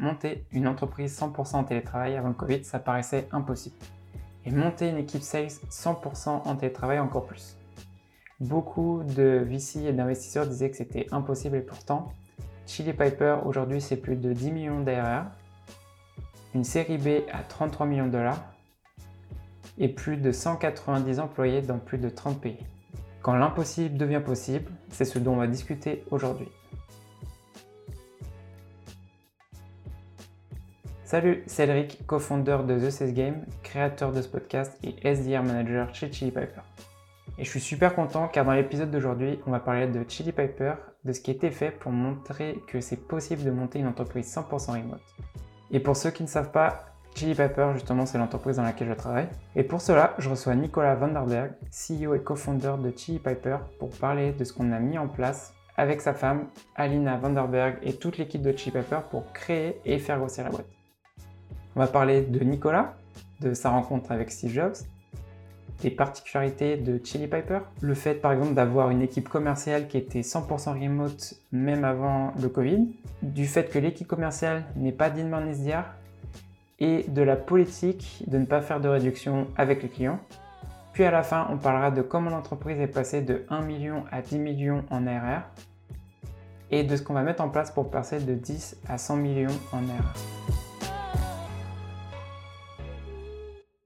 monter 0.00 0.44
une 0.50 0.66
entreprise 0.66 1.16
100% 1.18 1.56
en 1.56 1.64
télétravail 1.64 2.16
avant 2.16 2.28
le 2.28 2.34
Covid, 2.34 2.64
ça 2.64 2.78
paraissait 2.78 3.28
impossible. 3.32 3.76
Et 4.46 4.50
monter 4.50 4.88
une 4.88 4.96
équipe 4.96 5.22
sales 5.22 5.46
100% 5.46 6.28
en 6.28 6.56
télétravail 6.56 6.98
encore 6.98 7.26
plus. 7.26 7.56
Beaucoup 8.40 9.02
de 9.04 9.44
VC 9.46 9.84
et 9.84 9.92
d'investisseurs 9.92 10.46
disaient 10.46 10.70
que 10.70 10.76
c'était 10.76 11.06
impossible 11.12 11.56
et 11.56 11.60
pourtant, 11.60 12.12
Chili 12.66 12.94
Piper 12.94 13.36
aujourd'hui 13.44 13.82
c'est 13.82 13.98
plus 13.98 14.16
de 14.16 14.32
10 14.32 14.50
millions 14.50 14.80
d'ARR, 14.80 15.26
une 16.54 16.64
série 16.64 16.96
B 16.96 17.22
à 17.30 17.42
33 17.42 17.86
millions 17.86 18.06
de 18.06 18.12
dollars 18.12 18.42
et 19.76 19.88
plus 19.88 20.16
de 20.16 20.32
190 20.32 21.20
employés 21.20 21.60
dans 21.60 21.78
plus 21.78 21.98
de 21.98 22.08
30 22.08 22.40
pays. 22.40 22.58
Quand 23.22 23.34
l'impossible 23.34 23.98
devient 23.98 24.22
possible, 24.24 24.70
c'est 24.88 25.04
ce 25.04 25.18
dont 25.18 25.34
on 25.34 25.36
va 25.36 25.46
discuter 25.46 26.04
aujourd'hui. 26.10 26.48
Salut, 31.10 31.42
c'est 31.48 31.64
Elric, 31.64 32.06
co-founder 32.06 32.58
de 32.68 32.78
The 32.78 32.88
Sales 32.88 33.14
Game, 33.14 33.44
créateur 33.64 34.12
de 34.12 34.22
ce 34.22 34.28
podcast 34.28 34.78
et 34.84 34.94
SDR 35.12 35.42
manager 35.42 35.92
chez 35.92 36.12
Chili 36.12 36.30
Piper. 36.30 36.60
Et 37.36 37.42
je 37.42 37.50
suis 37.50 37.58
super 37.58 37.96
content 37.96 38.28
car 38.28 38.44
dans 38.44 38.52
l'épisode 38.52 38.92
d'aujourd'hui, 38.92 39.40
on 39.44 39.50
va 39.50 39.58
parler 39.58 39.88
de 39.88 40.04
Chili 40.08 40.30
Piper, 40.30 40.74
de 41.04 41.12
ce 41.12 41.20
qui 41.20 41.32
a 41.32 41.34
été 41.34 41.50
fait 41.50 41.72
pour 41.72 41.90
montrer 41.90 42.60
que 42.68 42.80
c'est 42.80 43.08
possible 43.08 43.42
de 43.42 43.50
monter 43.50 43.80
une 43.80 43.88
entreprise 43.88 44.32
100% 44.32 44.70
remote. 44.70 45.00
Et 45.72 45.80
pour 45.80 45.96
ceux 45.96 46.12
qui 46.12 46.22
ne 46.22 46.28
savent 46.28 46.52
pas, 46.52 46.94
Chili 47.16 47.34
Piper, 47.34 47.70
justement, 47.74 48.06
c'est 48.06 48.18
l'entreprise 48.18 48.58
dans 48.58 48.62
laquelle 48.62 48.90
je 48.90 48.94
travaille. 48.94 49.28
Et 49.56 49.64
pour 49.64 49.80
cela, 49.80 50.14
je 50.18 50.30
reçois 50.30 50.54
Nicolas 50.54 50.94
Vanderberg, 50.94 51.54
CEO 51.72 52.14
et 52.14 52.22
co-founder 52.22 52.74
de 52.80 52.96
Chili 52.96 53.18
Piper, 53.18 53.56
pour 53.80 53.90
parler 53.90 54.30
de 54.30 54.44
ce 54.44 54.52
qu'on 54.52 54.70
a 54.70 54.78
mis 54.78 54.96
en 54.96 55.08
place 55.08 55.54
avec 55.76 56.02
sa 56.02 56.14
femme, 56.14 56.46
Alina 56.76 57.16
Vanderberg, 57.16 57.78
et 57.82 57.94
toute 57.94 58.16
l'équipe 58.16 58.42
de 58.42 58.56
Chili 58.56 58.70
Piper 58.70 59.00
pour 59.10 59.32
créer 59.32 59.80
et 59.84 59.98
faire 59.98 60.20
grossir 60.20 60.44
la 60.44 60.50
boîte. 60.50 60.79
On 61.76 61.80
va 61.80 61.86
parler 61.86 62.22
de 62.22 62.42
Nicolas, 62.44 62.94
de 63.40 63.54
sa 63.54 63.70
rencontre 63.70 64.12
avec 64.12 64.30
Steve 64.30 64.52
Jobs, 64.52 64.74
des 65.82 65.90
particularités 65.90 66.76
de 66.76 67.00
Chili 67.02 67.26
Piper, 67.26 67.60
le 67.80 67.94
fait 67.94 68.14
par 68.14 68.32
exemple 68.32 68.54
d'avoir 68.54 68.90
une 68.90 69.02
équipe 69.02 69.28
commerciale 69.28 69.88
qui 69.88 69.96
était 69.96 70.20
100% 70.20 70.80
remote 70.80 71.34
même 71.52 71.84
avant 71.84 72.32
le 72.40 72.48
Covid, 72.48 72.88
du 73.22 73.46
fait 73.46 73.70
que 73.70 73.78
l'équipe 73.78 74.06
commerciale 74.06 74.64
n'est 74.76 74.92
pas 74.92 75.10
d'inbound 75.10 75.48
SDR 75.54 75.84
et 76.80 77.04
de 77.08 77.22
la 77.22 77.36
politique 77.36 78.24
de 78.26 78.38
ne 78.38 78.46
pas 78.46 78.60
faire 78.60 78.80
de 78.80 78.88
réduction 78.88 79.46
avec 79.56 79.82
les 79.82 79.88
clients. 79.88 80.18
Puis 80.92 81.04
à 81.04 81.10
la 81.10 81.22
fin, 81.22 81.46
on 81.50 81.56
parlera 81.56 81.90
de 81.90 82.02
comment 82.02 82.30
l'entreprise 82.30 82.80
est 82.80 82.88
passée 82.88 83.22
de 83.22 83.44
1 83.48 83.62
million 83.62 84.04
à 84.10 84.22
10 84.22 84.38
millions 84.38 84.84
en 84.90 85.06
ARR 85.06 85.42
et 86.70 86.84
de 86.84 86.96
ce 86.96 87.02
qu'on 87.02 87.14
va 87.14 87.22
mettre 87.22 87.42
en 87.42 87.48
place 87.48 87.70
pour 87.70 87.90
passer 87.90 88.20
de 88.20 88.34
10 88.34 88.76
à 88.88 88.98
100 88.98 89.16
millions 89.16 89.48
en 89.72 89.78
ARR. 89.78 90.69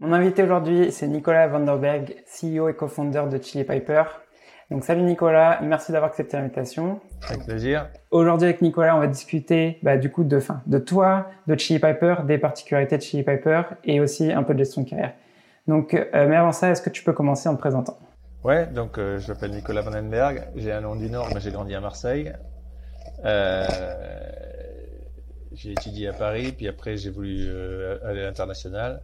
Mon 0.04 0.12
invité 0.12 0.42
aujourd'hui, 0.42 0.92
c'est 0.92 1.08
Nicolas 1.08 1.48
Vanderberg, 1.48 2.14
CEO 2.26 2.68
et 2.68 2.74
co-founder 2.74 3.22
de 3.32 3.42
Chili 3.42 3.64
Piper. 3.64 4.02
Donc 4.70 4.84
salut 4.84 5.00
Nicolas, 5.00 5.60
merci 5.62 5.92
d'avoir 5.92 6.10
accepté 6.10 6.36
l'invitation. 6.36 7.00
Avec 7.26 7.46
plaisir. 7.46 7.88
Aujourd'hui 8.10 8.48
avec 8.48 8.60
Nicolas, 8.60 8.96
on 8.96 9.00
va 9.00 9.06
discuter 9.06 9.78
bah, 9.82 9.96
du 9.96 10.10
coup 10.10 10.24
de, 10.24 10.40
fin, 10.40 10.60
de 10.66 10.76
toi, 10.76 11.30
de 11.46 11.58
Chili 11.58 11.78
Piper, 11.78 12.16
des 12.26 12.36
particularités 12.36 12.98
de 12.98 13.02
Chili 13.02 13.22
Piper 13.22 13.62
et 13.84 14.00
aussi 14.00 14.30
un 14.30 14.42
peu 14.42 14.52
de 14.52 14.58
gestion 14.58 14.82
de 14.82 14.90
carrière. 14.90 15.14
Donc, 15.68 15.94
euh, 15.94 16.04
mais 16.12 16.36
avant 16.36 16.52
ça, 16.52 16.68
est-ce 16.68 16.82
que 16.82 16.90
tu 16.90 17.02
peux 17.02 17.14
commencer 17.14 17.48
en 17.48 17.54
te 17.54 17.60
présentant? 17.60 17.96
Ouais, 18.42 18.66
donc 18.66 18.98
euh, 18.98 19.18
je 19.18 19.32
m'appelle 19.32 19.52
Nicolas 19.52 19.80
Vandenberg, 19.80 20.48
j'ai 20.54 20.72
un 20.72 20.82
nom 20.82 20.96
du 20.96 21.08
Nord, 21.08 21.30
mais 21.32 21.40
j'ai 21.40 21.50
grandi 21.50 21.74
à 21.74 21.80
Marseille. 21.80 22.30
Euh, 23.24 23.66
j'ai 25.54 25.72
étudié 25.72 26.08
à 26.08 26.12
Paris, 26.12 26.52
puis 26.54 26.68
après 26.68 26.98
j'ai 26.98 27.08
voulu 27.08 27.48
aller 28.04 28.20
à 28.20 28.24
l'international. 28.24 29.00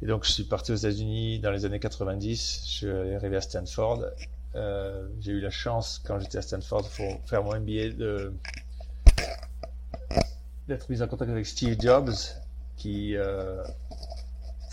Et 0.00 0.06
donc, 0.06 0.24
je 0.24 0.30
suis 0.30 0.44
parti 0.44 0.72
aux 0.72 0.76
États-Unis 0.76 1.40
dans 1.40 1.50
les 1.50 1.64
années 1.64 1.80
90. 1.80 2.62
Je 2.64 2.70
suis 2.70 2.90
arrivé 2.90 3.36
à 3.36 3.40
Stanford. 3.40 4.04
Euh, 4.54 5.08
j'ai 5.20 5.32
eu 5.32 5.40
la 5.40 5.50
chance, 5.50 6.00
quand 6.04 6.18
j'étais 6.20 6.38
à 6.38 6.42
Stanford, 6.42 6.88
pour 6.90 7.20
faire 7.26 7.42
mon 7.42 7.58
MBA, 7.58 8.30
d'être 10.68 10.90
mis 10.90 11.02
en 11.02 11.08
contact 11.08 11.30
avec 11.30 11.46
Steve 11.46 11.76
Jobs, 11.80 12.12
qui, 12.76 13.16
euh, 13.16 13.62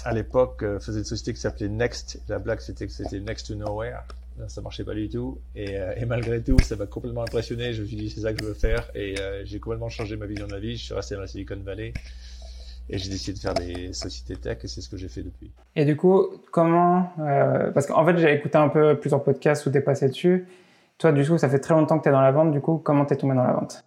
à 0.03 0.13
l'époque, 0.13 0.61
euh, 0.63 0.79
faisait 0.79 0.99
une 0.99 1.05
société 1.05 1.33
qui 1.33 1.39
s'appelait 1.39 1.69
Next. 1.69 2.21
La 2.27 2.37
blague, 2.37 2.59
c'était 2.59 2.85
que 2.85 2.93
c'était 2.93 3.19
Next 3.19 3.47
to 3.47 3.55
Nowhere. 3.55 4.03
Ça 4.47 4.61
marchait 4.61 4.83
pas 4.83 4.93
du 4.93 5.07
tout. 5.07 5.39
Et, 5.55 5.77
malgré 6.05 6.41
tout, 6.41 6.57
ça 6.59 6.75
m'a 6.75 6.85
complètement 6.87 7.23
impressionné. 7.23 7.73
Je 7.73 7.83
me 7.83 7.87
suis 7.87 7.95
dit, 7.95 8.09
c'est 8.09 8.19
ça 8.19 8.33
que 8.33 8.41
je 8.41 8.47
veux 8.49 8.53
faire. 8.53 8.91
Et 8.93 9.15
j'ai 9.45 9.61
complètement 9.61 9.87
changé 9.87 10.17
ma 10.17 10.25
vision 10.25 10.45
de 10.45 10.51
la 10.51 10.59
vie. 10.59 10.75
Je 10.75 10.83
suis 10.83 10.93
resté 10.93 11.15
dans 11.15 11.21
la 11.21 11.27
Silicon 11.27 11.55
Valley. 11.63 11.93
Et 12.89 12.97
j'ai 12.97 13.09
décidé 13.09 13.33
de 13.33 13.39
faire 13.39 13.53
des 13.53 13.93
sociétés 13.93 14.35
tech 14.35 14.59
et 14.63 14.67
c'est 14.67 14.81
ce 14.81 14.89
que 14.89 14.97
j'ai 14.97 15.07
fait 15.07 15.23
depuis. 15.23 15.51
Et 15.75 15.85
du 15.85 15.97
coup, 15.97 16.27
comment 16.51 17.11
euh, 17.19 17.71
Parce 17.71 17.87
qu'en 17.87 18.05
fait, 18.05 18.17
j'ai 18.17 18.33
écouté 18.33 18.57
un 18.57 18.69
peu 18.69 18.97
plusieurs 18.99 19.23
podcasts 19.23 19.65
où 19.65 19.71
tu 19.71 19.77
es 19.77 19.81
passé 19.81 20.07
dessus. 20.07 20.47
Toi, 20.97 21.11
du 21.11 21.27
coup, 21.27 21.37
ça 21.37 21.49
fait 21.49 21.59
très 21.59 21.73
longtemps 21.73 21.97
que 21.97 22.03
tu 22.03 22.09
es 22.09 22.11
dans 22.11 22.21
la 22.21 22.31
vente. 22.31 22.51
Du 22.51 22.61
coup, 22.61 22.77
comment 22.77 23.05
t'es 23.05 23.15
tombé 23.15 23.35
dans 23.35 23.43
la 23.43 23.53
vente? 23.53 23.83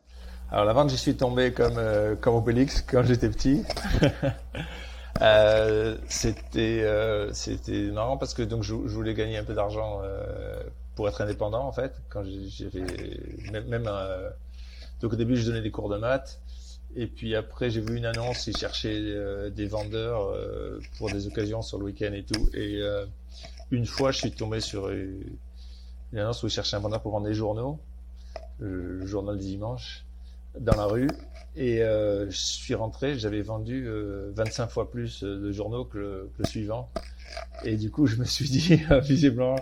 Alors, 0.50 0.64
la 0.64 0.72
vente, 0.72 0.90
j'y 0.90 0.96
suis 0.96 1.14
tombé 1.14 1.52
comme, 1.52 1.78
euh, 1.78 2.16
comme 2.16 2.34
Obélix 2.34 2.82
quand 2.82 3.02
j'étais 3.04 3.28
petit. 3.28 3.64
euh, 5.22 5.96
c'était 6.08 6.82
euh, 6.82 7.32
c'était 7.32 7.90
marrant 7.90 8.16
parce 8.16 8.34
que 8.34 8.42
donc 8.42 8.62
je, 8.62 8.74
je 8.86 8.94
voulais 8.94 9.14
gagner 9.14 9.36
un 9.36 9.44
peu 9.44 9.54
d'argent 9.54 10.00
euh, 10.02 10.62
pour 10.94 11.08
être 11.08 11.20
indépendant 11.20 11.64
en 11.66 11.72
fait. 11.72 11.92
Quand 12.08 12.22
j'avais 12.24 12.84
même, 13.52 13.66
même 13.66 13.86
euh, 13.86 14.30
donc 15.00 15.12
au 15.12 15.16
début, 15.16 15.36
je 15.36 15.46
donnais 15.46 15.62
des 15.62 15.70
cours 15.70 15.88
de 15.88 15.96
maths. 15.98 16.40
Et 16.96 17.06
puis 17.06 17.34
après, 17.36 17.70
j'ai 17.70 17.80
vu 17.80 17.96
une 17.96 18.06
annonce, 18.06 18.46
ils 18.46 18.56
cherchaient 18.56 18.98
euh, 18.98 19.50
des 19.50 19.66
vendeurs 19.66 20.22
euh, 20.22 20.80
pour 20.96 21.10
des 21.10 21.26
occasions 21.26 21.62
sur 21.62 21.78
le 21.78 21.84
week-end 21.84 22.12
et 22.12 22.24
tout. 22.24 22.48
Et 22.54 22.80
euh, 22.80 23.04
une 23.70 23.86
fois, 23.86 24.10
je 24.10 24.18
suis 24.18 24.32
tombé 24.32 24.60
sur 24.60 24.88
une, 24.88 25.38
annonce 26.14 26.42
où 26.42 26.46
ils 26.46 26.50
cherchaient 26.50 26.76
un 26.76 26.80
vendeur 26.80 27.02
pour 27.02 27.12
vendre 27.12 27.26
des 27.26 27.34
journaux, 27.34 27.78
le 28.58 29.06
journal 29.06 29.36
du 29.38 29.44
dimanche, 29.44 30.04
dans 30.58 30.76
la 30.76 30.86
rue. 30.86 31.10
Et 31.56 31.78
je 31.78 32.26
suis 32.30 32.74
rentré, 32.74 33.18
j'avais 33.18 33.42
vendu 33.42 33.88
25 34.34 34.68
fois 34.68 34.90
plus 34.90 35.22
de 35.22 35.50
journaux 35.50 35.84
que 35.84 35.98
le, 35.98 36.30
que 36.36 36.42
le, 36.42 36.48
suivant. 36.48 36.88
Et 37.64 37.76
du 37.76 37.90
coup, 37.90 38.06
je 38.06 38.16
me 38.16 38.24
suis 38.24 38.48
dit, 38.48 38.80
visiblement, 39.02 39.56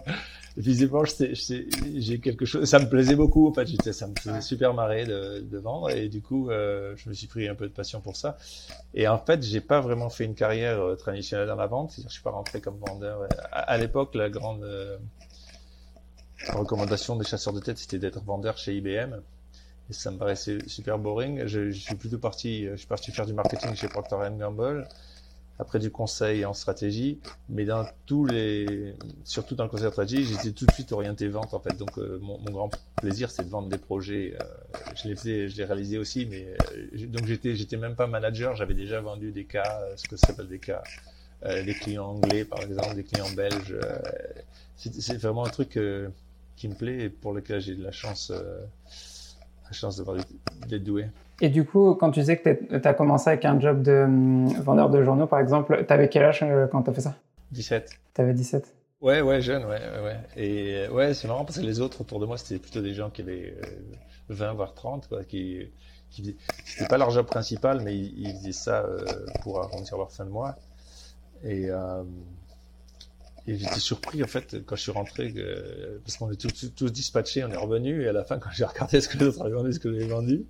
visiblement, 0.57 1.05
j'ai 1.05 2.19
quelque 2.21 2.45
chose. 2.45 2.69
Ça 2.69 2.79
me 2.79 2.89
plaisait 2.89 3.15
beaucoup. 3.15 3.49
En 3.49 3.53
fait, 3.53 3.67
ça 3.93 4.07
me 4.07 4.15
faisait 4.19 4.41
super 4.41 4.75
marrer 4.75 5.05
de, 5.05 5.41
de 5.41 5.59
vendre, 5.59 5.91
et 5.91 6.09
du 6.09 6.23
coup, 6.23 6.51
euh, 6.51 6.95
je 6.97 7.09
me 7.09 7.15
suis 7.15 7.27
pris 7.27 7.49
un 7.49 7.55
peu 7.55 7.69
de 7.69 7.73
passion 7.73 8.01
pour 8.01 8.17
ça. 8.17 8.39
Et 8.95 9.07
en 9.07 9.19
fait, 9.19 9.43
j'ai 9.43 9.61
pas 9.61 9.81
vraiment 9.81 10.09
fait 10.09 10.25
une 10.25 10.35
carrière 10.35 10.81
euh, 10.81 10.97
traditionnelle 10.97 11.49
dans 11.49 11.57
la 11.57 11.67
vente. 11.67 11.91
C'est-à-dire, 11.91 12.11
je 12.11 12.15
suis 12.15 12.23
pas 12.23 12.31
rentré 12.31 12.61
comme 12.61 12.79
vendeur. 12.79 13.29
À, 13.53 13.61
à 13.61 13.79
l'époque, 13.79 14.15
la 14.15 14.31
grande 14.31 14.65
euh, 14.65 14.97
recommandation 16.49 17.17
des 17.17 17.25
chasseurs 17.25 17.53
de 17.53 17.61
tête, 17.61 17.79
c'était 17.79 17.99
d'être 17.99 18.23
vendeur 18.25 18.57
chez 18.57 18.75
IBM. 18.77 19.21
Et 19.89 19.93
ça 19.93 20.11
me 20.11 20.19
paraissait 20.19 20.59
super 20.67 20.99
boring. 20.99 21.47
Je, 21.47 21.71
je, 21.71 21.79
suis 21.79 21.95
plutôt 21.95 22.19
parti, 22.19 22.67
je 22.67 22.77
suis 22.77 22.89
parti 22.89 23.13
faire 23.13 23.27
du 23.27 23.35
marketing 23.35 23.75
chez 23.75 23.89
Procter 23.89 24.17
Gamble 24.37 24.89
après 25.59 25.79
du 25.79 25.91
conseil 25.91 26.45
en 26.45 26.53
stratégie, 26.53 27.19
mais 27.49 27.65
dans 27.65 27.87
tous 28.05 28.27
les, 28.27 28.95
surtout 29.25 29.55
dans 29.55 29.65
le 29.65 29.71
conseil 29.71 29.87
en 29.87 29.91
stratégie, 29.91 30.25
j'étais 30.25 30.53
tout 30.53 30.67
de 30.67 30.73
suite 30.73 30.93
orienté 30.93 31.29
vente 31.29 31.55
en 31.55 31.61
fait. 31.61 31.77
Donc 31.77 31.99
euh, 31.99 32.19
mon, 32.21 32.39
grand 32.51 32.71
plaisir, 32.97 33.31
c'est 33.31 33.45
de 33.45 33.49
vendre 33.49 33.69
des 33.69 33.79
projets. 33.79 34.37
Euh, 34.41 34.45
je 34.95 35.09
l'ai 35.09 35.17
fait, 35.17 35.49
je 35.49 35.57
l'ai 35.57 35.65
réalisé 35.65 35.99
aussi, 35.99 36.27
mais 36.27 36.47
euh, 36.47 37.07
donc 37.07 37.27
j'étais, 37.27 37.57
j'étais 37.57 37.79
même 37.79 37.97
pas 37.97 38.07
manager, 38.07 38.55
j'avais 38.55 38.75
déjà 38.75 39.01
vendu 39.01 39.33
des 39.33 39.45
cas, 39.45 39.83
ce 39.97 40.07
que 40.07 40.17
ça 40.17 40.29
s'appelle 40.29 40.49
des 40.49 40.59
cas, 40.59 40.83
des 41.43 41.75
clients 41.75 42.07
anglais 42.07 42.45
par 42.45 42.61
exemple, 42.63 42.95
des 42.95 43.05
clients 43.05 43.31
belges. 43.35 43.77
c'est 44.77 45.17
vraiment 45.17 45.47
un 45.47 45.51
truc 45.51 45.79
qui 46.57 46.69
me 46.69 46.75
plaît 46.75 47.05
et 47.05 47.09
pour 47.09 47.33
lequel 47.33 47.61
j'ai 47.61 47.75
de 47.75 47.83
la 47.83 47.93
chance, 47.93 48.31
la 48.31 49.73
chance 49.73 50.03
d'être 50.67 50.85
doué. 50.85 51.07
Et 51.41 51.49
du 51.49 51.65
coup, 51.65 51.95
quand 51.95 52.11
tu 52.11 52.21
disais 52.21 52.39
que 52.39 52.79
tu 52.79 52.89
as 52.89 52.95
commencé 52.95 53.29
avec 53.29 53.45
un 53.45 53.61
job 53.61 53.83
de 53.83 54.05
hum, 54.05 54.49
vendeur 54.63 54.91
de 54.91 55.03
journaux, 55.03 55.27
par 55.27 55.41
exemple, 55.41 55.85
tu 55.87 55.93
avais 55.93 56.09
quel 56.09 56.25
âge 56.25 56.41
euh, 56.43 56.67
quand 56.67 56.83
tu 56.83 56.91
as 56.91 56.93
fait 56.93 57.03
ça? 57.03 57.15
17. 57.53 57.91
Tu 58.15 58.21
avais 58.21 58.33
17 58.35 58.75
Ouais, 59.03 59.21
ouais, 59.21 59.43
jeune, 59.43 59.65
ouais, 59.67 59.81
ouais. 60.03 60.17
Et 60.37 60.75
euh, 60.77 60.91
ouais, 60.91 61.13
c'est 61.13 61.29
marrant 61.29 61.45
parce 61.45 61.59
que 61.59 61.65
les 61.65 61.81
autres 61.81 62.01
autour 62.01 62.19
de 62.19 62.27
moi, 62.27 62.39
c'était 62.39 62.59
plutôt 62.59 62.81
des 62.81 62.95
gens 62.95 63.11
qui 63.11 63.21
avaient 63.21 63.55
20, 64.31 64.47
euh, 64.47 64.53
voire 64.53 64.75
30, 64.75 65.09
quoi, 65.09 65.23
qui, 65.25 65.69
qui 66.11 66.37
c'était 66.65 66.89
pas 66.89 66.97
leur 66.97 67.11
job 67.11 67.27
principal, 67.27 67.83
mais 67.83 67.95
ils, 67.95 68.19
ils 68.19 68.33
faisaient 68.37 68.53
ça 68.53 68.87
pour 69.43 69.61
arrondir 69.61 69.99
leur 69.99 70.11
fin 70.11 70.25
de 70.25 70.31
mois. 70.31 70.57
Et, 71.45 71.71
euh, 71.71 72.03
et 73.47 73.57
j'étais 73.57 73.81
surpris, 73.81 74.23
en 74.25 74.27
fait, 74.27 74.65
quand 74.65 74.77
je 74.77 74.83
suis 74.83 74.93
rentré, 74.93 75.33
que, 75.33 76.01
parce 76.05 76.17
qu'on 76.17 76.31
est 76.33 76.41
tous, 76.41 76.73
tous 76.75 76.91
dispatchés, 76.91 77.45
on 77.45 77.51
est 77.51 77.57
revenu, 77.57 78.03
et 78.03 78.09
à 78.09 78.13
la 78.13 78.25
fin, 78.25 78.39
quand 78.39 78.51
j'ai 78.53 78.65
regardé 78.65 79.01
ce 79.01 79.09
que 79.09 79.19
les 79.19 79.27
autres 79.27 79.43
avaient 79.43 79.55
vendu, 79.55 79.73
ce 79.73 79.79
que 79.79 79.93
j'avais 79.93 80.09
vendu, 80.11 80.47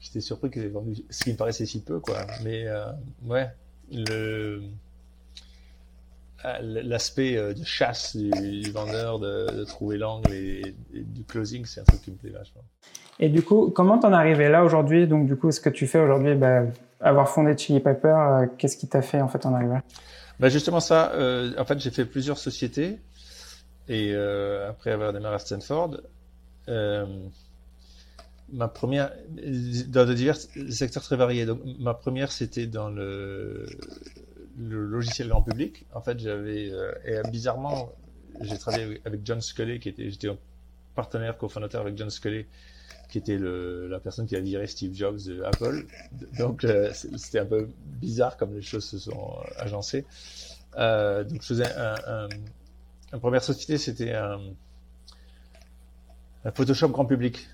j'étais 0.00 0.20
surpris 0.20 0.50
qu'ils 0.50 0.64
aient 0.64 0.68
vendu 0.68 0.94
ce 1.10 1.24
qui 1.24 1.32
me 1.32 1.36
paraissait 1.36 1.66
si 1.66 1.82
peu, 1.82 2.00
quoi. 2.00 2.26
Mais 2.42 2.66
euh, 2.66 2.86
ouais, 3.24 3.48
le 3.92 4.62
l'aspect 6.62 7.36
de 7.36 7.64
chasse 7.64 8.16
du, 8.16 8.70
vendeur, 8.70 9.18
de, 9.18 9.62
trouver 9.64 9.98
l'angle 9.98 10.32
et, 10.32 10.74
du 10.90 11.22
closing, 11.24 11.66
c'est 11.66 11.82
un 11.82 11.84
truc 11.84 12.00
qui 12.00 12.10
me 12.12 12.16
plaît 12.16 12.30
vachement. 12.30 12.62
Et 13.18 13.28
du 13.28 13.42
coup, 13.42 13.70
comment 13.70 13.98
t'en 13.98 14.10
es 14.12 14.14
arrivé 14.14 14.48
là 14.48 14.64
aujourd'hui? 14.64 15.06
Donc, 15.06 15.26
du 15.26 15.36
coup, 15.36 15.52
ce 15.52 15.60
que 15.60 15.68
tu 15.68 15.86
fais 15.86 15.98
aujourd'hui, 15.98 16.34
bah, 16.34 16.62
avoir 17.02 17.28
fondé 17.28 17.54
Chili 17.58 17.80
Piper, 17.80 18.46
qu'est-ce 18.56 18.78
qui 18.78 18.88
t'a 18.88 19.02
fait 19.02 19.20
en 19.20 19.28
fait 19.28 19.44
en 19.44 19.52
arriver 19.52 19.74
là? 19.74 19.82
Bah 20.38 20.48
Justement 20.48 20.80
ça, 20.80 21.12
en 21.58 21.64
fait, 21.66 21.78
j'ai 21.78 21.90
fait 21.90 22.06
plusieurs 22.06 22.38
sociétés 22.38 22.98
et 23.90 24.14
après 24.14 24.92
avoir 24.92 25.12
démarré 25.12 25.34
à 25.34 25.38
Stanford, 25.40 26.00
ma 28.52 28.68
première, 28.68 29.12
dans 29.88 30.06
de 30.06 30.14
divers 30.14 30.36
secteurs 30.70 31.02
très 31.02 31.16
variés. 31.16 31.46
Ma 31.78 31.94
première, 31.94 32.32
c'était 32.32 32.66
dans 32.66 32.90
le, 32.90 33.66
logiciel 34.58 35.28
grand 35.28 35.42
public. 35.42 35.86
En 35.94 36.00
fait, 36.00 36.18
j'avais, 36.18 36.70
euh, 36.70 36.92
et 37.04 37.28
bizarrement, 37.30 37.92
j'ai 38.40 38.58
travaillé 38.58 39.00
avec 39.04 39.20
John 39.24 39.40
Sculley, 39.40 39.78
qui 39.78 39.88
était, 39.88 40.10
j'étais 40.10 40.28
partenaire, 40.94 41.36
cofondateur 41.38 41.80
avec 41.80 41.96
John 41.96 42.10
Sculley, 42.10 42.46
qui 43.08 43.18
était 43.18 43.38
la 43.38 43.98
personne 44.00 44.26
qui 44.26 44.36
a 44.36 44.40
viré 44.40 44.66
Steve 44.66 44.94
Jobs 44.94 45.18
de 45.26 45.42
Apple. 45.42 45.86
Donc, 46.38 46.64
euh, 46.64 46.92
c'était 46.92 47.40
un 47.40 47.46
peu 47.46 47.68
bizarre 47.84 48.36
comme 48.36 48.54
les 48.54 48.62
choses 48.62 48.84
se 48.84 48.98
sont 48.98 49.36
agencées. 49.56 50.04
Euh, 50.76 51.24
donc, 51.24 51.42
je 51.42 51.46
faisais 51.46 51.72
un, 51.74 51.94
un, 52.06 52.28
une 53.12 53.20
première 53.20 53.42
société, 53.42 53.78
c'était 53.78 54.12
un, 54.12 54.40
un 56.44 56.52
Photoshop 56.52 56.88
grand 56.88 57.06
public 57.06 57.48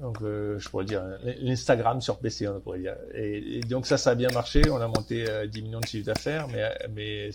donc 0.00 0.22
euh, 0.22 0.58
je 0.58 0.68
pourrais 0.68 0.84
dire 0.84 1.02
l'Instagram 1.40 2.00
sur 2.00 2.18
PC, 2.18 2.46
on 2.46 2.60
pourrait 2.60 2.78
dire. 2.78 2.96
Et, 3.14 3.60
donc 3.60 3.86
ça, 3.86 3.98
ça 3.98 4.10
a 4.10 4.14
bien 4.14 4.28
marché. 4.32 4.62
On 4.70 4.76
a 4.76 4.86
monté 4.86 5.24
10 5.24 5.28
euh, 5.28 5.62
millions 5.62 5.80
de 5.80 5.86
chiffres 5.86 6.06
d'affaires, 6.06 6.46
mais 6.48 6.68
mais 6.94 7.30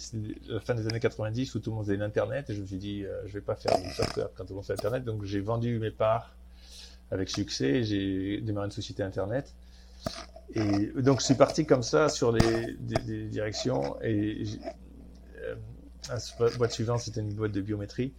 la 0.47 0.59
fin 0.59 0.73
des 0.73 0.87
années 0.87 0.99
90 0.99 1.55
où 1.55 1.59
tout 1.59 1.71
le 1.71 1.75
monde 1.75 1.85
faisait 1.85 1.97
l'internet 1.97 2.49
et 2.49 2.55
je 2.55 2.61
me 2.61 2.65
suis 2.65 2.77
dit, 2.77 3.03
euh, 3.03 3.21
je 3.25 3.33
vais 3.33 3.41
pas 3.41 3.55
faire 3.55 3.77
du 3.81 3.89
software 3.91 4.29
quand 4.35 4.45
tout 4.45 4.53
le 4.53 4.55
monde 4.55 4.65
fait 4.65 4.73
internet. 4.73 5.03
Donc 5.03 5.23
j'ai 5.25 5.41
vendu 5.41 5.77
mes 5.79 5.91
parts 5.91 6.35
avec 7.11 7.29
succès. 7.29 7.83
J'ai 7.83 8.39
démarré 8.39 8.67
une 8.67 8.71
société 8.71 9.03
internet. 9.03 9.53
Et 10.55 10.91
donc 11.01 11.19
je 11.19 11.25
suis 11.25 11.35
parti 11.35 11.65
comme 11.65 11.83
ça 11.83 12.09
sur 12.09 12.31
les 12.31 12.77
des, 12.79 13.25
directions 13.25 13.97
et 14.01 14.43
la 16.09 16.49
boîte 16.57 16.73
suivante 16.73 16.99
c'était 16.99 17.21
une 17.21 17.33
boîte 17.33 17.53
de 17.53 17.61
biométrie 17.61 18.13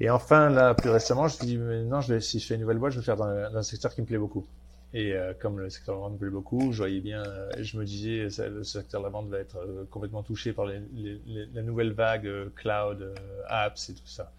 et 0.00 0.10
enfin, 0.10 0.50
là, 0.50 0.74
plus 0.74 0.90
récemment, 0.90 1.28
je 1.28 1.34
me 1.34 1.38
suis 1.38 1.46
dit, 1.46 1.56
vais, 1.56 2.20
si 2.20 2.40
je 2.40 2.46
fais 2.46 2.54
une 2.54 2.62
nouvelle 2.62 2.78
boîte, 2.78 2.92
je 2.92 2.98
vais 2.98 3.04
faire 3.04 3.16
dans, 3.16 3.26
un 3.26 3.62
secteur 3.62 3.94
qui 3.94 4.00
me 4.00 4.06
plaît 4.06 4.18
beaucoup. 4.18 4.44
Et 4.92 5.12
euh, 5.12 5.32
comme 5.38 5.58
le 5.58 5.70
secteur 5.70 5.96
de 5.96 6.00
la 6.00 6.06
vente 6.06 6.12
me 6.14 6.18
plaît 6.18 6.30
beaucoup, 6.30 6.72
je 6.72 6.78
voyais 6.78 7.00
bien, 7.00 7.22
euh, 7.22 7.50
je 7.60 7.78
me 7.78 7.84
disais, 7.84 8.28
le 8.48 8.64
secteur 8.64 9.00
de 9.00 9.06
la 9.06 9.10
vente 9.10 9.28
va 9.28 9.38
être 9.38 9.58
euh, 9.58 9.84
complètement 9.90 10.22
touché 10.22 10.52
par 10.52 10.66
les, 10.66 10.80
les, 10.94 11.46
la 11.52 11.62
nouvelle 11.62 11.92
vague 11.92 12.28
cloud, 12.54 13.14
apps 13.48 13.90
et 13.90 13.94
tout 13.94 14.06
ça. 14.06 14.32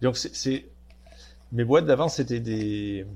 Donc, 0.00 0.16
c'est, 0.16 0.66
mes 1.52 1.64
boîtes 1.64 1.86
d'avant, 1.86 2.08
c'était 2.08 2.40
des, 2.40 3.06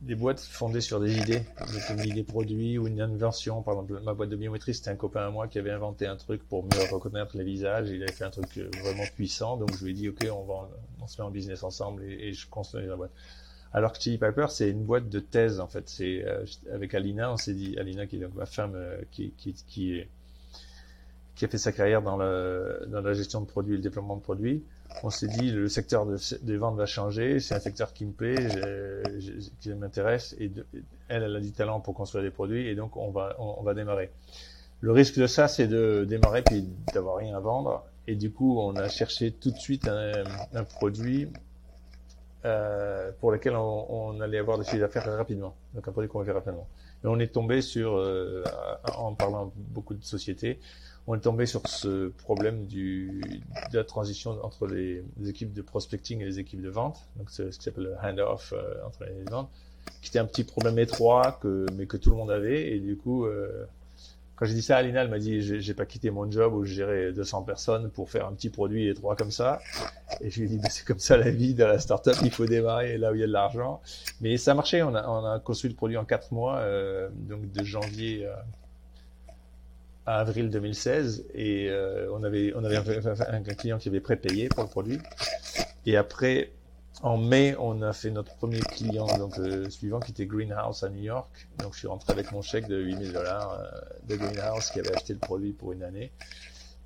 des 0.00 0.14
boîtes 0.14 0.40
fondées 0.40 0.80
sur 0.80 1.00
des 1.00 1.18
idées, 1.18 1.42
une 1.90 2.04
idée 2.04 2.22
produit 2.22 2.78
ou 2.78 2.86
une 2.86 3.00
invention. 3.00 3.62
Par 3.62 3.74
exemple, 3.74 4.00
ma 4.04 4.14
boîte 4.14 4.28
de 4.28 4.36
biométrie, 4.36 4.74
c'était 4.74 4.90
un 4.90 4.96
copain 4.96 5.26
à 5.26 5.30
moi 5.30 5.48
qui 5.48 5.58
avait 5.58 5.72
inventé 5.72 6.06
un 6.06 6.16
truc 6.16 6.46
pour 6.48 6.64
mieux 6.64 6.92
reconnaître 6.92 7.36
les 7.36 7.44
visages. 7.44 7.90
Il 7.90 8.02
avait 8.02 8.12
fait 8.12 8.24
un 8.24 8.30
truc 8.30 8.58
euh, 8.58 8.70
vraiment 8.80 9.04
puissant, 9.16 9.56
donc 9.56 9.76
je 9.76 9.84
lui 9.84 9.90
ai 9.90 9.94
dit, 9.94 10.08
OK, 10.08 10.24
on 10.30 10.44
va, 10.44 10.68
on 11.00 11.06
se 11.08 11.20
met 11.20 11.26
en 11.26 11.30
business 11.30 11.64
ensemble 11.64 12.04
et, 12.04 12.32
je 12.32 12.48
construis 12.48 12.86
la 12.86 12.94
boîte. 12.94 13.10
Alors 13.72 13.92
que 13.92 14.00
Chili 14.00 14.18
Piper, 14.18 14.46
c'est 14.48 14.70
une 14.70 14.84
boîte 14.84 15.08
de 15.08 15.20
thèse, 15.20 15.58
en 15.60 15.66
fait. 15.66 15.88
C'est, 15.88 16.24
euh, 16.24 16.44
avec 16.72 16.94
Alina, 16.94 17.32
on 17.32 17.36
s'est 17.36 17.54
dit, 17.54 17.76
Alina, 17.78 18.06
qui 18.06 18.16
est 18.16 18.20
donc 18.20 18.34
ma 18.34 18.46
femme, 18.46 18.74
euh, 18.76 19.02
qui, 19.10 19.32
qui, 19.36 19.52
qui 19.66 19.98
est, 19.98 20.08
qui 21.34 21.44
a 21.44 21.48
fait 21.48 21.58
sa 21.58 21.72
carrière 21.72 22.02
dans, 22.02 22.16
dans 22.16 23.00
la 23.00 23.12
gestion 23.14 23.40
de 23.40 23.46
produits 23.46 23.74
et 23.74 23.76
le 23.76 23.82
développement 23.82 24.16
de 24.16 24.22
produits, 24.22 24.62
on 25.02 25.10
s'est 25.10 25.28
dit 25.28 25.50
le 25.50 25.68
secteur 25.68 26.06
des 26.42 26.56
ventes 26.56 26.76
va 26.76 26.86
changer, 26.86 27.40
c'est 27.40 27.54
un 27.54 27.60
secteur 27.60 27.92
qui 27.92 28.04
me 28.06 28.12
plaît, 28.12 28.36
qui 29.60 29.72
m'intéresse, 29.74 30.34
et 30.38 30.50
elle, 31.08 31.22
elle 31.22 31.36
a 31.36 31.40
du 31.40 31.52
talent 31.52 31.80
pour 31.80 31.94
construire 31.94 32.24
des 32.24 32.30
produits, 32.30 32.66
et 32.68 32.74
donc 32.74 32.96
on 32.96 33.10
va, 33.10 33.36
on, 33.38 33.62
va 33.62 33.74
démarrer. 33.74 34.10
Le 34.80 34.92
risque 34.92 35.18
de 35.18 35.26
ça, 35.26 35.48
c'est 35.48 35.66
de 35.66 36.04
démarrer 36.08 36.42
puis 36.42 36.68
d'avoir 36.92 37.16
rien 37.16 37.36
à 37.36 37.40
vendre, 37.40 37.84
et 38.06 38.16
du 38.16 38.32
coup, 38.32 38.58
on 38.58 38.74
a 38.76 38.88
cherché 38.88 39.32
tout 39.32 39.50
de 39.50 39.58
suite 39.58 39.88
un, 39.88 40.64
produit 40.64 41.28
euh, 42.44 43.10
pour 43.20 43.30
lequel 43.30 43.54
on, 43.56 44.20
allait 44.20 44.38
avoir 44.38 44.58
des 44.58 44.64
chiffres 44.64 44.78
d'affaires 44.78 45.04
rapidement, 45.04 45.54
donc 45.74 45.86
un 45.86 45.92
produit 45.92 46.08
qu'on 46.08 46.20
va 46.20 46.24
faire 46.24 46.34
rapidement. 46.34 46.66
Et 47.04 47.06
on 47.06 47.18
est 47.20 47.32
tombé 47.32 47.62
sur, 47.62 47.96
euh, 47.96 48.42
en 48.96 49.14
parlant 49.14 49.52
beaucoup 49.56 49.94
de 49.94 50.02
sociétés, 50.02 50.58
on 51.08 51.14
est 51.14 51.20
tombé 51.20 51.46
sur 51.46 51.66
ce 51.66 52.08
problème 52.08 52.66
du, 52.66 53.22
de 53.72 53.78
la 53.78 53.84
transition 53.84 54.38
entre 54.44 54.66
les, 54.66 55.02
équipes 55.26 55.54
de 55.54 55.62
prospecting 55.62 56.20
et 56.20 56.26
les 56.26 56.38
équipes 56.38 56.60
de 56.60 56.68
vente, 56.68 57.00
donc 57.16 57.30
c'est 57.30 57.50
ce 57.50 57.58
qui 57.58 57.64
s'appelle 57.64 57.84
le 57.84 57.96
hand-off 57.96 58.52
euh, 58.54 58.74
entre 58.86 59.04
les 59.04 59.24
ventes, 59.24 59.48
qui 60.02 60.10
était 60.10 60.18
un 60.18 60.26
petit 60.26 60.44
problème 60.44 60.78
étroit, 60.78 61.38
que, 61.40 61.64
mais 61.76 61.86
que 61.86 61.96
tout 61.96 62.10
le 62.10 62.16
monde 62.16 62.30
avait. 62.30 62.72
Et 62.72 62.78
du 62.78 62.98
coup, 62.98 63.24
euh, 63.24 63.64
quand 64.36 64.44
j'ai 64.44 64.52
dit 64.52 64.60
ça 64.60 64.76
Alina, 64.76 65.02
elle 65.02 65.08
m'a 65.08 65.18
dit 65.18 65.40
j'ai 65.40 65.74
pas 65.74 65.86
quitté 65.86 66.10
mon 66.10 66.30
job 66.30 66.52
où 66.52 66.64
je 66.66 66.74
gérais 66.74 67.12
200 67.12 67.42
personnes 67.42 67.90
pour 67.90 68.10
faire 68.10 68.26
un 68.26 68.34
petit 68.34 68.50
produit 68.50 68.86
étroit 68.88 69.16
comme 69.16 69.30
ça. 69.30 69.60
Et 70.20 70.28
je 70.28 70.40
lui 70.40 70.52
ai 70.52 70.56
dit 70.58 70.60
c'est 70.68 70.84
comme 70.84 70.98
ça 70.98 71.16
la 71.16 71.30
vie 71.30 71.54
de 71.54 71.64
la 71.64 71.78
startup, 71.78 72.16
il 72.22 72.30
faut 72.30 72.44
démarrer 72.44 72.98
là 72.98 73.12
où 73.12 73.14
il 73.14 73.20
y 73.22 73.24
a 73.24 73.26
de 73.26 73.32
l'argent. 73.32 73.80
Mais 74.20 74.36
ça 74.36 74.50
a 74.50 74.54
marché, 74.54 74.82
on 74.82 74.94
a, 74.94 75.08
on 75.08 75.24
a 75.24 75.40
construit 75.40 75.70
le 75.70 75.76
produit 75.76 75.96
en 75.96 76.04
4 76.04 76.34
mois, 76.34 76.58
euh, 76.58 77.08
donc 77.14 77.50
de 77.50 77.64
janvier 77.64 78.28
avril 80.16 80.50
2016 80.50 81.26
et 81.34 81.68
euh, 81.68 82.08
on 82.12 82.22
avait 82.22 82.52
un, 82.54 83.42
client 83.42 83.78
qui 83.78 83.88
avait 83.88 84.00
prépayé 84.00 84.48
pour 84.48 84.62
le 84.62 84.68
produit. 84.68 84.98
Et 85.86 85.96
après 85.96 86.52
en 87.02 87.16
mai 87.16 87.54
on 87.58 87.82
a 87.82 87.92
fait 87.92 88.10
notre 88.10 88.34
premier 88.36 88.60
client 88.60 89.06
donc 89.18 89.38
euh, 89.38 89.68
suivant 89.70 90.00
qui 90.00 90.10
était 90.10 90.26
Greenhouse 90.26 90.82
à 90.82 90.88
New 90.88 91.02
York. 91.02 91.48
Donc 91.58 91.74
je 91.74 91.80
suis 91.80 91.88
rentré 91.88 92.12
avec 92.12 92.32
mon 92.32 92.42
chèque 92.42 92.66
de 92.68 92.78
8000 92.80 93.12
dollars 93.12 93.52
euh, 93.52 93.80
de 94.08 94.16
Greenhouse 94.16 94.70
qui 94.70 94.80
avait 94.80 94.94
acheté 94.94 95.12
le 95.12 95.18
produit 95.18 95.52
pour 95.52 95.72
une 95.72 95.82
année. 95.82 96.12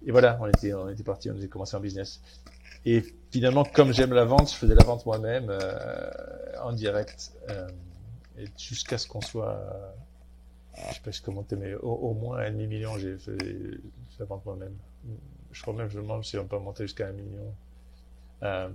Et 0.05 0.11
voilà 0.11 0.39
on 0.41 0.47
était 0.47 0.75
on 0.75 0.89
était 0.89 1.05
parti 1.05 1.31
on 1.31 1.37
avait 1.37 1.49
commencé 1.49 1.77
en 1.77 1.81
business. 1.81 2.21
Et 2.85 3.05
finalement 3.31 3.65
comme 3.65 3.93
j'aime 3.93 4.13
la 4.13 4.25
vente 4.25 4.51
je 4.51 4.57
faisais 4.57 4.75
la 4.75 4.85
vente 4.85 5.07
moi-même 5.07 5.57
en 6.61 6.73
direct 6.73 7.33
jusqu'à 8.59 8.99
ce 8.99 9.07
qu'on 9.07 9.21
soit 9.21 9.61
je 10.77 10.95
sais 10.95 11.01
pas 11.05 11.13
si 11.13 11.23
commenter, 11.23 11.57
mais 11.57 11.75
au, 11.75 12.15
moins 12.15 12.39
un 12.39 12.51
demi-million, 12.51 12.97
j'ai 12.99 13.19
fait 13.19 13.37
la 14.19 14.25
vente 14.25 14.45
moi-même. 14.47 14.75
Je 15.53 15.61
crois 15.63 15.75
même, 15.75 15.91
je 15.91 15.99
me 15.99 16.03
demande 16.03 16.25
si 16.25 16.39
on 16.39 16.47
peut 16.47 16.59
monter 16.59 16.85
jusqu'à 16.85 17.09
un 17.09 17.13
million. 17.13 17.55
Euh, 18.43 18.69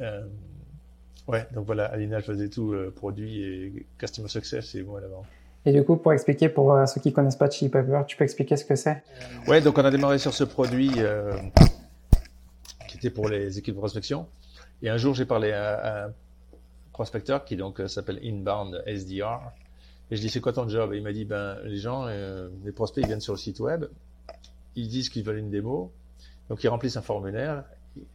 euh, 0.00 0.26
ouais, 1.28 1.46
donc 1.52 1.66
voilà, 1.66 1.86
Alina, 1.86 2.20
faisait 2.20 2.48
tout, 2.48 2.72
le 2.72 2.90
produit 2.90 3.42
et 3.42 3.86
Customer 3.98 4.28
Success, 4.28 4.74
et 4.74 4.82
moi 4.82 5.00
l'avant. 5.00 5.24
Et 5.64 5.72
du 5.72 5.84
coup, 5.84 5.96
pour 5.96 6.12
expliquer, 6.12 6.48
pour 6.48 6.72
euh, 6.72 6.86
ceux 6.86 7.00
qui 7.00 7.12
connaissent 7.12 7.36
pas 7.36 7.50
Chili 7.50 7.70
Pepper, 7.70 8.02
tu 8.06 8.16
peux 8.16 8.24
expliquer 8.24 8.56
ce 8.56 8.64
que 8.64 8.76
c'est? 8.76 9.02
Ouais, 9.48 9.60
donc 9.60 9.78
on 9.78 9.84
a 9.84 9.90
démarré 9.90 10.18
sur 10.18 10.34
ce 10.34 10.44
produit 10.44 10.90
qui 12.88 12.96
était 12.96 13.10
pour 13.10 13.28
les 13.28 13.58
équipes 13.58 13.74
de 13.74 13.80
prospection. 13.80 14.26
Et 14.82 14.90
un 14.90 14.96
jour, 14.96 15.14
j'ai 15.14 15.24
parlé 15.24 15.52
à, 15.52 16.06
un 16.06 16.12
prospecteur 16.92 17.44
qui 17.44 17.56
donc 17.56 17.80
s'appelle 17.88 18.20
Inbound 18.22 18.82
SDR, 18.86 19.52
et 20.10 20.16
je 20.16 20.20
dis, 20.20 20.28
c'est 20.28 20.40
quoi 20.40 20.52
ton 20.52 20.68
job? 20.68 20.92
Et 20.92 20.98
il 20.98 21.02
m'a 21.02 21.12
dit, 21.12 21.24
ben, 21.24 21.58
les 21.64 21.78
gens, 21.78 22.06
euh, 22.06 22.48
les 22.64 22.72
prospects, 22.72 23.02
ils 23.02 23.06
viennent 23.06 23.20
sur 23.20 23.32
le 23.32 23.38
site 23.38 23.58
web, 23.58 23.86
ils 24.76 24.88
disent 24.88 25.08
qu'ils 25.08 25.24
veulent 25.24 25.38
une 25.38 25.50
démo, 25.50 25.92
donc 26.48 26.62
ils 26.62 26.68
remplissent 26.68 26.96
un 26.96 27.02
formulaire, 27.02 27.64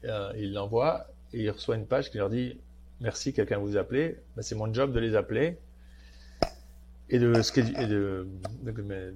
euh, 0.06 0.32
ils 0.38 0.54
l'envoient, 0.54 1.08
et 1.34 1.44
ils 1.44 1.50
reçoivent 1.50 1.80
une 1.80 1.86
page 1.88 2.10
qui 2.10 2.18
leur 2.18 2.30
dit, 2.30 2.58
merci, 3.02 3.34
quelqu'un 3.34 3.58
vous 3.58 3.76
a 3.76 3.82
appelé, 3.82 4.18
ben, 4.36 4.42
c'est 4.42 4.56
mon 4.56 4.74
job 4.74 4.94
de 4.94 5.00
les 5.00 5.16
appeler 5.16 5.58
et 7.10 7.20
de, 7.20 7.42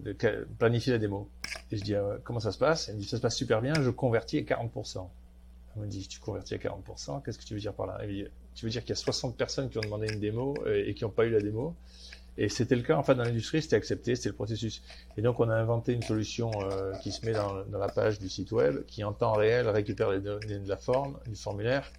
et 0.06 0.46
planifier 0.60 0.92
la 0.92 1.00
démo. 1.00 1.30
Et 1.72 1.78
je 1.78 1.84
dis, 1.84 1.96
euh, 1.96 2.18
comment 2.26 2.42
ça 2.42 2.52
se 2.52 2.58
passe? 2.58 2.90
Il 2.90 2.96
me 2.96 3.00
dit, 3.00 3.08
ça 3.08 3.16
se 3.16 3.22
passe 3.22 3.38
super 3.38 3.62
bien, 3.62 3.74
je 3.82 3.90
convertis 3.90 4.40
à 4.40 4.42
40%. 4.42 5.08
Il 5.78 5.82
me 5.82 5.88
dit, 5.88 6.08
tu 6.10 6.20
convertis 6.20 6.56
à 6.56 6.58
40%, 6.58 7.24
qu'est-ce 7.24 7.38
que 7.38 7.46
tu 7.46 7.54
veux 7.54 7.60
dire 7.62 7.74
par 7.74 7.86
là? 7.86 8.06
Dit, 8.06 8.26
Tu 8.54 8.66
veux 8.66 8.72
dire 8.72 8.82
qu'il 8.82 8.90
y 8.90 8.94
a 8.94 8.98
60 8.98 9.38
personnes 9.38 9.70
qui 9.70 9.78
ont 9.78 9.82
demandé 9.82 10.08
une 10.12 10.20
démo 10.20 10.56
et 10.68 10.94
qui 10.94 11.06
n'ont 11.06 11.10
pas 11.10 11.26
eu 11.26 11.30
la 11.30 11.40
démo? 11.40 11.74
Et 12.38 12.50
c'était 12.50 12.76
le 12.76 12.82
cas, 12.82 12.98
en 12.98 13.04
fait, 13.04 13.16
dans 13.16 13.24
l'industrie, 13.24 13.62
c'était 13.62 13.78
accepté, 13.78 14.16
c'était 14.16 14.30
le 14.30 14.36
processus. 14.36 14.82
Et 15.18 15.22
donc, 15.22 15.40
on 15.40 15.50
a 15.50 15.56
inventé 15.56 15.94
une 15.94 16.04
solution 16.04 16.52
euh, 16.62 16.94
qui 16.96 17.12
se 17.12 17.26
met 17.26 17.32
dans, 17.32 17.64
dans, 17.66 17.80
la 17.80 17.88
page 17.88 18.20
du 18.20 18.30
site 18.30 18.52
web, 18.52 18.86
qui 18.88 19.04
en 19.04 19.14
temps 19.14 19.34
réel 19.34 19.70
récupère 19.70 20.12
les 20.12 20.20
données 20.20 20.60
de 20.60 20.68
la 20.68 20.76
forme, 20.76 21.18
du 21.28 21.36
formulaire, 21.36 21.90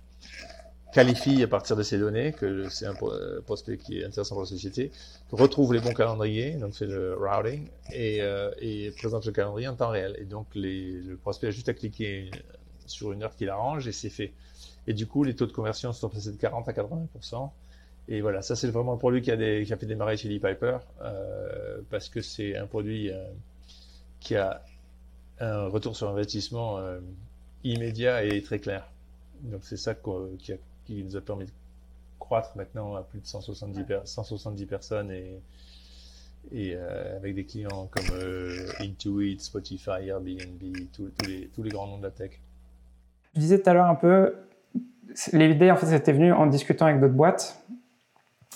qualifie 0.93 1.43
à 1.43 1.49
partir 1.49 1.75
de 1.75 1.83
ces 1.83 1.99
données, 1.99 2.33
que 2.33 2.69
c'est 2.69 2.87
un 2.87 2.95
euh, 3.03 3.41
prospect 3.43 3.79
qui 3.79 4.01
est 4.01 4.05
intéressant 4.05 4.35
pour 4.35 4.43
la 4.43 4.49
société, 4.49 4.93
retrouve 5.33 5.73
les 5.73 5.81
bons 5.81 5.95
calendriers, 5.95 6.53
donc 6.53 6.75
fait 6.75 6.87
le 6.87 7.15
routing, 7.15 7.69
et, 7.93 8.21
euh, 8.21 8.51
et 8.61 8.91
présente 8.91 9.25
le 9.25 9.33
calendrier 9.33 9.69
en 9.69 9.75
temps 9.75 9.89
réel. 9.89 10.17
Et 10.19 10.25
donc, 10.25 10.49
les, 10.55 10.93
le 10.93 11.17
prospect 11.17 11.49
a 11.49 11.51
juste 11.51 11.71
à 11.71 11.75
cliquer 11.75 12.31
sur 12.85 13.13
une 13.13 13.23
heure 13.23 13.35
qu'il 13.35 13.49
arrange 13.49 13.89
et 13.89 13.93
c'est 13.93 14.11
fait. 14.11 14.33
Et 14.87 14.93
du 14.93 15.07
coup, 15.07 15.25
les 15.25 15.35
taux 15.35 15.47
de 15.47 15.53
conversion 15.53 15.93
sont 15.93 16.09
passés 16.09 16.31
de 16.31 16.37
40 16.37 16.69
à 16.69 16.73
80%. 16.73 17.51
Et 18.09 18.21
voilà, 18.21 18.43
ça 18.43 18.55
c'est 18.55 18.69
vraiment 18.69 18.93
le 18.93 18.99
produit 18.99 19.23
qui 19.23 19.31
a, 19.33 19.37
fait 19.37 19.87
démarrer 19.87 20.17
Chili 20.17 20.39
Piper, 20.39 20.79
euh, 21.03 21.79
parce 21.91 22.09
que 22.09 22.21
c'est 22.23 22.57
un 22.57 22.67
produit 22.67 23.11
euh, 23.11 23.25
qui 24.21 24.37
a 24.37 24.63
un 25.41 25.67
retour 25.67 25.97
sur 25.97 26.09
investissement 26.09 26.81
immédiat 27.65 28.25
et 28.25 28.43
très 28.43 28.59
clair. 28.59 28.89
Donc 29.43 29.61
c'est 29.65 29.77
ça 29.77 29.95
qui, 29.95 31.05
nous 31.05 31.17
a 31.17 31.21
permis 31.21 31.47
de 31.47 31.51
croître 32.19 32.57
maintenant 32.57 32.95
à 32.95 33.03
plus 33.03 33.21
de 33.21 33.27
170, 33.27 33.85
170 34.05 34.67
personnes 34.67 35.11
et, 35.11 36.75
euh, 36.75 37.17
avec 37.17 37.35
des 37.35 37.45
clients 37.45 37.89
comme 37.91 38.17
euh, 38.17 38.69
Intuit, 38.81 39.39
Spotify, 39.41 40.09
Airbnb, 40.09 40.63
tous, 40.93 41.11
les, 41.27 41.69
grands 41.69 41.87
noms 41.87 41.99
de 41.99 42.05
la 42.05 42.11
tech. 42.11 42.31
Tu 43.35 43.41
disais 43.41 43.61
tout 43.61 43.69
à 43.69 43.75
l'heure 43.75 43.87
un 43.87 43.95
peu, 43.95 44.35
l'idée 45.33 45.71
en 45.71 45.77
fait 45.77 45.87
c'était 45.87 46.13
venu 46.13 46.33
en 46.33 46.47
discutant 46.47 46.87
avec 46.87 47.01
d'autres 47.01 47.15
boîtes. 47.15 47.63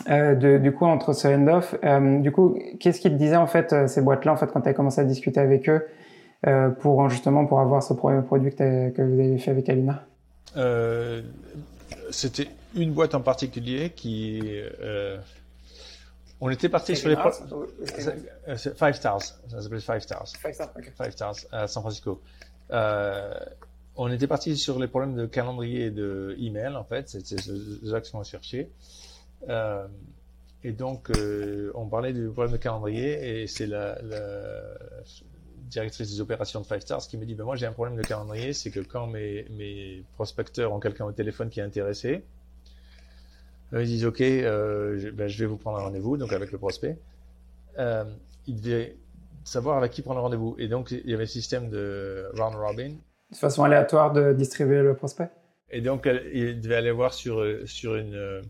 Euh, 0.09 0.35
de, 0.35 0.59
du 0.59 0.73
coup, 0.73 0.87
entre 0.87 1.13
ce 1.13 1.29
end-off, 1.29 1.75
du 2.23 2.33
coup, 2.33 2.59
qu'est-ce 2.79 3.01
qu'ils 3.01 3.13
te 3.13 3.17
disaient 3.17 3.37
en 3.37 3.47
fait 3.47 3.89
ces 3.89 4.01
boîtes-là 4.01 4.33
en 4.33 4.37
fait 4.37 4.47
quand 4.47 4.63
tu 4.63 4.69
as 4.69 4.75
commencé 4.75 5.01
à 5.01 5.05
discuter 5.05 5.41
avec 5.41 5.69
eux 5.69 5.87
pour 6.81 7.09
justement 7.11 7.45
pour 7.47 7.61
avoir 7.61 7.83
ce 7.83 7.93
premier 7.93 8.23
produit 8.23 8.55
que, 8.55 8.91
que 8.91 9.03
vous 9.03 9.21
avez 9.21 9.39
fait 9.39 9.51
avec 9.51 9.69
Alina? 9.69 10.05
C'était 12.11 12.49
une 12.75 12.93
boîte 12.93 13.15
en 13.15 13.21
particulier 13.21 13.91
qui 13.91 14.43
on 16.41 16.49
était 16.49 16.71
parti 16.71 16.97
sur 16.97 17.11
les 17.11 17.17
Five 17.17 18.95
Stars, 18.95 19.23
ça 19.49 19.61
s'appelle 19.61 19.81
Five 19.81 20.01
Stars. 20.01 20.29
Five 20.41 20.55
Stars, 20.55 20.71
Five 20.97 21.11
Stars 21.11 21.37
à 21.53 21.67
San 21.67 21.83
Francisco. 21.83 22.23
Euh, 22.71 23.35
on 23.97 24.11
était 24.11 24.27
parti 24.27 24.57
sur 24.57 24.79
les 24.79 24.87
problèmes 24.87 25.15
de 25.15 25.27
calendrier 25.27 25.87
et 25.87 25.91
de 25.91 26.35
email 26.39 26.77
en 26.77 26.85
fait, 26.85 27.11
c'est 27.11 27.21
ça 27.27 28.01
qu'on 28.01 28.21
a 28.21 28.25
cherché. 28.25 28.71
Euh, 29.49 29.87
et 30.63 30.73
donc 30.73 31.11
euh, 31.11 31.73
on 31.75 31.87
parlait 31.87 32.13
du 32.13 32.29
problème 32.29 32.53
de 32.53 32.59
calendrier 32.59 33.43
et 33.43 33.47
c'est 33.47 33.67
la, 33.67 34.01
la, 34.03 34.63
directrice 35.71 36.11
des 36.11 36.21
opérations 36.21 36.61
de 36.61 36.67
Five 36.67 36.81
Stars 36.81 37.07
qui 37.09 37.17
me 37.17 37.25
dit 37.25 37.35
ben 37.35 37.45
moi 37.45 37.57
j'ai 37.57 37.65
un 37.65 37.73
problème 37.73 37.97
de 37.97 38.03
calendrier, 38.03 38.53
c'est 38.53 38.71
que 38.71 38.81
quand 38.81 39.07
mes, 39.07 39.47
mes 39.51 40.05
prospecteurs 40.15 40.73
ont 40.73 40.81
quelqu'un 40.81 41.07
au 41.07 41.13
téléphone 41.13 41.49
qui 41.49 41.61
est 41.61 41.63
intéressé, 41.63 42.23
ils 43.73 43.87
disent 43.87 44.05
OK, 44.05 44.21
euh, 44.21 44.99
je, 44.99 45.11
ben, 45.11 45.29
je, 45.29 45.39
vais 45.39 45.47
vous 45.47 45.57
prendre 45.57 45.79
un 45.79 45.83
rendez-vous, 45.83 46.17
donc 46.17 46.33
avec 46.33 46.51
le 46.51 46.59
prospect. 46.59 46.99
Euh, 47.79 48.05
il 48.47 48.61
devait 48.61 48.97
savoir 49.45 49.79
avec 49.79 49.93
qui 49.93 50.03
prendre 50.03 50.19
le 50.19 50.23
rendez-vous. 50.23 50.57
Et 50.59 50.69
donc, 50.69 50.91
il 50.91 51.09
y 51.09 51.15
avait 51.15 51.25
un 51.25 51.27
système 51.27 51.71
de 51.71 52.29
round 52.37 52.57
robin. 52.57 52.95
De 53.31 53.37
façon 53.37 53.63
aléatoire 53.63 54.13
de 54.13 54.33
distribuer 54.33 54.83
le 54.83 54.95
prospect? 54.95 55.31
Et 55.71 55.81
donc, 55.81 56.09
il 56.33 56.61
devait 56.61 56.75
aller 56.75 56.91
voir 56.91 57.15
sur, 57.15 57.45
sur 57.65 57.95
une, 57.95 58.43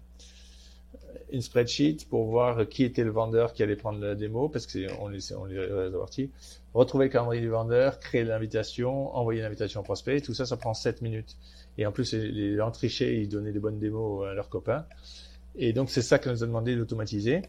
une 1.33 1.43
spreadsheet 1.43 2.07
pour 2.09 2.27
voir 2.27 2.69
qui 2.69 2.85
était 2.85 3.05
le 3.05 3.11
vendeur 3.11 3.53
qui 3.53 3.63
allait 3.63 3.77
prendre 3.77 4.01
la 4.01 4.15
démo, 4.15 4.49
parce 4.49 4.67
qu'on 4.67 5.09
les, 5.09 5.33
on 5.35 5.45
les 5.45 6.29
Retrouver 6.73 7.07
le 7.07 7.11
calendrier 7.11 7.43
du 7.43 7.49
vendeur, 7.49 7.99
créer 7.99 8.25
l'invitation, 8.25 9.15
envoyer 9.17 9.43
l'invitation 9.43 9.81
au 9.81 9.83
prospect. 9.83 10.21
Tout 10.21 10.35
ça, 10.35 10.47
ça 10.47 10.57
prend 10.57 10.73
7 10.73 11.03
minutes. 11.03 11.37
Et 11.79 11.87
en 11.87 11.93
plus, 11.93 12.13
les 12.15 12.57
gens 12.57 12.71
trichaient, 12.71 13.21
ils 13.21 13.29
donnaient 13.29 13.53
des 13.53 13.59
bonnes 13.59 13.81
démos 13.81 14.27
à 14.29 14.35
leurs 14.35 14.49
copains. 14.49 14.87
Et 15.57 15.73
donc, 15.73 15.91
c'est 15.91 16.03
ça 16.03 16.19
qu'on 16.19 16.31
nous 16.31 16.45
a 16.45 16.47
demandé 16.47 16.77
d'automatiser. 16.77 17.43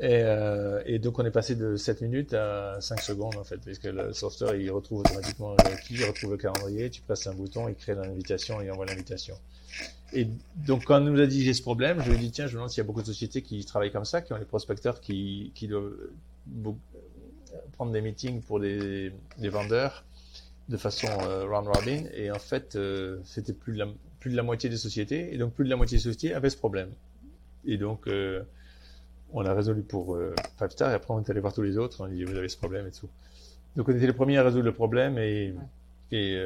Et, 0.00 0.22
euh, 0.22 0.82
et, 0.86 0.98
donc, 0.98 1.18
on 1.18 1.24
est 1.24 1.30
passé 1.30 1.56
de 1.56 1.74
7 1.74 2.02
minutes 2.02 2.34
à 2.34 2.80
5 2.80 3.00
secondes, 3.00 3.36
en 3.36 3.44
fait, 3.44 3.58
parce 3.64 3.78
que 3.78 3.88
le 3.88 4.12
software, 4.12 4.54
il 4.54 4.70
retrouve 4.70 5.00
automatiquement 5.00 5.56
qui, 5.84 5.94
il 5.94 6.04
retrouve 6.04 6.32
le 6.32 6.36
calendrier, 6.36 6.90
tu 6.90 7.00
passes 7.00 7.26
un 7.26 7.34
bouton, 7.34 7.68
il 7.68 7.74
crée 7.74 7.94
l'invitation 7.94 8.60
et 8.60 8.70
envoie 8.70 8.86
l'invitation. 8.86 9.36
Et 10.12 10.26
donc, 10.66 10.84
quand 10.84 10.96
on 10.96 11.04
nous 11.04 11.20
a 11.20 11.26
dit 11.26 11.44
j'ai 11.44 11.54
ce 11.54 11.62
problème, 11.62 12.00
je 12.02 12.10
lui 12.10 12.16
ai 12.16 12.20
dit, 12.20 12.30
tiens, 12.30 12.46
je 12.46 12.52
me 12.52 12.56
demande 12.56 12.70
s'il 12.70 12.78
y 12.78 12.80
a 12.80 12.86
beaucoup 12.86 13.02
de 13.02 13.06
sociétés 13.06 13.42
qui 13.42 13.64
travaillent 13.64 13.92
comme 13.92 14.06
ça, 14.06 14.22
qui 14.22 14.32
ont 14.32 14.38
les 14.38 14.44
prospecteurs 14.46 15.00
qui, 15.00 15.52
qui 15.54 15.68
doivent 15.68 15.92
prendre 17.72 17.92
des 17.92 18.00
meetings 18.00 18.40
pour 18.42 18.58
les, 18.58 19.12
les 19.38 19.48
vendeurs 19.48 20.04
de 20.68 20.76
façon 20.76 21.08
euh, 21.22 21.46
round 21.46 21.68
robin. 21.68 22.04
Et 22.14 22.30
en 22.30 22.38
fait 22.38 22.76
euh, 22.76 23.18
c'était 23.24 23.52
plus 23.52 23.74
de 23.74 23.78
la 23.78 23.86
plus 24.20 24.30
de 24.30 24.36
la 24.36 24.42
moitié 24.42 24.68
des 24.68 24.76
sociétés. 24.76 25.34
Et 25.34 25.38
donc 25.38 25.52
plus 25.54 25.64
de 25.64 25.70
la 25.70 25.76
moitié 25.76 25.98
des 25.98 26.02
sociétés 26.02 26.34
avaient 26.34 26.50
ce 26.50 26.56
problème. 26.56 26.90
Et 27.66 27.76
donc 27.76 28.06
euh, 28.06 28.42
on 29.32 29.44
a 29.44 29.52
résolu 29.54 29.82
pour 29.82 30.18
Five 30.58 30.70
Star. 30.70 30.90
Et 30.90 30.94
après 30.94 31.14
on 31.14 31.20
est 31.20 31.30
allé 31.30 31.40
voir 31.40 31.52
tous 31.52 31.62
les 31.62 31.78
autres. 31.78 32.00
On 32.00 32.04
a 32.04 32.08
dit 32.08 32.24
vous 32.24 32.36
avez 32.36 32.48
ce 32.48 32.56
problème 32.56 32.86
et 32.86 32.90
tout. 32.90 33.08
Donc 33.76 33.88
on 33.88 33.92
était 33.92 34.06
les 34.06 34.12
premiers 34.12 34.38
à 34.38 34.42
résoudre 34.42 34.64
le 34.64 34.72
problème 34.72 35.18
et 35.18 35.54
et 36.12 36.38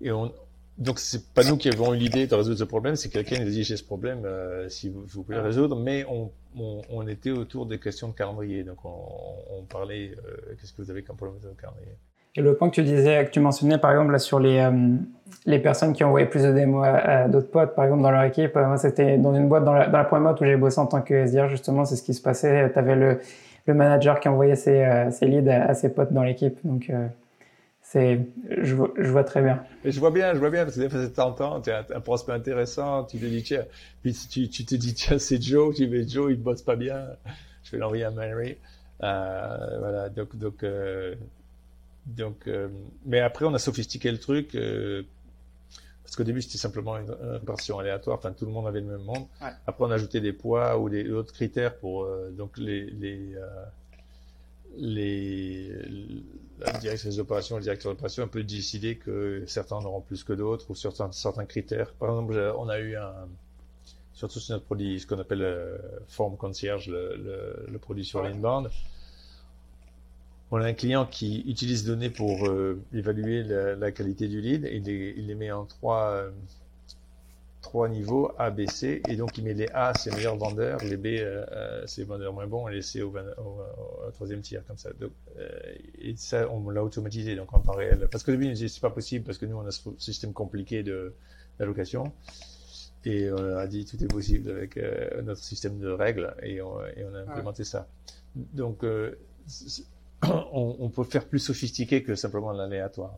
et 0.00 0.10
on 0.10 0.32
donc 0.78 0.98
c'est 0.98 1.32
pas 1.32 1.44
nous 1.44 1.56
qui 1.56 1.68
avons 1.68 1.94
eu 1.94 1.98
l'idée 1.98 2.26
de 2.26 2.34
résoudre 2.34 2.58
ce 2.58 2.64
problème, 2.64 2.96
c'est 2.96 3.08
quelqu'un 3.08 3.36
qui 3.36 3.42
nous 3.42 3.48
a 3.48 3.50
dit 3.50 3.64
j'ai 3.64 3.76
ce 3.76 3.84
problème, 3.84 4.26
si 4.68 4.88
vous, 4.88 5.02
vous 5.06 5.22
pouvez 5.22 5.36
le 5.36 5.42
résoudre, 5.42 5.76
mais 5.76 6.04
on, 6.08 6.30
on, 6.58 6.82
on, 6.90 7.06
était 7.06 7.30
autour 7.30 7.66
des 7.66 7.78
questions 7.78 8.08
de 8.08 8.14
calendrier, 8.14 8.64
donc 8.64 8.84
on, 8.84 9.58
on 9.58 9.62
parlait 9.64 10.12
qu'est-ce 10.58 10.72
que 10.72 10.82
vous 10.82 10.90
avez 10.90 11.02
comme 11.02 11.16
problème 11.16 11.38
de 11.40 11.48
calendrier? 11.60 11.92
Et 12.34 12.40
le 12.40 12.54
point 12.54 12.70
que 12.70 12.74
tu 12.74 12.82
disais, 12.82 13.26
que 13.26 13.30
tu 13.30 13.40
mentionnais 13.40 13.76
par 13.76 13.90
exemple 13.90 14.12
là 14.12 14.18
sur 14.18 14.40
les 14.40 14.58
euh, 14.58 14.96
les 15.44 15.58
personnes 15.58 15.92
qui 15.92 16.02
envoyaient 16.02 16.28
plus 16.28 16.42
de 16.42 16.52
démos 16.52 16.86
à, 16.86 17.28
d'autres 17.28 17.50
potes, 17.50 17.74
par 17.74 17.84
exemple 17.84 18.02
dans 18.02 18.10
leur 18.10 18.22
équipe, 18.22 18.54
moi 18.54 18.78
c'était 18.78 19.18
dans 19.18 19.34
une 19.34 19.48
boîte 19.48 19.64
dans 19.64 19.74
la, 19.74 19.88
dans 19.88 19.98
la 19.98 20.04
première 20.04 20.30
boîte 20.30 20.40
où 20.40 20.44
j'ai 20.44 20.56
bossé 20.56 20.78
en 20.78 20.86
tant 20.86 21.02
que 21.02 21.26
SDR 21.26 21.48
justement, 21.48 21.84
c'est 21.84 21.96
ce 21.96 22.02
qui 22.02 22.14
se 22.14 22.22
passait. 22.22 22.70
Tu 22.72 22.78
avais 22.78 22.96
le 22.96 23.18
le 23.66 23.74
manager 23.74 24.18
qui 24.20 24.28
envoyait 24.28 24.56
ses, 24.56 24.84
euh, 24.84 25.10
ses 25.10 25.26
leads 25.26 25.48
à, 25.48 25.74
ses 25.74 25.92
potes 25.92 26.12
dans 26.12 26.22
l'équipe, 26.22 26.58
donc 26.64 26.90
euh, 26.90 27.06
c'est 27.92 28.20
je, 28.62 28.74
vois, 28.74 28.92
je 28.96 29.10
vois 29.10 29.24
très 29.24 29.42
bien. 29.42 29.62
Et 29.84 29.92
je 29.92 30.00
vois 30.00 30.10
bien, 30.10 30.34
je 30.34 30.38
vois 30.38 30.50
bien 30.50 30.64
parce 30.64 30.76
que 30.76 30.80
des 30.80 30.88
fois 30.88 31.02
c'est 31.02 31.12
tentant, 31.12 31.60
tu 31.60 31.70
as 31.70 31.86
un, 31.94 32.00
prospect 32.00 32.32
intéressant, 32.32 33.04
tu 33.04 33.18
te 33.18 33.26
dis 33.26 33.42
tiens, 33.42 33.64
puis 34.02 34.14
tu, 34.30 34.48
tu 34.48 34.64
te 34.64 34.74
dis 34.74 34.94
tiens 34.94 35.18
c'est 35.18 35.40
Joe, 35.42 35.74
tu 35.74 35.86
dis 35.86 36.08
Joe 36.08 36.32
il 36.32 36.40
bosse 36.40 36.62
pas 36.62 36.76
bien, 36.76 37.06
je 37.64 37.72
vais 37.72 37.78
l'envoyer 37.78 38.04
à 38.04 38.10
Mary. 38.10 38.56
Euh, 39.02 39.78
voilà 39.80 40.08
donc 40.08 40.36
donc 40.36 40.64
donc, 42.06 42.48
euh, 42.48 42.68
mais 43.06 43.20
après, 43.20 43.44
on 43.44 43.54
a 43.54 43.58
sophistiqué 43.58 44.10
le 44.10 44.18
truc. 44.18 44.54
Euh, 44.54 45.02
parce 46.02 46.16
qu'au 46.16 46.24
début, 46.24 46.42
c'était 46.42 46.58
simplement 46.58 46.98
une, 46.98 47.14
version 47.44 47.78
aléatoire. 47.78 48.18
Enfin, 48.18 48.32
tout 48.32 48.44
le 48.44 48.50
monde 48.52 48.66
avait 48.66 48.80
le 48.80 48.86
même 48.86 49.02
monde. 49.02 49.26
Après, 49.40 49.84
on 49.84 49.90
a 49.90 49.94
ajouté 49.94 50.20
des 50.20 50.32
poids 50.32 50.78
ou 50.78 50.88
des 50.88 51.08
autres 51.10 51.32
critères 51.32 51.76
pour 51.76 52.04
euh, 52.04 52.30
donc 52.30 52.58
les 52.58 52.90
les 52.90 53.34
les 54.76 55.70
la 56.60 56.72
direction 56.78 57.10
des 57.10 57.18
opérations, 57.18 57.56
le 57.56 57.62
directeur 57.62 57.92
d'opération, 57.92 58.24
on 58.24 58.28
peut 58.28 58.44
décider 58.44 58.96
que 58.96 59.42
certains 59.46 59.76
en 59.76 59.84
auront 59.84 60.00
plus 60.00 60.22
que 60.22 60.32
d'autres 60.32 60.70
ou 60.70 60.74
certains 60.74 61.10
certains 61.12 61.44
critères. 61.44 61.92
Par 61.94 62.10
exemple, 62.10 62.54
on 62.56 62.68
a 62.68 62.78
eu 62.78 62.96
un 62.96 63.28
surtout 64.14 64.38
sur 64.38 64.54
notre 64.54 64.66
produit, 64.66 65.00
ce 65.00 65.06
qu'on 65.06 65.18
appelle 65.18 65.80
Form 66.06 66.36
Concierge, 66.36 66.88
le, 66.88 67.16
le, 67.16 67.66
le 67.68 67.78
produit 67.78 68.04
sur 68.04 68.22
l'inbound 68.22 68.70
on 70.52 70.60
a 70.60 70.66
un 70.66 70.74
client 70.74 71.06
qui 71.06 71.42
utilise 71.46 71.84
données 71.84 72.10
pour 72.10 72.46
euh, 72.46 72.78
évaluer 72.92 73.42
la, 73.42 73.90
qualité 73.90 74.28
du 74.28 74.42
lead 74.42 74.66
et 74.66 74.76
il 74.76 75.26
les, 75.26 75.34
met 75.34 75.50
en 75.50 75.64
trois, 75.64 76.10
euh, 76.10 76.30
trois 77.62 77.88
niveaux 77.88 78.30
A, 78.38 78.50
B, 78.50 78.68
C 78.68 79.00
et 79.08 79.16
donc 79.16 79.38
il 79.38 79.44
met 79.44 79.54
les 79.54 79.68
A 79.72 79.94
c'est 79.94 80.14
meilleurs 80.14 80.36
vendeurs, 80.36 80.80
les 80.84 80.96
B 80.96 81.06
euh, 81.06 81.82
c'est 81.86 82.04
vendeurs 82.04 82.32
moins 82.32 82.46
bons 82.46 82.68
et 82.68 82.74
les 82.74 82.82
C 82.82 83.00
au, 83.02 83.12
troisième 84.12 84.40
tiers 84.40 84.64
comme 84.66 84.76
ça. 84.76 84.90
et 85.98 86.14
ça 86.16 86.50
on 86.50 86.68
l'a 86.68 86.84
automatisé 86.84 87.34
donc 87.36 87.52
en 87.54 87.60
temps 87.60 87.72
réel 87.72 88.08
parce 88.10 88.24
début 88.24 88.46
il 88.46 88.68
c'est 88.68 88.80
pas 88.80 88.90
possible 88.90 89.24
parce 89.24 89.38
que 89.38 89.46
nous 89.46 89.56
on 89.56 89.66
a 89.66 89.70
ce 89.70 89.88
système 89.98 90.32
compliqué 90.32 90.84
d'allocation 91.58 92.12
et 93.04 93.30
on 93.32 93.56
a 93.56 93.66
dit 93.66 93.84
tout 93.84 94.02
est 94.02 94.08
possible 94.08 94.50
avec 94.50 94.78
notre 95.22 95.42
système 95.42 95.78
de 95.78 95.88
règles 95.88 96.34
et 96.42 96.60
on, 96.60 96.76
a 96.78 97.18
implémenté 97.26 97.64
ça. 97.64 97.88
Donc 98.34 98.84
on, 100.52 100.88
peut 100.90 101.04
faire 101.04 101.26
plus 101.26 101.38
sophistiqué 101.38 102.02
que 102.02 102.14
simplement 102.14 102.52
l'aléatoire. 102.52 103.14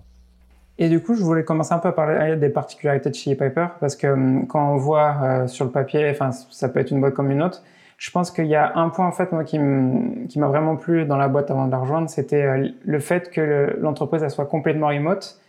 Et 0.78 0.88
du 0.88 1.00
coup, 1.00 1.14
je 1.14 1.22
voulais 1.22 1.44
commencer 1.44 1.72
un 1.72 1.78
peu 1.78 1.88
à 1.88 1.92
parler 1.92 2.36
des 2.36 2.48
particularités 2.48 3.10
de 3.10 3.14
Chili 3.14 3.36
Piper, 3.36 3.66
parce 3.80 3.96
que 3.96 4.08
hum, 4.08 4.46
quand 4.46 4.72
on 4.72 4.76
voit 4.76 5.16
euh, 5.22 5.46
sur 5.46 5.64
le 5.64 5.70
papier, 5.70 6.08
enfin, 6.10 6.30
ça 6.32 6.68
peut 6.68 6.80
être 6.80 6.90
une 6.90 7.00
boîte 7.00 7.14
comme 7.14 7.30
une 7.30 7.42
autre, 7.42 7.62
je 7.96 8.10
pense 8.10 8.30
qu'il 8.30 8.46
y 8.46 8.56
a 8.56 8.76
un 8.76 8.88
point 8.88 9.06
en 9.06 9.12
fait 9.12 9.30
moi 9.30 9.44
qui 9.44 9.58
m'a 9.58 10.48
vraiment 10.48 10.76
plu 10.76 11.04
dans 11.04 11.16
la 11.16 11.28
boîte 11.28 11.50
avant 11.50 11.66
de 11.66 11.70
la 11.70 11.78
rejoindre, 11.78 12.10
c'était 12.10 12.42
euh, 12.42 12.68
le 12.84 12.98
fait 12.98 13.30
que 13.30 13.76
l'entreprise 13.80 14.26
soit 14.28 14.46
complètement 14.46 14.88
remote, 14.88 15.40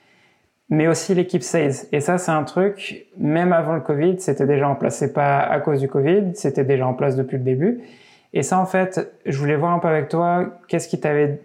mais 0.70 0.88
aussi 0.88 1.16
l'équipe 1.16 1.44
sales. 1.44 1.88
Et 1.92 2.00
ça, 2.00 2.18
c'est 2.18 2.32
un 2.32 2.44
truc, 2.44 3.08
même 3.18 3.52
avant 3.52 3.74
le 3.74 3.82
Covid, 3.82 4.20
c'était 4.20 4.46
déjà 4.46 4.68
en 4.70 4.76
place. 4.76 4.98
C'est 4.98 5.14
pas 5.14 5.40
à 5.40 5.60
cause 5.60 5.80
du 5.80 5.88
Covid, 5.88 6.36
c'était 6.36 6.64
déjà 6.64 6.88
en 6.88 6.94
place 6.94 7.16
depuis 7.16 7.38
le 7.38 7.44
début. 7.44 7.82
Et 8.34 8.44
ça, 8.44 8.60
en 8.60 8.66
fait, 8.66 9.14
je 9.26 9.38
voulais 9.38 9.56
voir 9.56 9.72
un 9.74 9.80
peu 9.80 9.88
avec 9.88 10.10
toi, 10.10 10.60
qu'est-ce 10.68 10.88
qui 10.88 11.00
t'avait 11.00 11.40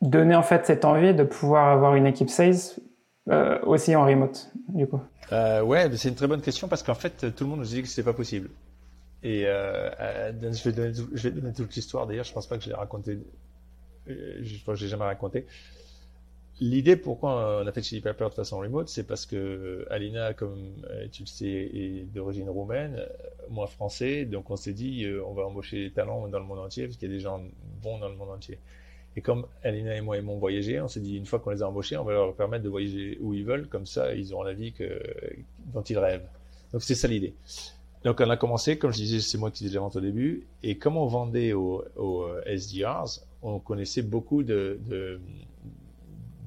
donné 0.00 0.34
en 0.34 0.42
fait 0.42 0.66
cette 0.66 0.84
envie 0.84 1.14
de 1.14 1.24
pouvoir 1.24 1.68
avoir 1.68 1.94
une 1.94 2.06
équipe 2.06 2.30
sales 2.30 2.56
euh, 3.28 3.60
aussi 3.62 3.94
en 3.94 4.06
remote, 4.06 4.50
du 4.68 4.86
coup 4.86 5.00
euh, 5.32 5.62
Ouais, 5.62 5.88
c'est 5.96 6.08
une 6.08 6.14
très 6.14 6.26
bonne 6.26 6.40
question 6.40 6.68
parce 6.68 6.82
qu'en 6.82 6.94
fait, 6.94 7.34
tout 7.34 7.44
le 7.44 7.50
monde 7.50 7.60
nous 7.60 7.66
dit 7.66 7.82
que 7.82 7.88
c'était 7.88 8.02
pas 8.02 8.14
possible. 8.14 8.50
Et 9.22 9.44
euh, 9.46 9.90
euh 10.00 10.32
je, 10.52 10.68
vais 10.68 10.72
donner, 10.72 11.30
donner 11.40 11.52
toute 11.52 11.74
l'histoire. 11.74 12.06
D'ailleurs, 12.06 12.24
je 12.24 12.32
pense 12.32 12.46
pas 12.46 12.56
que 12.56 12.64
je 12.64 12.70
l'ai 12.70 12.74
raconté. 12.74 13.18
Je 14.06 14.62
crois 14.62 14.74
que 14.74 14.80
je 14.80 14.84
l'ai 14.84 14.90
jamais 14.90 15.04
raconté. 15.04 15.46
L'idée 16.60 16.96
pourquoi 16.96 17.62
on 17.62 17.66
a 17.66 17.72
fait 17.72 17.82
Chili 17.82 18.00
Pepper 18.00 18.26
de 18.28 18.34
façon 18.34 18.58
remote, 18.58 18.88
c'est 18.88 19.04
parce 19.04 19.24
que 19.24 19.86
Alina, 19.90 20.34
comme 20.34 20.74
tu 21.10 21.22
le 21.22 21.26
sais, 21.26 21.46
est 21.46 22.06
d'origine 22.12 22.50
roumaine, 22.50 23.00
moi 23.48 23.66
français, 23.66 24.26
donc 24.26 24.50
on 24.50 24.56
s'est 24.56 24.74
dit 24.74 25.06
on 25.24 25.32
va 25.32 25.44
embaucher 25.44 25.88
des 25.88 25.92
talents 25.92 26.28
dans 26.28 26.38
le 26.38 26.44
monde 26.44 26.58
entier 26.58 26.84
parce 26.84 26.98
qu'il 26.98 27.08
y 27.08 27.12
a 27.12 27.14
des 27.14 27.20
gens 27.20 27.42
bons 27.82 27.98
dans 27.98 28.10
le 28.10 28.16
monde 28.16 28.30
entier. 28.30 28.58
Et 29.16 29.22
comme 29.22 29.46
Alina 29.64 29.96
et 29.96 30.00
moi 30.00 30.18
aimons 30.18 30.38
voyager, 30.38 30.80
on 30.80 30.88
s'est 30.88 31.00
dit 31.00 31.16
une 31.16 31.26
fois 31.26 31.40
qu'on 31.40 31.50
les 31.50 31.62
a 31.62 31.68
embauchés, 31.68 31.96
on 31.96 32.04
va 32.04 32.12
leur 32.12 32.34
permettre 32.34 32.64
de 32.64 32.68
voyager 32.68 33.18
où 33.20 33.34
ils 33.34 33.44
veulent, 33.44 33.66
comme 33.68 33.86
ça 33.86 34.14
ils 34.14 34.32
auront 34.32 34.44
la 34.44 34.52
vie 34.52 34.72
que, 34.72 35.00
dont 35.72 35.82
ils 35.82 35.98
rêvent. 35.98 36.28
Donc 36.72 36.82
c'est 36.82 36.94
ça 36.94 37.08
l'idée. 37.08 37.34
Donc 38.04 38.20
on 38.20 38.30
a 38.30 38.36
commencé, 38.36 38.78
comme 38.78 38.92
je 38.92 38.98
disais, 38.98 39.20
c'est 39.20 39.36
moi 39.36 39.50
qui 39.50 39.68
vente 39.68 39.96
au 39.96 40.00
début, 40.00 40.46
et 40.62 40.78
comme 40.78 40.96
on 40.96 41.06
vendait 41.06 41.52
aux, 41.52 41.84
aux 41.96 42.28
SDRs, 42.46 43.20
on 43.42 43.58
connaissait 43.58 44.02
beaucoup 44.02 44.42
de, 44.42 44.78
de, 44.88 45.20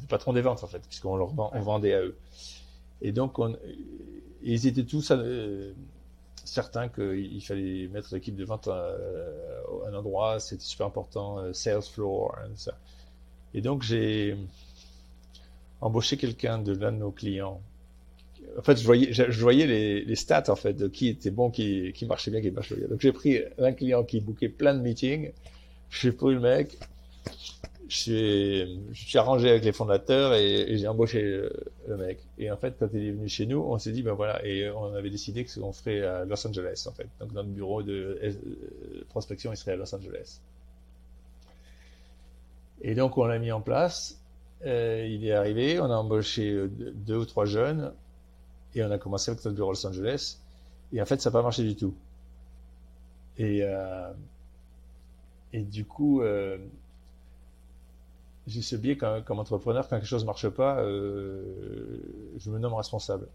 de, 0.01 0.07
patrons 0.07 0.33
des 0.33 0.41
ventes 0.41 0.63
en 0.63 0.67
fait, 0.67 0.81
puisqu'on 0.87 1.17
leur 1.17 1.29
vendait 1.29 1.93
à 1.93 2.01
eux. 2.01 2.15
Et 3.01 3.11
donc 3.11 3.37
on, 3.39 3.55
ils 4.41 4.67
étaient 4.67 4.85
tous 4.85 5.11
euh, 5.11 5.73
certains 6.43 6.89
qu'il 6.89 7.43
fallait 7.43 7.87
mettre 7.87 8.13
l'équipe 8.13 8.35
de 8.35 8.45
vente 8.45 8.67
à, 8.67 8.95
un 9.87 9.93
endroit, 9.93 10.39
c'était 10.39 10.63
super 10.63 10.87
important, 10.87 11.39
euh, 11.39 11.53
sales 11.53 11.81
floor, 11.81 12.35
et 12.45 12.57
ça. 12.57 12.77
Et 13.53 13.61
donc 13.61 13.83
j'ai 13.83 14.37
embauché 15.81 16.17
quelqu'un 16.17 16.59
de 16.59 16.73
l'un 16.73 16.91
de 16.91 16.97
nos 16.97 17.11
clients 17.11 17.61
en 18.57 18.61
fait, 18.61 18.77
je 18.77 19.41
voyais, 19.41 19.65
les, 20.05 20.15
stats 20.15 20.43
en 20.49 20.55
fait 20.55 20.73
de 20.73 20.87
qui 20.87 21.07
était 21.07 21.31
bon, 21.31 21.49
qui, 21.49 21.93
marchait 22.07 22.31
bien, 22.31 22.41
qui 22.41 22.51
marchait 22.51 22.75
bien. 22.75 22.87
Donc 22.87 23.01
j'ai 23.01 23.11
pris 23.11 23.39
un 23.57 23.73
client 23.73 24.03
qui 24.03 24.21
bouquait 24.21 24.49
plein 24.49 24.73
de 24.73 24.81
meetings. 24.81 25.31
J'ai 25.89 26.11
pris 26.11 26.33
le 26.33 26.39
mec, 26.39 26.77
je 27.93 28.77
suis, 28.93 29.17
arrangé 29.17 29.49
avec 29.49 29.63
les 29.63 29.71
fondateurs 29.71 30.33
et, 30.33 30.77
j'ai 30.77 30.87
embauché 30.87 31.21
le, 31.87 31.97
mec. 31.97 32.19
Et 32.37 32.51
en 32.51 32.57
fait, 32.57 32.75
quand 32.79 32.87
il 32.93 33.07
est 33.07 33.11
venu 33.11 33.29
chez 33.29 33.45
nous, 33.45 33.59
on 33.59 33.77
s'est 33.77 33.91
dit 33.91 34.01
ben 34.01 34.13
voilà, 34.13 34.43
et 34.45 34.69
on 34.69 34.95
avait 34.95 35.09
décidé 35.09 35.45
que 35.45 35.59
qu'on 35.59 35.71
ferait 35.71 36.01
à 36.03 36.25
Los 36.25 36.47
Angeles 36.47 36.85
en 36.89 36.91
fait. 36.91 37.07
Donc 37.19 37.31
notre 37.33 37.49
bureau 37.49 37.83
de 37.83 38.19
prospection, 39.09 39.51
il 39.51 39.57
serait 39.57 39.73
à 39.73 39.75
Los 39.75 39.93
Angeles. 39.93 40.39
Et 42.81 42.95
donc 42.95 43.17
on 43.17 43.25
l'a 43.25 43.39
mis 43.39 43.51
en 43.51 43.61
place. 43.61 44.19
Euh, 44.65 45.05
il 45.09 45.25
est 45.25 45.33
arrivé, 45.33 45.79
on 45.79 45.85
a 45.85 45.95
embauché 45.95 46.67
deux 46.69 47.17
ou 47.17 47.25
trois 47.25 47.45
jeunes 47.45 47.91
et 48.75 48.83
on 48.83 48.91
a 48.91 48.97
commencé 48.97 49.29
avec 49.29 49.43
notre 49.43 49.55
bureau 49.55 49.71
à 49.71 49.73
Los 49.73 49.85
Angeles. 49.85 50.39
Et 50.93 51.01
en 51.01 51.05
fait, 51.05 51.21
ça 51.21 51.29
n'a 51.29 51.33
pas 51.33 51.41
marché 51.41 51.63
du 51.63 51.75
tout. 51.75 51.93
Et, 53.37 53.61
euh, 53.63 54.11
du 55.53 55.85
coup, 55.85 56.21
euh, 56.21 56.57
j'ai 58.47 58.61
ce 58.61 58.75
biais 58.75 58.97
comme, 58.97 59.23
comme, 59.23 59.39
entrepreneur, 59.39 59.87
quand 59.87 59.97
quelque 59.97 60.07
chose 60.07 60.23
ne 60.23 60.27
marche 60.27 60.49
pas, 60.49 60.79
euh, 60.79 61.41
je 62.37 62.49
me 62.49 62.59
nomme 62.59 62.73
responsable. 62.73 63.27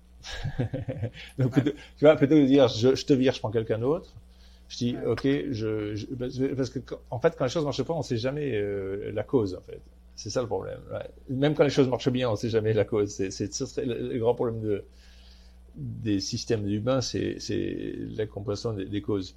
Donc, 1.38 1.54
tu 1.62 2.04
vois, 2.04 2.16
plutôt 2.16 2.34
que 2.34 2.40
de 2.40 2.46
dire 2.46 2.68
je, 2.68 2.94
je 2.94 3.06
te 3.06 3.12
vire, 3.12 3.32
je 3.32 3.40
prends 3.40 3.50
quelqu'un 3.50 3.78
d'autre, 3.78 4.12
je 4.68 4.76
dis 4.76 4.96
ok, 5.06 5.22
je, 5.24 5.94
je, 5.94 6.06
parce 6.54 6.70
que 6.70 6.80
en 7.10 7.18
fait, 7.18 7.34
quand 7.36 7.44
les 7.44 7.50
choses 7.50 7.62
ne 7.62 7.66
marchent 7.66 7.84
pas, 7.84 7.94
on 7.94 7.98
ne 7.98 8.02
sait 8.02 8.18
jamais 8.18 8.52
euh, 8.54 9.10
la 9.12 9.22
cause 9.22 9.54
en 9.54 9.62
fait. 9.62 9.80
C'est 10.14 10.30
ça 10.30 10.40
le 10.42 10.48
problème. 10.48 10.80
Même 11.28 11.54
quand 11.54 11.62
les 11.62 11.70
choses 11.70 11.88
marchent 11.88 12.10
bien, 12.10 12.28
on 12.28 12.32
ne 12.32 12.36
sait 12.36 12.50
jamais 12.50 12.72
la 12.72 12.84
cause. 12.84 13.12
C'est 13.30 13.86
le 13.86 14.18
grand 14.18 14.34
problème 14.34 14.60
de, 14.60 14.84
des 15.76 16.18
systèmes 16.18 16.68
humains, 16.68 17.00
c'est 17.00 17.38
la 18.16 18.26
compréhension 18.26 18.72
des, 18.72 18.84
des, 18.84 19.00
causes. 19.00 19.36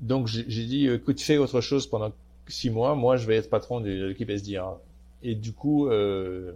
Donc 0.00 0.26
j'ai 0.26 0.66
dit, 0.66 0.86
écoute, 0.86 1.20
fais 1.20 1.38
autre 1.38 1.60
chose 1.60 1.86
pendant 1.86 2.12
six 2.46 2.70
mois, 2.70 2.94
moi 2.94 3.16
je 3.16 3.26
vais 3.26 3.36
être 3.36 3.50
patron 3.50 3.80
de 3.80 3.90
l'équipe 3.90 4.28
SDR. 4.30 4.76
Et 5.22 5.34
du 5.34 5.52
coup, 5.52 5.88
euh, 5.88 6.52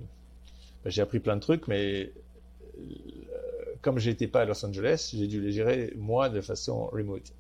bah, 0.85 0.91
j'ai 0.91 1.03
appris 1.03 1.21
plein 1.21 1.37
de 1.37 1.41
trucs, 1.41 1.69
mais 1.69 2.13
euh, 2.79 2.83
comme 3.81 3.99
j'étais 3.99 4.29
pas 4.29 4.43
à 4.43 4.45
Los 4.45 4.65
Angeles, 4.65 5.13
j'ai 5.15 5.27
dû 5.27 5.41
les 5.41 5.53
gérer 5.53 5.93
moi 5.97 6.29
de 6.29 6.41
façon 6.41 6.87
remote. 6.87 7.33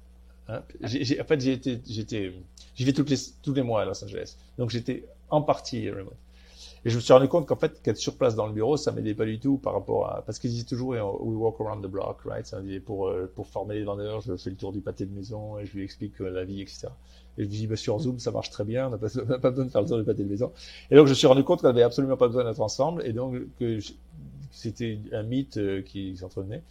Hein. 0.49 0.63
en 0.83 1.25
fait, 1.25 1.41
j'ai 1.41 1.53
été, 1.53 1.81
j'étais, 1.89 2.33
j'y 2.75 2.85
vais 2.85 2.93
tous 2.93 3.09
les, 3.09 3.17
tous 3.43 3.55
les 3.55 3.63
mois 3.63 3.83
à 3.83 3.85
Los 3.85 4.05
Angeles. 4.05 4.37
Donc 4.59 4.71
j'étais 4.71 5.05
en 5.31 5.43
partie 5.43 5.91
remote. 5.91 6.17
Et 6.85 6.91
je 6.91 6.97
me 6.97 7.01
suis 7.01 7.13
rendu 7.13 7.29
compte 7.29 7.47
qu'en 7.47 7.57
fait, 7.57 7.81
qu'être 7.81 7.97
sur 7.97 8.17
place 8.17 8.35
dans 8.35 8.47
le 8.47 8.53
bureau, 8.53 8.77
ça 8.77 8.91
m'aidait 8.91 9.15
pas 9.15 9.25
du 9.25 9.39
tout 9.39 9.57
par 9.57 9.73
rapport 9.73 10.11
à, 10.11 10.23
parce 10.23 10.41
qu'ils 10.41 10.51
disaient 10.51 10.65
toujours, 10.65 10.89
we 10.91 11.37
walk 11.37 11.61
around 11.61 11.85
the 11.85 11.89
block, 11.89 12.19
right? 12.25 12.45
Ça 12.45 12.61
pour, 12.85 13.07
euh, 13.07 13.31
pour 13.37 13.47
former 13.47 13.77
les 13.77 13.85
vendeurs, 13.85 14.21
je 14.21 14.37
fais 14.37 14.51
le 14.51 14.57
tour 14.57 14.73
du 14.73 14.81
pâté 14.81 15.07
de 15.07 15.15
maison 15.15 15.61
et 15.61 15.67
je 15.67 15.77
lui 15.77 15.85
explique 15.85 16.19
la 16.19 16.45
vie, 16.45 16.61
etc. 16.61 16.89
Et 17.39 17.45
je 17.45 17.49
dis, 17.49 17.67
bah, 17.67 17.77
sur 17.77 17.99
Zoom, 17.99 18.19
ça 18.19 18.31
marche 18.31 18.51
très 18.51 18.65
bien, 18.65 18.87
on 18.89 18.91
n'a 18.91 18.99
pas, 19.39 19.51
besoin 19.51 19.65
de 19.65 19.71
faire 19.71 19.83
le 19.83 19.89
tour 19.89 19.99
du 19.99 20.05
pâté 20.05 20.23
de 20.23 20.29
maison. 20.29 20.53
Et 20.91 20.97
donc, 20.97 21.07
je 21.07 21.11
me 21.11 21.15
suis 21.15 21.27
rendu 21.27 21.45
compte 21.45 21.63
qu'on 21.63 21.69
avait 21.69 21.83
absolument 21.83 22.17
pas 22.17 22.27
besoin 22.27 22.45
d'être 22.45 22.61
ensemble 22.61 23.07
et 23.07 23.13
donc 23.13 23.37
que 23.59 23.79
c'était 24.51 24.99
un 25.13 25.23
mythe 25.23 25.57
euh, 25.57 25.83
qui 25.83 26.17
s'entretenait. 26.17 26.63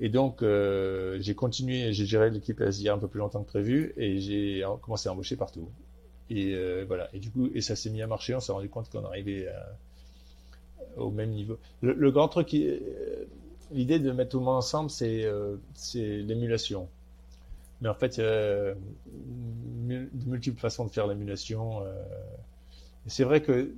Et 0.00 0.08
donc, 0.08 0.42
euh, 0.42 1.18
j'ai 1.20 1.34
continué, 1.34 1.92
j'ai 1.92 2.06
géré 2.06 2.30
l'équipe 2.30 2.60
SDR 2.60 2.94
un 2.94 2.98
peu 2.98 3.08
plus 3.08 3.18
longtemps 3.18 3.42
que 3.42 3.48
prévu 3.48 3.92
et 3.96 4.18
j'ai 4.20 4.64
commencé 4.82 5.08
à 5.08 5.12
embaucher 5.12 5.36
partout. 5.36 5.68
Et 6.30 6.54
euh, 6.54 6.84
voilà. 6.86 7.08
Et 7.12 7.18
du 7.18 7.30
coup, 7.30 7.50
et 7.54 7.60
ça 7.60 7.76
s'est 7.76 7.90
mis 7.90 8.00
à 8.00 8.06
marcher. 8.06 8.34
On 8.34 8.40
s'est 8.40 8.52
rendu 8.52 8.70
compte 8.70 8.88
qu'on 8.88 9.04
arrivait 9.04 9.48
au 10.96 11.10
même 11.10 11.30
niveau. 11.30 11.58
Le, 11.82 12.10
grand 12.10 12.28
truc, 12.28 12.56
l'idée 13.72 13.98
de 13.98 14.12
mettre 14.12 14.30
tout 14.30 14.38
le 14.38 14.44
monde 14.44 14.56
ensemble, 14.56 14.88
c'est 14.88 15.26
l'émulation. 15.94 16.88
Mais 17.80 17.88
en 17.88 17.94
fait, 17.94 18.18
il 18.18 18.20
y 18.20 18.26
a 18.26 18.74
de 18.74 20.08
multiples 20.26 20.60
façons 20.60 20.84
de 20.84 20.90
faire 20.90 21.06
l'émulation. 21.06 21.82
c'est 23.06 23.24
vrai 23.24 23.42
que 23.42 23.74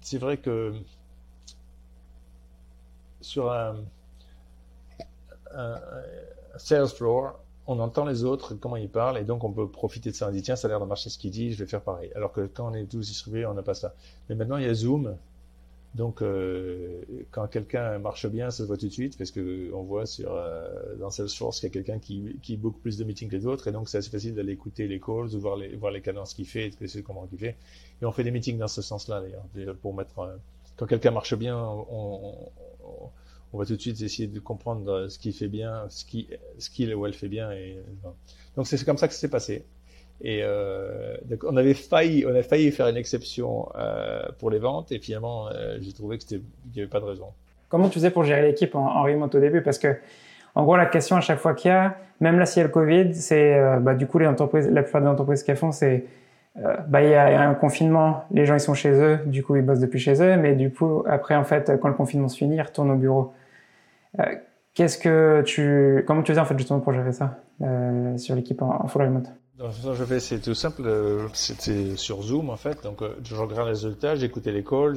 c'est 0.00 0.18
vrai 0.18 0.38
que 0.38 0.74
sur 3.20 3.50
un, 3.52 3.84
un, 5.54 5.74
un 6.54 6.58
sales 6.58 6.88
floor, 6.88 7.38
on 7.66 7.78
entend 7.80 8.04
les 8.04 8.24
autres, 8.24 8.54
comment 8.54 8.76
ils 8.76 8.88
parlent, 8.88 9.18
et 9.18 9.24
donc 9.24 9.42
on 9.44 9.52
peut 9.52 9.68
profiter 9.68 10.10
de 10.10 10.14
ça. 10.14 10.28
On 10.28 10.30
dit, 10.30 10.42
tiens, 10.42 10.56
ça 10.56 10.68
a 10.68 10.70
l'air 10.70 10.80
de 10.80 10.84
marcher 10.86 11.10
ce 11.10 11.18
qu'il 11.18 11.30
dit, 11.30 11.52
je 11.52 11.58
vais 11.58 11.68
faire 11.68 11.82
pareil. 11.82 12.12
Alors 12.14 12.32
que 12.32 12.46
quand 12.46 12.70
on 12.70 12.74
est 12.74 12.86
tous 12.86 13.06
distribués, 13.06 13.46
on 13.46 13.54
n'a 13.54 13.62
pas 13.62 13.74
ça. 13.74 13.94
Mais 14.28 14.34
maintenant, 14.36 14.56
il 14.56 14.64
y 14.64 14.68
a 14.68 14.74
Zoom. 14.74 15.16
Donc, 15.96 16.20
euh, 16.20 17.00
quand 17.30 17.46
quelqu'un 17.48 17.98
marche 17.98 18.26
bien, 18.26 18.50
ça 18.50 18.58
se 18.58 18.62
voit 18.64 18.76
tout 18.76 18.86
de 18.86 18.92
suite, 18.92 19.16
parce 19.16 19.30
que 19.30 19.72
on 19.72 19.82
voit 19.82 20.04
sur 20.04 20.30
euh, 20.30 20.94
dans 20.96 21.08
Salesforce 21.10 21.60
qu'il 21.60 21.68
y 21.68 21.72
a 21.72 21.72
quelqu'un 21.72 21.98
qui, 21.98 22.38
qui 22.42 22.58
beaucoup 22.58 22.80
plus 22.80 22.98
de 22.98 23.04
meetings 23.04 23.30
que 23.30 23.36
les 23.36 23.46
autres, 23.46 23.66
et 23.68 23.72
donc 23.72 23.88
c'est 23.88 23.98
assez 23.98 24.10
facile 24.10 24.34
d'aller 24.34 24.52
écouter 24.52 24.88
les 24.88 25.00
calls, 25.00 25.34
ou 25.34 25.40
voir 25.40 25.56
les, 25.56 25.74
voir 25.74 25.92
les 25.92 26.02
cadences 26.02 26.34
qu'il 26.34 26.46
fait, 26.46 26.70
et 26.80 27.02
comment 27.02 27.26
il 27.32 27.38
fait. 27.38 27.56
Et 28.02 28.04
on 28.04 28.12
fait 28.12 28.24
des 28.24 28.30
meetings 28.30 28.58
dans 28.58 28.68
ce 28.68 28.82
sens-là, 28.82 29.22
d'ailleurs, 29.54 29.76
pour 29.76 29.94
mettre... 29.94 30.18
Euh, 30.18 30.36
quand 30.76 30.86
quelqu'un 30.86 31.12
marche 31.12 31.34
bien, 31.34 31.58
on, 31.58 32.36
on 32.84 33.10
on 33.52 33.58
va 33.58 33.64
tout 33.64 33.76
de 33.76 33.80
suite 33.80 34.00
essayer 34.02 34.28
de 34.28 34.40
comprendre 34.40 34.90
euh, 34.90 35.08
ce 35.08 35.18
qui 35.18 35.32
fait 35.32 35.48
bien, 35.48 35.86
ce 35.88 36.04
qui, 36.04 36.28
ce 36.58 36.68
qu'il 36.68 36.94
ou 36.94 37.06
elle 37.06 37.14
fait 37.14 37.28
bien. 37.28 37.50
Et, 37.52 37.78
donc 38.56 38.66
c'est 38.66 38.82
comme 38.84 38.98
ça 38.98 39.08
que 39.08 39.14
ça 39.14 39.20
s'est 39.20 39.30
passé. 39.30 39.64
Et 40.22 40.40
euh, 40.42 41.16
donc 41.24 41.44
on 41.44 41.56
avait 41.56 41.74
failli, 41.74 42.24
on 42.26 42.34
a 42.34 42.42
failli 42.42 42.70
faire 42.70 42.88
une 42.88 42.96
exception 42.96 43.68
euh, 43.76 44.22
pour 44.38 44.50
les 44.50 44.58
ventes, 44.58 44.90
et 44.92 44.98
finalement 44.98 45.48
euh, 45.48 45.76
j'ai 45.80 45.92
trouvé 45.92 46.18
que 46.18 46.24
qu'il 46.24 46.42
n'y 46.74 46.80
avait 46.80 46.90
pas 46.90 47.00
de 47.00 47.04
raison. 47.04 47.28
Comment 47.68 47.88
tu 47.88 47.94
faisais 47.94 48.10
pour 48.10 48.24
gérer 48.24 48.42
l'équipe 48.42 48.74
en, 48.74 48.86
en, 48.86 49.02
remote 49.02 49.34
au 49.34 49.40
début? 49.40 49.60
Parce 49.62 49.78
que 49.78 49.96
en 50.54 50.64
gros 50.64 50.76
la 50.76 50.86
question 50.86 51.16
à 51.16 51.20
chaque 51.20 51.38
fois 51.38 51.52
qu'il 51.54 51.70
y 51.70 51.74
a, 51.74 51.96
même 52.20 52.38
là 52.38 52.46
s'il 52.46 52.60
y 52.60 52.64
a 52.64 52.66
le 52.66 52.72
Covid, 52.72 53.14
c'est 53.14 53.54
euh, 53.54 53.78
bah, 53.78 53.94
du 53.94 54.06
coup 54.06 54.18
les 54.18 54.26
entreprises, 54.26 54.68
la 54.70 54.82
plupart 54.82 55.02
des 55.02 55.08
entreprises 55.08 55.42
qu'elles 55.42 55.56
font, 55.56 55.72
c'est 55.72 56.06
euh, 56.64 56.76
bah, 56.88 57.02
il 57.02 57.10
y 57.10 57.14
a 57.14 57.46
un 57.46 57.54
confinement, 57.54 58.24
les 58.30 58.46
gens 58.46 58.54
ils 58.54 58.60
sont 58.60 58.74
chez 58.74 58.92
eux, 58.92 59.18
du 59.26 59.42
coup 59.42 59.56
ils 59.56 59.62
bossent 59.62 59.80
depuis 59.80 59.98
chez 59.98 60.22
eux, 60.22 60.36
mais 60.38 60.54
du 60.54 60.72
coup 60.72 61.04
après 61.06 61.34
en 61.34 61.44
fait 61.44 61.78
quand 61.80 61.88
le 61.88 61.94
confinement 61.94 62.28
se 62.28 62.38
finit, 62.38 62.56
ils 62.56 62.62
retournent 62.62 62.90
au 62.90 62.96
bureau. 62.96 63.34
Euh, 64.18 64.24
qu'est-ce 64.72 64.96
que 64.96 65.42
tu, 65.44 66.04
comment 66.06 66.22
tu 66.22 66.32
faisais 66.32 66.40
en 66.40 66.46
fait 66.46 66.56
justement 66.56 66.80
pour 66.80 66.94
gérer 66.94 67.12
ça 67.12 67.38
sur 68.16 68.34
l'équipe 68.34 68.62
en, 68.62 68.82
en, 68.82 68.88
full 68.88 69.02
remote? 69.02 69.30
Donc, 69.58 69.72
je 69.94 70.04
fais, 70.04 70.20
c'est 70.20 70.40
tout 70.40 70.54
simple. 70.54 70.82
Euh, 70.84 71.28
c'était 71.34 71.96
sur 71.96 72.22
Zoom 72.22 72.50
en 72.50 72.56
fait. 72.56 72.82
Donc, 72.82 73.02
je 73.22 73.34
regarde 73.34 73.64
les 73.66 73.72
résultats, 73.72 74.16
j'écoutais 74.16 74.52
les 74.52 74.64
calls 74.64 74.96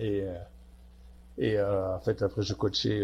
et 0.00 0.24
et 1.40 1.60
en 1.60 2.00
fait 2.00 2.20
après 2.22 2.42
je 2.42 2.52
coachais 2.52 3.00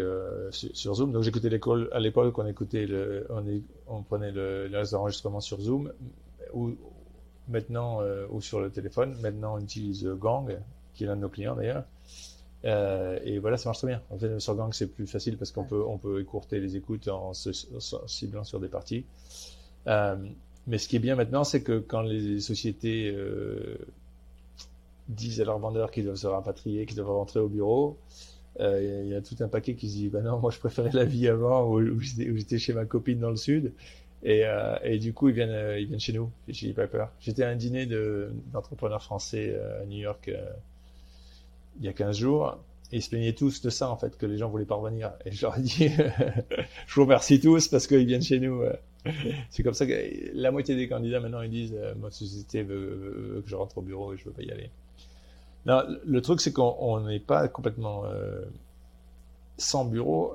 sur, 0.51 0.93
Zoom. 0.95 1.11
Donc, 1.11 1.23
j'écoutais 1.23 1.49
les 1.49 1.59
calls 1.59 1.89
à 1.93 1.99
l'époque. 1.99 2.37
On 2.37 2.45
écoutait 2.45 2.85
le, 2.85 3.25
on, 3.29 3.43
on 3.87 4.03
prenait 4.03 4.31
le, 4.31 4.67
les 4.67 4.93
enregistrements 4.93 5.41
sur 5.41 5.61
Zoom 5.61 5.91
ou 6.53 6.75
maintenant 7.47 8.01
ou 8.29 8.41
sur 8.41 8.59
le 8.59 8.69
téléphone. 8.69 9.15
Maintenant, 9.21 9.55
on 9.55 9.59
utilise 9.59 10.05
Gang, 10.19 10.57
qui 10.93 11.05
est 11.05 11.07
l'un 11.07 11.15
de 11.15 11.21
nos 11.21 11.29
clients 11.29 11.55
d'ailleurs. 11.55 11.85
Euh, 12.65 13.19
et 13.23 13.37
voilà, 13.39 13.57
ça 13.57 13.69
marche 13.69 13.79
très 13.79 13.87
bien. 13.87 14.01
En 14.09 14.17
fait, 14.17 14.39
sur 14.39 14.55
Gang, 14.55 14.73
c'est 14.73 14.87
plus 14.87 15.07
facile 15.07 15.37
parce 15.37 15.51
qu'on 15.51 15.65
peut, 15.65 15.83
on 15.85 15.97
peut 15.97 16.19
écourter 16.19 16.59
les 16.59 16.75
écoutes 16.75 17.07
en 17.07 17.33
se 17.33 17.51
ciblant 18.07 18.43
sur 18.43 18.59
des 18.59 18.67
parties. 18.67 19.05
Euh, 19.87 20.15
mais 20.67 20.77
ce 20.77 20.87
qui 20.87 20.95
est 20.95 20.99
bien 20.99 21.15
maintenant, 21.15 21.43
c'est 21.43 21.61
que 21.61 21.79
quand 21.79 22.01
les 22.01 22.39
sociétés 22.39 23.11
euh, 23.15 23.77
disent 25.09 25.41
à 25.41 25.45
leurs 25.45 25.59
vendeurs 25.59 25.91
qu'ils 25.91 26.05
doivent 26.05 26.15
se 26.15 26.27
rapatrier, 26.27 26.85
qu'ils 26.85 26.97
doivent 26.97 27.11
rentrer 27.11 27.39
au 27.39 27.47
bureau, 27.47 27.97
euh, 28.59 29.03
il 29.05 29.09
y 29.11 29.15
a 29.15 29.21
tout 29.21 29.35
un 29.41 29.47
paquet 29.47 29.75
qui 29.75 29.89
se 29.89 29.95
dit, 29.95 30.09
bah 30.09 30.21
non, 30.21 30.39
moi 30.39 30.49
je 30.49 30.59
préférais 30.59 30.91
la 30.93 31.05
vie 31.05 31.27
avant 31.27 31.69
où, 31.69 31.99
j'étais 31.99 32.57
chez 32.57 32.73
ma 32.73 32.85
copine 32.85 33.19
dans 33.19 33.29
le 33.29 33.35
sud. 33.35 33.73
Et, 34.23 34.97
du 34.99 35.13
coup, 35.13 35.29
ils 35.29 35.35
viennent, 35.35 35.77
ils 35.77 35.85
viennent 35.85 35.99
chez 35.99 36.13
nous, 36.13 36.31
chez 36.51 36.69
Piper. 36.69 37.05
J'étais 37.19 37.43
à 37.43 37.49
un 37.49 37.55
dîner 37.55 37.87
d'entrepreneurs 38.51 39.03
français 39.03 39.55
à 39.81 39.85
New 39.85 39.99
York 39.99 40.31
il 41.79 41.85
y 41.85 41.89
a 41.89 41.93
15 41.93 42.17
jours, 42.17 42.57
et 42.91 42.97
ils 42.97 43.01
se 43.03 43.09
plaignaient 43.09 43.33
tous 43.33 43.61
de 43.61 43.69
ça, 43.69 43.91
en 43.91 43.97
fait, 43.97 44.17
que 44.17 44.25
les 44.25 44.37
gens 44.37 44.49
voulaient 44.49 44.65
pas 44.65 44.75
revenir. 44.75 45.11
Et 45.25 45.31
je 45.31 45.45
leur 45.45 45.59
ai 45.59 45.61
dit, 45.61 45.89
je 46.87 46.95
vous 46.95 47.03
remercie 47.03 47.39
tous 47.39 47.67
parce 47.67 47.85
qu'ils 47.85 48.07
viennent 48.07 48.23
chez 48.23 48.39
nous. 48.39 48.63
c'est 49.49 49.63
comme 49.63 49.73
ça 49.73 49.85
que 49.85 49.93
la 50.33 50.51
moitié 50.51 50.75
des 50.75 50.87
candidats 50.87 51.19
maintenant 51.19 51.41
ils 51.41 51.49
disent 51.49 51.75
euh, 51.75 51.93
ma 51.95 52.11
société 52.11 52.63
veut, 52.63 53.41
que 53.43 53.49
je 53.49 53.55
rentre 53.55 53.77
au 53.77 53.81
bureau 53.81 54.13
et 54.13 54.17
je 54.17 54.25
veux 54.25 54.31
pas 54.31 54.43
y 54.43 54.51
aller. 54.51 54.69
Non, 55.65 55.83
le 56.05 56.21
truc 56.21 56.41
c'est 56.41 56.51
qu'on 56.51 56.99
n'est 57.01 57.19
pas 57.19 57.47
complètement 57.47 58.05
euh, 58.05 58.41
sans 59.57 59.85
bureau. 59.85 60.33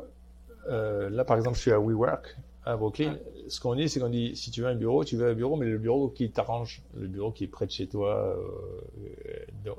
Euh, 0.68 1.08
là 1.10 1.24
par 1.24 1.36
exemple 1.36 1.56
je 1.56 1.62
suis 1.62 1.72
à 1.72 1.80
WeWork 1.80 2.36
à 2.64 2.76
Brooklyn. 2.76 3.16
Ce 3.48 3.60
qu'on 3.60 3.74
dit 3.74 3.88
c'est 3.88 4.00
qu'on 4.00 4.08
dit 4.08 4.36
si 4.36 4.50
tu 4.50 4.62
veux 4.62 4.68
un 4.68 4.74
bureau, 4.74 5.04
tu 5.04 5.16
veux 5.16 5.28
un 5.28 5.34
bureau, 5.34 5.56
mais 5.56 5.66
le 5.66 5.78
bureau 5.78 6.08
qui 6.08 6.30
t'arrange, 6.30 6.82
le 6.96 7.06
bureau 7.06 7.32
qui 7.32 7.44
est 7.44 7.48
près 7.48 7.66
de 7.66 7.70
chez 7.70 7.86
toi. 7.86 8.36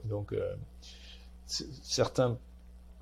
donc 0.05 0.33
certains 1.45 2.37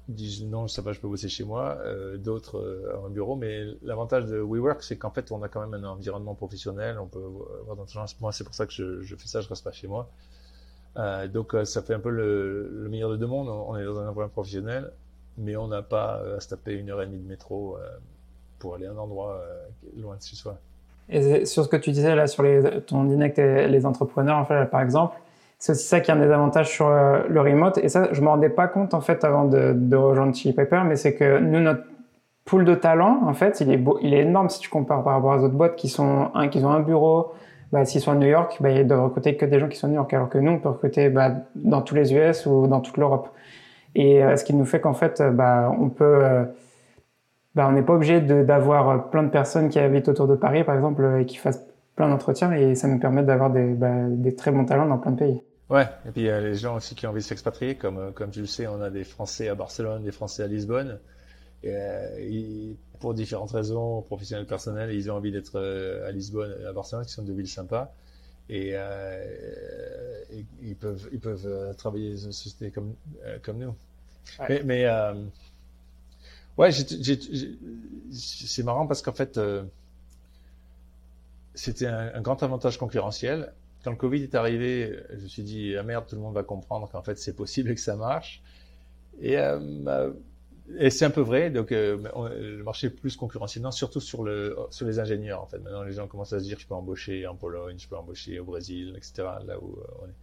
disent 0.09 0.45
non, 0.45 0.67
ça 0.67 0.81
va, 0.81 0.91
je 0.91 0.99
peux 0.99 1.07
bosser 1.07 1.29
chez 1.29 1.43
moi, 1.43 1.77
euh, 1.85 2.17
d'autres 2.17 2.57
euh, 2.57 3.05
un 3.05 3.09
bureau. 3.09 3.35
Mais 3.35 3.65
l'avantage 3.83 4.25
de 4.25 4.39
WeWork, 4.39 4.81
c'est 4.83 4.97
qu'en 4.97 5.11
fait, 5.11 5.31
on 5.31 5.41
a 5.43 5.49
quand 5.49 5.65
même 5.65 5.73
un 5.73 5.87
environnement 5.87 6.35
professionnel. 6.35 6.97
On 6.99 7.07
peut 7.07 7.23
avoir 7.61 7.75
dans 7.75 7.85
Moi, 8.21 8.31
c'est 8.31 8.43
pour 8.43 8.53
ça 8.53 8.65
que 8.65 8.73
je, 8.73 9.15
fais 9.15 9.27
ça, 9.27 9.41
je 9.41 9.47
reste 9.47 9.63
pas 9.63 9.71
chez 9.71 9.87
moi. 9.87 10.09
Euh, 10.97 11.27
donc, 11.27 11.53
euh, 11.53 11.65
ça 11.65 11.81
fait 11.81 11.93
un 11.93 11.99
peu 11.99 12.09
le, 12.09 12.69
le, 12.69 12.89
meilleur 12.89 13.11
de 13.11 13.17
deux 13.17 13.27
mondes. 13.27 13.49
On 13.49 13.77
est 13.77 13.85
dans 13.85 13.99
un 13.99 14.07
environnement 14.07 14.29
professionnel, 14.29 14.91
mais 15.37 15.55
on 15.55 15.67
n'a 15.67 15.81
pas 15.81 16.21
à 16.35 16.39
se 16.39 16.49
taper 16.49 16.73
une 16.73 16.89
heure 16.89 17.01
et 17.01 17.05
demie 17.05 17.19
de 17.19 17.27
métro 17.27 17.77
pour 18.57 18.75
aller 18.75 18.87
à 18.87 18.91
un 18.91 18.97
endroit 18.97 19.41
loin 19.95 20.17
de 20.17 20.21
chez 20.21 20.35
soi. 20.35 20.57
Et 21.07 21.45
sur 21.45 21.63
ce 21.63 21.69
que 21.69 21.77
tu 21.77 21.91
disais 21.91 22.15
là 22.15 22.27
sur 22.27 22.43
ton 22.85 23.05
dîner 23.05 23.25
avec 23.25 23.37
les 23.37 23.85
entrepreneurs, 23.85 24.37
en 24.37 24.45
fait, 24.45 24.65
par 24.69 24.81
exemple, 24.81 25.15
c'est 25.59 25.73
aussi 25.73 25.85
ça 25.85 25.99
qui 25.99 26.09
est 26.09 26.13
un 26.13 26.17
des 26.17 26.31
avantages 26.31 26.69
sur 26.69 26.87
euh, 26.87 27.21
le 27.29 27.41
remote. 27.41 27.77
Et 27.79 27.89
ça, 27.89 28.07
je 28.13 28.21
me 28.21 28.27
rendais 28.29 28.49
pas 28.49 28.67
compte 28.67 28.93
en 28.93 29.01
fait 29.01 29.23
avant 29.25 29.43
de, 29.43 29.73
de 29.75 29.95
rejoindre 29.97 30.33
Chili 30.33 30.53
Pepper, 30.53 30.81
mais 30.85 30.95
c'est 30.95 31.15
que 31.15 31.39
nous, 31.39 31.59
notre 31.59 31.83
pool 32.45 32.63
de 32.65 32.75
talents, 32.75 33.19
en 33.25 33.33
fait, 33.33 33.59
il 33.59 33.71
est, 33.71 33.77
beau, 33.77 33.99
il 34.01 34.13
est 34.13 34.21
énorme 34.21 34.49
si 34.49 34.59
tu 34.59 34.69
compares 34.69 35.03
par 35.03 35.13
rapport 35.13 35.37
aux 35.37 35.43
autres 35.43 35.55
boîtes 35.55 35.75
qui 35.75 35.89
sont 35.89 36.31
un, 36.33 36.47
qui 36.47 36.63
ont 36.63 36.71
un 36.71 36.79
bureau. 36.79 37.33
Bah, 37.71 37.85
s'ils 37.85 38.01
sont 38.01 38.13
à 38.13 38.15
New 38.15 38.27
York, 38.27 38.57
bah, 38.61 38.71
ils 38.71 38.87
doivent 38.87 39.03
recruter 39.03 39.35
que 39.35 39.45
des 39.45 39.59
gens 39.59 39.67
qui 39.67 39.77
sont 39.77 39.85
à 39.85 39.89
New 39.89 39.97
York, 39.97 40.11
alors 40.13 40.29
que 40.29 40.39
nous, 40.39 40.53
on 40.53 40.59
peut 40.59 40.69
recruter 40.69 41.09
bah, 41.09 41.31
dans 41.55 41.81
tous 41.81 41.93
les 41.93 42.13
US 42.15 42.47
ou 42.47 42.65
dans 42.65 42.79
toute 42.79 42.97
l'Europe. 42.97 43.29
Et 43.95 44.23
euh, 44.23 44.37
ce 44.37 44.43
qui 44.43 44.55
nous 44.55 44.65
fait 44.65 44.79
qu'en 44.79 44.93
fait, 44.93 45.21
bah, 45.21 45.71
on 45.79 45.89
peut, 45.89 46.23
euh, 46.23 46.45
bah, 47.53 47.67
on 47.69 47.73
n'est 47.73 47.83
pas 47.83 47.93
obligé 47.93 48.21
d'avoir 48.21 49.09
plein 49.09 49.23
de 49.23 49.29
personnes 49.29 49.69
qui 49.69 49.77
habitent 49.77 50.07
autour 50.07 50.27
de 50.27 50.35
Paris, 50.35 50.63
par 50.63 50.73
exemple, 50.75 51.17
et 51.19 51.25
qui 51.25 51.37
fassent 51.37 51.67
plein 51.95 52.09
d'entretiens, 52.09 52.53
et 52.53 52.75
ça 52.75 52.87
nous 52.87 52.97
permet 52.97 53.23
d'avoir 53.23 53.51
des, 53.51 53.73
bah, 53.73 53.89
des 54.07 54.33
très 54.35 54.51
bons 54.51 54.65
talents 54.65 54.87
dans 54.87 54.97
plein 54.97 55.11
de 55.11 55.17
pays. 55.17 55.43
Ouais, 55.69 55.87
et 56.07 56.11
puis 56.11 56.21
il 56.21 56.25
y 56.25 56.29
a 56.29 56.41
les 56.41 56.55
gens 56.55 56.75
aussi 56.77 56.95
qui 56.95 57.05
ont 57.05 57.11
envie 57.11 57.21
de 57.21 57.25
s'expatrier, 57.25 57.75
comme, 57.75 57.97
euh, 57.99 58.11
comme 58.11 58.31
tu 58.31 58.39
le 58.41 58.47
sais, 58.47 58.65
on 58.65 58.81
a 58.81 58.89
des 58.89 59.03
Français 59.03 59.49
à 59.49 59.55
Barcelone, 59.55 60.03
des 60.03 60.11
Français 60.11 60.43
à 60.43 60.47
Lisbonne. 60.47 60.99
Et, 61.63 61.71
euh, 61.73 62.73
pour 62.99 63.13
différentes 63.13 63.51
raisons, 63.51 64.01
professionnelles, 64.01 64.47
personnelles, 64.47 64.91
ils 64.93 65.09
ont 65.11 65.15
envie 65.15 65.31
d'être 65.31 65.57
euh, 65.57 66.07
à 66.07 66.11
Lisbonne 66.11 66.53
à 66.65 66.73
Barcelone, 66.73 67.05
qui 67.05 67.13
sont 67.13 67.23
deux 67.23 67.33
villes 67.33 67.47
sympas. 67.47 67.93
Et, 68.49 68.71
euh, 68.73 70.23
et 70.31 70.43
ils 70.63 70.75
peuvent, 70.75 71.07
ils 71.11 71.19
peuvent 71.19 71.75
travailler 71.77 72.11
dans 72.13 72.17
une 72.17 72.31
société 72.31 72.71
comme, 72.71 72.95
comme 73.43 73.59
nous. 73.59 73.75
Ouais. 74.39 74.63
Mais, 74.65 74.85
mais 74.87 75.13
ouais, 76.57 76.71
c'est 78.11 78.63
marrant 78.63 78.87
parce 78.87 79.03
qu'en 79.03 79.13
fait, 79.13 79.39
c'était 81.53 81.85
un, 81.85 82.11
un, 82.15 82.21
grand 82.21 82.41
avantage 82.41 82.79
concurrentiel 82.79 83.53
quand 83.83 83.91
le 83.91 83.97
Covid 83.97 84.23
est 84.23 84.35
arrivé, 84.35 84.99
je 85.11 85.23
me 85.23 85.27
suis 85.27 85.43
dit, 85.43 85.75
ah 85.77 85.83
merde, 85.83 86.05
tout 86.07 86.15
le 86.15 86.21
monde 86.21 86.33
va 86.33 86.43
comprendre 86.43 86.89
qu'en 86.89 87.01
fait 87.01 87.17
c'est 87.17 87.35
possible 87.35 87.71
et 87.71 87.75
que 87.75 87.81
ça 87.81 87.95
marche. 87.95 88.41
Et, 89.21 89.37
euh, 89.37 90.11
et 90.77 90.89
c'est 90.89 91.05
un 91.05 91.09
peu 91.09 91.21
vrai. 91.21 91.49
Donc 91.49 91.71
euh, 91.71 91.97
le 92.39 92.63
marché 92.63 92.87
est 92.87 92.91
plus 92.91 93.15
concurrentiel, 93.15 93.65
surtout 93.71 94.01
sur, 94.01 94.23
le, 94.23 94.57
sur 94.69 94.85
les 94.85 94.99
ingénieurs. 94.99 95.41
En 95.41 95.47
fait, 95.47 95.59
maintenant 95.59 95.83
les 95.83 95.93
gens 95.93 96.07
commencent 96.07 96.33
à 96.33 96.39
se 96.39 96.43
dire, 96.43 96.59
je 96.59 96.67
peux 96.67 96.75
embaucher 96.75 97.25
en 97.25 97.35
Pologne, 97.35 97.77
je 97.79 97.87
peux 97.87 97.95
embaucher 97.95 98.39
au 98.39 98.45
Brésil, 98.45 98.93
etc. 98.97 99.27
Là 99.45 99.57
où 99.61 99.77
euh, 99.77 100.01
on 100.01 100.05
est. 100.07 100.15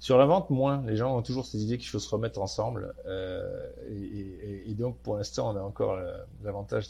Sur 0.00 0.18
la 0.18 0.26
vente, 0.26 0.50
moins. 0.50 0.82
Les 0.86 0.96
gens 0.96 1.16
ont 1.16 1.22
toujours 1.22 1.46
cette 1.46 1.60
idée 1.60 1.78
qu'il 1.78 1.88
faut 1.88 1.98
se 1.98 2.10
remettre 2.10 2.38
ensemble. 2.38 2.94
Et, 3.88 4.74
donc, 4.74 4.98
pour 4.98 5.16
l'instant, 5.16 5.54
on 5.54 5.56
a 5.56 5.62
encore 5.62 5.98
l'avantage 6.42 6.88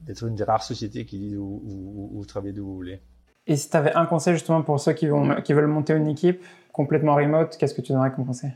d'être 0.00 0.26
une 0.26 0.34
des 0.34 0.42
rares 0.42 0.64
sociétés 0.64 1.04
qui 1.04 1.18
dit 1.20 1.36
où, 1.36 1.62
où, 1.64 2.10
où, 2.14 2.20
où 2.20 2.52
d'où 2.52 2.64
vous 2.64 2.74
voulez. 2.74 3.00
Et 3.46 3.56
si 3.56 3.68
tu 3.68 3.76
avais 3.76 3.92
un 3.94 4.06
conseil 4.06 4.34
justement 4.34 4.62
pour 4.62 4.78
ceux 4.78 4.92
qui, 4.92 5.08
vont, 5.08 5.40
qui 5.42 5.52
veulent 5.52 5.66
monter 5.66 5.94
une 5.94 6.08
équipe 6.08 6.42
complètement 6.72 7.14
remote, 7.16 7.56
qu'est-ce 7.58 7.74
que 7.74 7.80
tu 7.80 7.92
donnerais 7.92 8.12
comme 8.12 8.26
conseil? 8.26 8.52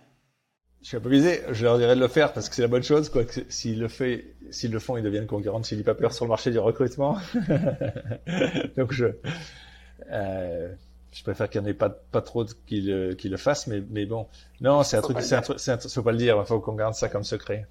Je 0.83 0.89
suis 0.89 0.97
un 0.97 1.01
peu 1.01 1.09
visé, 1.09 1.41
je 1.51 1.65
leur 1.65 1.79
dirais 1.79 1.97
de 1.97 2.01
le 2.01 2.07
faire 2.07 2.33
parce 2.33 2.49
que 2.49 2.55
c'est 2.55 2.63
la 2.63 2.69
bonne 2.69 2.85
chose. 2.85 3.09
Quoi. 3.09 3.23
S'ils 3.49 3.81
le, 3.81 3.89
fait, 3.89 4.37
s'ils 4.51 4.71
le 4.71 4.79
font, 4.79 4.97
ils 4.97 5.03
deviennent 5.03 5.27
concurrents 5.27 5.59
de 5.59 5.65
Chili 5.65 5.83
Pepper 5.83 6.11
sur 6.11 6.27
le 6.27 6.29
marché 6.29 6.53
du 6.53 6.61
recrutement. 6.61 7.19
Donc 8.77 8.93
je, 8.93 9.07
euh, 10.13 10.73
je 11.11 11.23
préfère 11.25 11.51
qu'il 11.51 11.61
n'y 11.61 11.67
en 11.67 11.71
ait 11.71 11.75
pas, 11.75 11.91
pas 11.91 12.21
trop 12.21 12.45
qui 12.67 12.83
le, 12.83 13.15
qui 13.15 13.29
le 13.29 13.37
fassent, 13.37 13.67
mais, 13.67 13.83
mais 13.91 14.07
bon. 14.07 14.29
Non, 14.61 14.85
c'est 14.85 14.97
un 14.97 15.03
truc, 15.03 15.21
c'est 15.23 15.35
un 15.35 15.41
truc, 15.41 15.59
c'est 15.59 15.73
un, 15.73 15.79
faut 15.79 16.03
pas 16.03 16.13
le 16.13 16.19
dire, 16.19 16.37
il 16.39 16.47
faut 16.47 16.61
qu'on 16.61 16.75
garde 16.75 16.95
ça 16.95 17.09
comme 17.09 17.25
secret. 17.25 17.67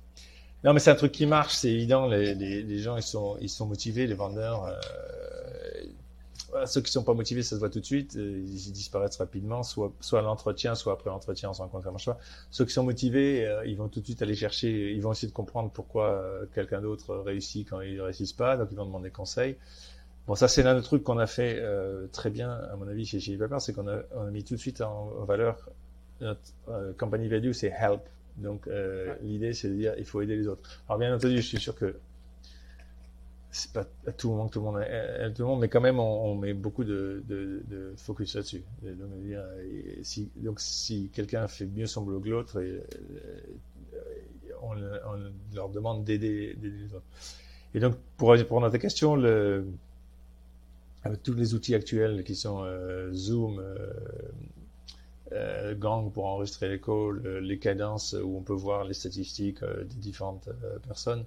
Non, 0.65 0.73
mais 0.73 0.80
c'est 0.80 0.91
un 0.91 0.95
truc 0.95 1.12
qui 1.12 1.25
marche, 1.25 1.54
c'est 1.54 1.69
évident. 1.69 2.08
Les, 2.08 2.34
les, 2.36 2.63
les, 2.63 2.80
gens, 2.80 2.97
ils 2.97 3.04
sont, 3.04 3.38
ils 3.39 3.49
sont 3.49 3.67
motivés, 3.67 4.08
les 4.08 4.15
vendeurs. 4.15 4.65
Euh, 4.65 4.73
ceux 6.65 6.82
qui 6.82 6.91
sont 6.91 7.04
pas 7.04 7.13
motivés, 7.13 7.44
ça 7.44 7.56
se 7.56 7.60
voit 7.60 7.70
tout 7.70 7.80
de 7.80 7.86
suite, 7.86 8.15
euh, 8.15 8.44
ils 8.46 8.72
disparaissent 8.72 9.18
rapidement, 9.18 9.63
soit, 9.63 9.91
soit 10.00 10.20
à 10.20 10.22
l'entretien, 10.22 10.76
soit 10.76 10.94
après 10.94 11.10
l'entretien, 11.10 11.50
on 11.50 11.54
se 11.54 11.62
rend 11.62 11.68
compte 11.68 11.84
ça 11.84 11.91
marche 11.91 12.06
pas. 12.06 12.18
Ceux 12.52 12.65
qui 12.65 12.74
sont 12.74 12.84
motivés, 12.84 13.46
euh, 13.46 13.65
ils 13.65 13.78
vont 13.78 13.88
tout 13.88 14.00
de 14.00 14.06
suite 14.06 14.22
aller 14.22 14.36
chercher, 14.36 14.94
ils 14.94 15.02
vont 15.02 15.12
essayer 15.12 15.28
de 15.28 15.34
comprendre 15.34 15.70
pourquoi 15.72 16.12
euh, 16.12 16.46
quelqu'un 16.54 16.82
d'autre 16.82 17.15
réussit 17.15 17.70
quand 17.70 17.82
ils 17.82 18.02
réussissent 18.02 18.34
pas, 18.34 18.58
donc 18.58 18.70
ils 18.72 18.78
vont 18.78 18.86
demander 18.86 19.10
conseil. 19.10 19.58
Bon, 20.28 20.36
ça 20.36 20.48
c'est 20.48 20.63
l'un 20.63 20.76
des 20.76 20.82
trucs 20.82 21.04
qu'on 21.04 21.20
a 21.20 21.28
fait 21.28 21.62
très 22.12 22.32
bien, 22.32 22.50
à 22.50 22.76
mon 22.78 22.88
avis, 22.88 23.06
chez 23.06 23.20
Chili 23.20 23.38
Pepper, 23.38 23.58
c'est 23.60 23.74
qu'on 23.74 23.88
a, 23.88 24.00
on 24.15 24.26
a 24.26 24.32
mis 24.32 24.44
tout 24.44 24.56
de 24.56 24.60
suite 24.60 24.82
en, 24.82 25.24
valeur 25.26 25.70
notre 26.20 26.41
company 26.98 27.28
value, 27.28 27.52
c'est 27.52 27.72
help. 27.80 28.02
Donc 28.38 28.68
l'idée 29.22 29.54
c'est 29.54 29.70
de 29.70 29.76
dire 29.76 29.94
il 30.00 30.06
faut 30.06 30.22
aider 30.22 30.36
les 30.36 30.48
autres. 30.48 30.63
Alors 30.89 30.98
bien 30.98 31.13
entendu, 31.15 31.36
je 31.38 31.48
suis 31.48 31.60
sûr 31.60 31.76
que 31.76 31.96
c'est 33.56 33.72
pas 33.72 33.86
à 34.08 34.12
tout 34.12 34.30
moment 34.30 34.48
que 34.48 34.54
tout 34.54 34.60
le 34.60 34.65
monde 34.65 34.78
à 34.78 35.30
tout 35.30 35.41
le 35.44 35.48
monde 35.48 35.62
mais 35.62 35.70
quand 35.70 35.82
même 35.82 36.00
on, 36.00 36.36
met 36.36 36.54
beaucoup 36.54 36.84
de, 36.84 37.24
focus 37.98 38.36
là-dessus. 38.36 38.63
Donc, 38.84 40.60
si, 40.60 41.10
quelqu'un 41.13 41.48
fait 41.48 41.65
mieux 41.65 41.88
son 41.88 42.04
boulot 42.04 42.20
que 42.20 42.30
l'autre 42.30 42.62
on, 44.62 44.72
on, 44.72 45.56
leur 45.56 45.70
demande 45.70 46.04
d'aider 46.04 46.58
les 46.62 46.94
autres. 46.94 47.06
Et 47.74 47.80
donc 47.80 47.96
pour 48.18 48.32
répondre 48.32 48.65
à 48.65 48.72
ta 48.72 48.80
question 48.80 49.13
avec 51.04 51.24
tous 51.24 51.34
les 51.34 51.54
outils 51.54 51.76
actuels 51.76 52.24
qui 52.24 52.36
sont 52.36 52.63
euh, 52.63 53.13
Zoom 53.13 53.60
euh, 53.60 53.91
euh, 55.32 55.76
Gang 55.76 56.12
pour 56.12 56.26
enregistrer 56.26 56.70
les 56.70 56.80
calls 56.80 57.22
les 57.41 57.58
cadences 57.58 58.13
où 58.13 58.38
on 58.38 58.41
peut 58.41 58.54
voir 58.54 58.84
les 58.84 58.94
statistiques 58.94 59.63
euh, 59.63 59.84
des 59.84 59.96
différentes 59.96 60.48
euh, 60.48 60.78
personnes 60.88 61.26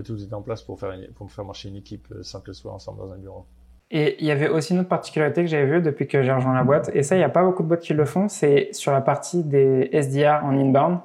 tout 0.00 0.16
est 0.16 0.32
en 0.32 0.42
place 0.42 0.62
pour 0.62 0.80
faire, 0.80 0.94
pour 1.14 1.30
faire 1.30 1.44
marcher 1.44 1.68
une 1.68 1.76
équipe 1.76 2.06
euh, 2.12 2.22
sans 2.22 2.40
qu'elle 2.40 2.54
soit 2.54 2.72
ensemble 2.72 2.98
dans 2.98 3.12
un 3.12 3.18
bureau. 3.18 3.44
Et 3.90 4.16
il 4.20 4.26
y 4.26 4.30
avait 4.30 4.48
aussi 4.48 4.72
une 4.72 4.80
autre 4.80 4.88
particularité 4.88 5.42
que 5.42 5.48
j'avais 5.48 5.66
vue 5.66 5.82
depuis 5.82 6.08
que 6.08 6.22
j'ai 6.22 6.32
rejoint 6.32 6.54
la 6.54 6.64
boîte, 6.64 6.90
et 6.94 7.02
ça, 7.02 7.14
il 7.14 7.18
n'y 7.18 7.24
a 7.24 7.28
pas 7.28 7.44
beaucoup 7.44 7.62
de 7.62 7.68
boîtes 7.68 7.82
qui 7.82 7.92
le 7.92 8.06
font, 8.06 8.28
c'est 8.28 8.70
sur 8.72 8.90
la 8.90 9.02
partie 9.02 9.44
des 9.44 9.90
SDR 9.92 10.44
en 10.44 10.56
inbound. 10.56 11.00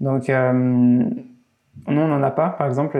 Donc, 0.00 0.28
euh, 0.28 0.52
nous, 1.86 2.00
on 2.00 2.08
n'en 2.08 2.22
a 2.22 2.30
pas, 2.30 2.50
par 2.50 2.66
exemple. 2.66 2.98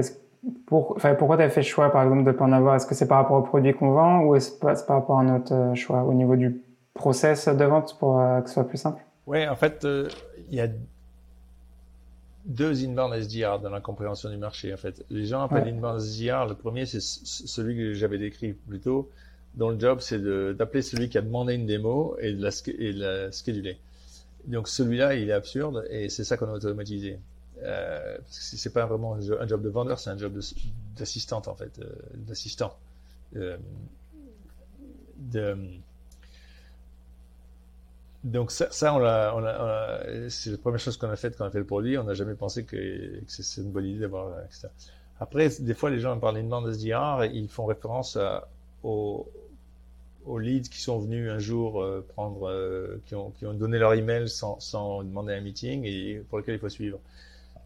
Pour, 0.67 0.97
pourquoi 1.19 1.37
tu 1.37 1.43
as 1.43 1.49
fait 1.49 1.61
le 1.61 1.67
choix, 1.67 1.91
par 1.91 2.05
exemple, 2.05 2.23
de 2.23 2.31
ne 2.31 2.33
pas 2.33 2.45
en 2.45 2.53
avoir? 2.53 2.77
Est-ce 2.77 2.87
que 2.87 2.95
c'est 2.95 3.09
par 3.09 3.19
rapport 3.19 3.37
aux 3.39 3.43
produits 3.43 3.75
qu'on 3.75 3.91
vend 3.91 4.21
ou 4.21 4.37
est-ce 4.37 4.53
que 4.53 4.75
c'est 4.75 4.87
par 4.87 5.01
rapport 5.01 5.19
à 5.19 5.25
notre 5.25 5.53
euh, 5.53 5.75
choix 5.75 6.05
au 6.05 6.15
niveau 6.15 6.37
du 6.37 6.63
process 6.95 7.49
de 7.49 7.65
vente 7.65 7.99
pour 7.99 8.21
euh, 8.21 8.41
que 8.41 8.49
ce 8.49 8.55
soit 8.55 8.69
plus 8.69 8.79
simple? 8.79 9.03
Oui, 9.27 9.47
en 9.47 9.57
fait, 9.57 9.85
euh, 9.85 10.09
il 10.49 10.55
y 10.55 10.61
a 10.61 10.69
deux 12.49 12.85
inbound 12.85 13.15
SDR 13.15 13.61
dans 13.61 13.71
la 13.71 13.81
compréhension 13.81 14.31
du 14.31 14.39
marché, 14.39 14.73
en 14.73 14.77
fait. 14.77 15.05
Les 15.11 15.27
gens 15.27 15.43
appellent 15.43 15.65
ouais. 15.65 15.71
inbound 15.71 16.01
SDR. 16.01 16.47
Le 16.47 16.55
premier, 16.55 16.87
c'est 16.87 17.01
celui 17.01 17.77
que 17.77 17.93
j'avais 17.93 18.19
décrit 18.19 18.55
plus 18.55 18.81
tôt, 18.81 19.11
dont 19.55 19.71
le 19.71 19.79
job, 19.79 20.01
c'est 20.01 20.19
d'appeler 20.55 20.83
celui 20.83 21.09
qui 21.09 21.19
a 21.19 21.23
demandé 21.23 21.55
une 21.55 21.67
démo 21.67 22.17
et 22.21 22.33
de 22.33 22.43
la, 22.43 22.51
et 22.79 22.93
de 22.93 23.01
la 23.01 23.33
scheduler. 23.33 23.79
Donc, 24.47 24.67
celui-là, 24.69 25.15
il 25.15 25.29
est 25.29 25.33
absurde 25.33 25.85
et 25.91 26.09
c'est 26.09 26.25
ça 26.25 26.37
qu'on 26.37 26.49
a 26.49 26.53
automatisé. 26.53 27.19
Euh, 27.63 28.17
c'est 28.29 28.73
pas 28.73 28.87
vraiment 28.87 29.15
un 29.15 29.47
job 29.47 29.63
de 29.63 29.69
vendeur, 29.69 29.99
c'est 29.99 30.11
un 30.11 30.19
job 30.19 30.41
d'assistante, 30.97 31.49
en 31.49 31.55
fait, 31.55 31.79
euh, 31.81 31.87
d'assistant. 32.15 32.77
Euh, 33.37 33.59
de, 35.19 35.57
donc 38.25 38.51
ça, 38.51 38.69
ça 38.71 38.95
on 38.95 38.99
l'a, 38.99 39.33
on 39.37 39.45
a, 39.45 40.29
c'est 40.29 40.51
la 40.51 40.59
première 40.59 40.81
chose 40.81 40.97
qu'on 40.97 41.11
a 41.11 41.17
faite 41.17 41.37
quand 41.37 41.45
on 41.45 41.49
a 41.49 41.51
fait 41.51 41.59
le 41.59 41.67
produit. 41.67 41.99
On 41.99 42.05
n'a 42.05 42.15
jamais 42.15 42.35
pensé 42.35 42.65
que, 42.65 42.77
que 42.77 43.25
c'est 43.27 43.61
une 43.61 43.71
bonne 43.71 43.87
idée 43.87 44.01
d'avoir 44.01 44.41
etc. 44.45 44.69
Après, 45.21 45.49
des 45.61 45.75
fois, 45.75 45.91
les 45.91 45.99
gens 46.01 46.19
parlent 46.19 46.37
d'une 46.37 46.49
de 46.49 46.73
SDR 46.73 47.25
et 47.25 47.31
ils 47.33 47.49
font 47.49 47.67
référence 47.67 48.17
à, 48.17 48.49
aux, 48.83 49.27
aux 50.27 50.39
leads 50.39 50.69
qui 50.69 50.81
sont 50.81 50.99
venus 50.99 51.31
un 51.31 51.39
jour 51.39 51.83
euh, 51.83 52.05
prendre, 52.15 52.49
euh, 52.49 53.01
qui, 53.07 53.15
ont, 53.15 53.33
donné 53.55 53.79
leur 53.79 53.95
email 53.95 54.29
sans, 54.29 54.59
demander 55.03 55.35
un 55.35 55.41
meeting 55.41 55.85
et 55.85 56.23
pour 56.29 56.39
lequel 56.39 56.55
il 56.57 56.61
faut 56.61 56.69
suivre. 56.69 56.99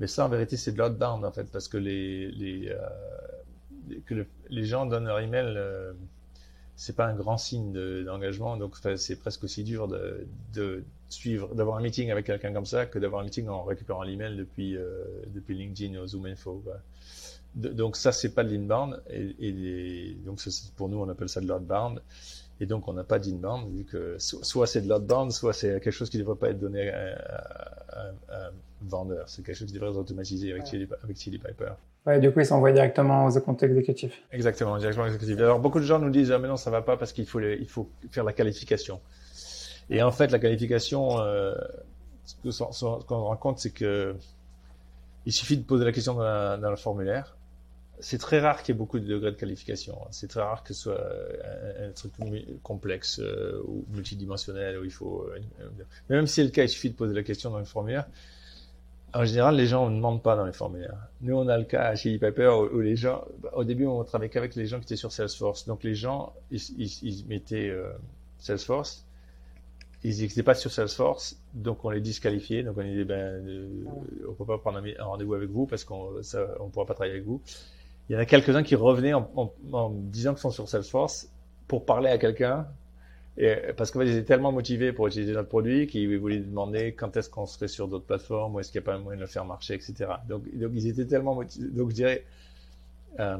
Mais 0.01 0.07
ça, 0.07 0.25
en 0.25 0.29
vérité, 0.29 0.57
c'est 0.57 0.73
de 0.73 0.79
l'outbound 0.79 1.25
en 1.25 1.33
fait, 1.33 1.45
parce 1.53 1.69
que 1.69 1.77
les, 1.77 2.31
les, 2.33 2.69
euh, 2.71 3.97
que 4.07 4.27
les 4.49 4.65
gens 4.65 4.87
donnent 4.87 5.07
leur 5.07 5.21
email, 5.21 5.55
euh, 5.57 5.93
c'est 6.83 6.97
pas 6.97 7.07
un 7.07 7.15
grand 7.15 7.39
signe 7.39 7.73
d'engagement. 8.03 8.57
donc 8.57 8.77
c'est 8.97 9.15
presque 9.15 9.45
aussi 9.45 9.63
dur 9.63 9.87
de, 9.87 10.27
de 10.53 10.83
suivre, 11.09 11.55
d'avoir 11.55 11.77
un 11.77 11.81
meeting 11.81 12.11
avec 12.11 12.27
quelqu'un 12.27 12.53
comme 12.53 12.67
ça 12.67 12.87
que 12.87 12.99
d'avoir 12.99 13.21
un 13.21 13.25
meeting 13.25 13.47
en 13.47 13.63
récupérant 13.63 14.03
l'email 14.03 14.37
depuis 14.37 14.77
euh, 14.77 15.05
depuis 15.29 15.55
LinkedIn 15.55 16.01
ou 16.01 16.07
Zoom 16.09 16.27
Info. 16.27 16.61
donc 17.55 17.97
ça 17.97 18.11
c'est 18.11 18.35
pas 18.35 18.43
de 18.43 18.51
l'inbound 18.51 19.01
et, 19.11 19.33
et 19.39 20.17
donc 20.27 20.41
pour 20.77 20.89
nous 20.89 20.99
on 20.99 21.09
appelle 21.09 21.29
ça 21.29 21.41
de 21.41 21.47
l'outbound. 21.47 22.03
Et 22.61 22.67
donc, 22.67 22.87
on 22.87 22.93
n'a 22.93 23.03
pas 23.03 23.19
d'inbound, 23.19 23.75
vu 23.75 23.83
que 23.83 24.17
soit 24.19 24.69
c'est 24.69 24.83
de 24.83 24.89
l'outbound, 24.89 25.33
soit 25.33 25.53
c'est 25.53 25.81
quelque 25.81 25.91
chose 25.91 26.09
qui 26.11 26.19
ne 26.19 26.23
devrait 26.23 26.37
pas 26.37 26.51
être 26.51 26.61
donné 26.61 26.91
à, 26.91 28.13
un 28.29 28.51
vendeur. 28.83 29.29
C'est 29.29 29.43
quelque 29.43 29.57
chose 29.57 29.67
qui 29.67 29.75
devrait 29.75 29.91
être 29.91 29.97
automatisé 29.97 30.53
avec, 30.53 30.67
Chili, 30.67 30.87
avec 31.03 31.17
Chili 31.17 31.39
Piper. 31.39 31.73
Ouais, 32.07 32.19
du 32.19 32.33
coup, 32.33 32.41
ils 32.41 32.47
s'envoient 32.47 32.73
directement 32.73 33.27
aux 33.27 33.41
comptes 33.41 33.63
exécutifs. 33.63 34.23
Exactement, 34.33 34.77
directement 34.79 35.05
aux 35.05 35.09
exécutifs. 35.09 35.39
Alors, 35.39 35.61
beaucoup 35.61 35.79
de 35.79 35.85
gens 35.85 36.01
nous 36.01 36.11
disent, 36.11 36.33
ah, 36.33 36.39
mais 36.39 36.49
non, 36.49 36.57
ça 36.57 36.71
va 36.71 36.83
pas 36.83 36.97
parce 36.97 37.13
qu'il 37.13 37.27
faut, 37.27 37.41
il 37.41 37.69
faut 37.69 37.89
faire 38.11 38.25
la 38.25 38.33
qualification. 38.33 39.01
Et 39.89 40.03
en 40.03 40.11
fait, 40.11 40.31
la 40.31 40.39
qualification, 40.39 41.21
euh, 41.21 41.55
ce 42.25 43.05
qu'on 43.07 43.23
rend 43.23 43.37
compte, 43.37 43.59
c'est 43.59 43.71
que 43.71 44.17
il 45.27 45.33
suffit 45.33 45.57
de 45.57 45.63
poser 45.63 45.85
la 45.85 45.93
question 45.93 46.15
dans, 46.15 46.71
le 46.71 46.77
formulaire 46.77 47.37
c'est 48.01 48.19
très 48.19 48.41
rare 48.41 48.65
qu'il 48.65 48.75
y 48.75 48.77
ait 48.77 48.79
beaucoup 48.79 48.99
de 48.99 49.07
degrés 49.07 49.31
de 49.31 49.37
qualification. 49.37 49.97
C'est 50.11 50.27
très 50.27 50.41
rare 50.41 50.65
que 50.65 50.75
ce 50.75 50.81
soit 50.83 51.01
un, 51.79 51.93
truc 51.93 52.11
complexe 52.65 53.21
euh, 53.21 53.63
ou 53.65 53.85
multidimensionnel 53.91 54.77
où 54.79 54.85
il 54.85 54.91
faut. 54.91 55.31
Euh, 55.31 55.69
même 56.09 56.27
si 56.27 56.35
c'est 56.35 56.43
le 56.43 56.51
cas, 56.51 56.65
il 56.65 56.69
suffit 56.69 56.91
de 56.91 56.97
poser 56.97 57.15
la 57.15 57.23
question 57.23 57.51
dans 57.51 57.61
le 57.61 57.65
formulaire. 57.65 58.07
En 59.15 59.25
général, 59.25 59.57
les 59.57 59.67
gens 59.67 59.91
ne 59.91 59.97
demandent 59.97 60.23
pas 60.23 60.37
dans 60.37 60.47
les 60.47 60.53
formulaires. 60.53 61.09
Nous, 61.21 61.37
on 61.37 61.47
a 61.49 61.59
le 61.59 61.65
cas 61.65 61.95
chez 61.95 62.19
Piper 62.19 62.49
où, 62.73 62.81
les 62.81 62.97
gens, 62.97 63.25
au 63.53 63.65
début, 63.65 63.87
on 63.87 64.03
travaillait 64.05 64.31
qu'avec 64.31 64.55
les 64.55 64.67
gens 64.67 64.79
qui 64.79 64.85
étaient 64.85 64.97
sur 64.97 65.13
Salesforce. 65.13 65.67
Donc 65.67 65.85
les 65.85 65.95
gens, 65.95 66.33
ils, 66.51 67.25
mettaient 67.29 67.69
euh, 67.69 67.91
Salesforce, 68.39 69.05
ils 70.03 70.23
n'étaient 70.23 70.43
pas 70.43 70.55
sur 70.55 70.73
Salesforce, 70.73 71.37
donc 71.53 71.85
on 71.85 71.91
les 71.91 72.01
disqualifiait. 72.01 72.63
Donc 72.63 72.79
on 72.79 72.83
dit, 72.83 73.05
ben, 73.05 73.45
on 74.29 74.33
peut 74.33 74.47
pas 74.47 74.59
prendre 74.59 74.79
un, 74.79 75.05
rendez-vous 75.05 75.35
avec 75.35 75.51
vous 75.51 75.67
parce 75.67 75.85
qu'on 75.85 76.13
ne 76.13 76.71
pourra 76.71 76.87
pas 76.87 76.95
travailler 76.95 77.15
avec 77.15 77.27
vous 77.27 77.43
il 78.09 78.15
y 78.15 78.17
en 78.17 78.21
a 78.21 78.27
quelques-uns 78.27 78.63
qui 78.63 78.75
revenaient 78.75 79.15
en, 79.15 79.53
disant 79.91 80.33
qu'ils 80.33 80.41
sont 80.41 80.51
sur 80.51 80.69
Salesforce 80.69 81.29
pour 81.69 81.87
parler 81.87 82.11
à 82.11 82.19
quelqu'un. 82.19 82.67
Et, 83.39 83.57
parce 83.77 83.91
qu'en 83.91 84.01
fait, 84.01 84.07
ils 84.07 84.17
étaient 84.17 84.27
tellement 84.27 84.53
motivés 84.53 84.93
pour 84.93 85.07
utiliser 85.07 85.33
notre 85.33 85.49
produit 85.49 85.87
qu'ils 85.87 86.19
voulaient 86.19 86.39
demander 86.39 86.93
quand 86.93 87.17
est-ce 87.17 87.31
qu'on 87.31 87.47
serait 87.47 87.69
sur 87.69 87.89
d'autres 87.89 88.05
plateformes, 88.05 88.55
ou 88.55 88.61
est-ce 88.61 88.71
qu'il 88.71 88.81
n'y 88.81 88.85
a 88.85 88.93
pas 88.93 88.99
moyen 88.99 89.17
de 89.17 89.23
le 89.23 89.29
faire 89.29 89.45
marcher, 89.45 89.75
etc. 89.75 90.11
Donc, 90.29 90.45
donc 90.57 90.73
ils 90.75 90.87
étaient 90.87 91.07
tellement 91.07 91.35
motivés. 91.35 91.69
Donc, 91.69 91.91
je 91.91 91.95
dirais, 91.95 92.25
euh, 93.21 93.39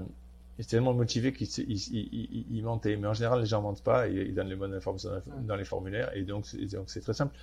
ils 0.59 0.63
étaient 0.63 0.71
tellement 0.71 0.95
motivés 0.95 1.33
qu'ils 1.33 1.49
ils, 1.69 2.47
ils, 2.51 2.63
mentaient. 2.63 2.97
Mais 2.97 3.09
en 3.09 3.15
général, 3.15 3.41
les 3.41 3.47
gens 3.47 3.59
ne 3.59 3.65
mentent 3.65 3.85
pas, 3.85 4.09
ils, 4.09 4.19
ils 4.29 4.35
donnent 4.35 4.49
les 4.49 4.57
bonnes 4.57 4.75
informations 4.75 5.11
dans 5.43 5.57
les 5.57 5.65
formulaires. 5.65 6.11
Et 6.17 6.23
donc, 6.23 6.47
c'est 6.47 7.01
très 7.01 7.15
simple. 7.15 7.35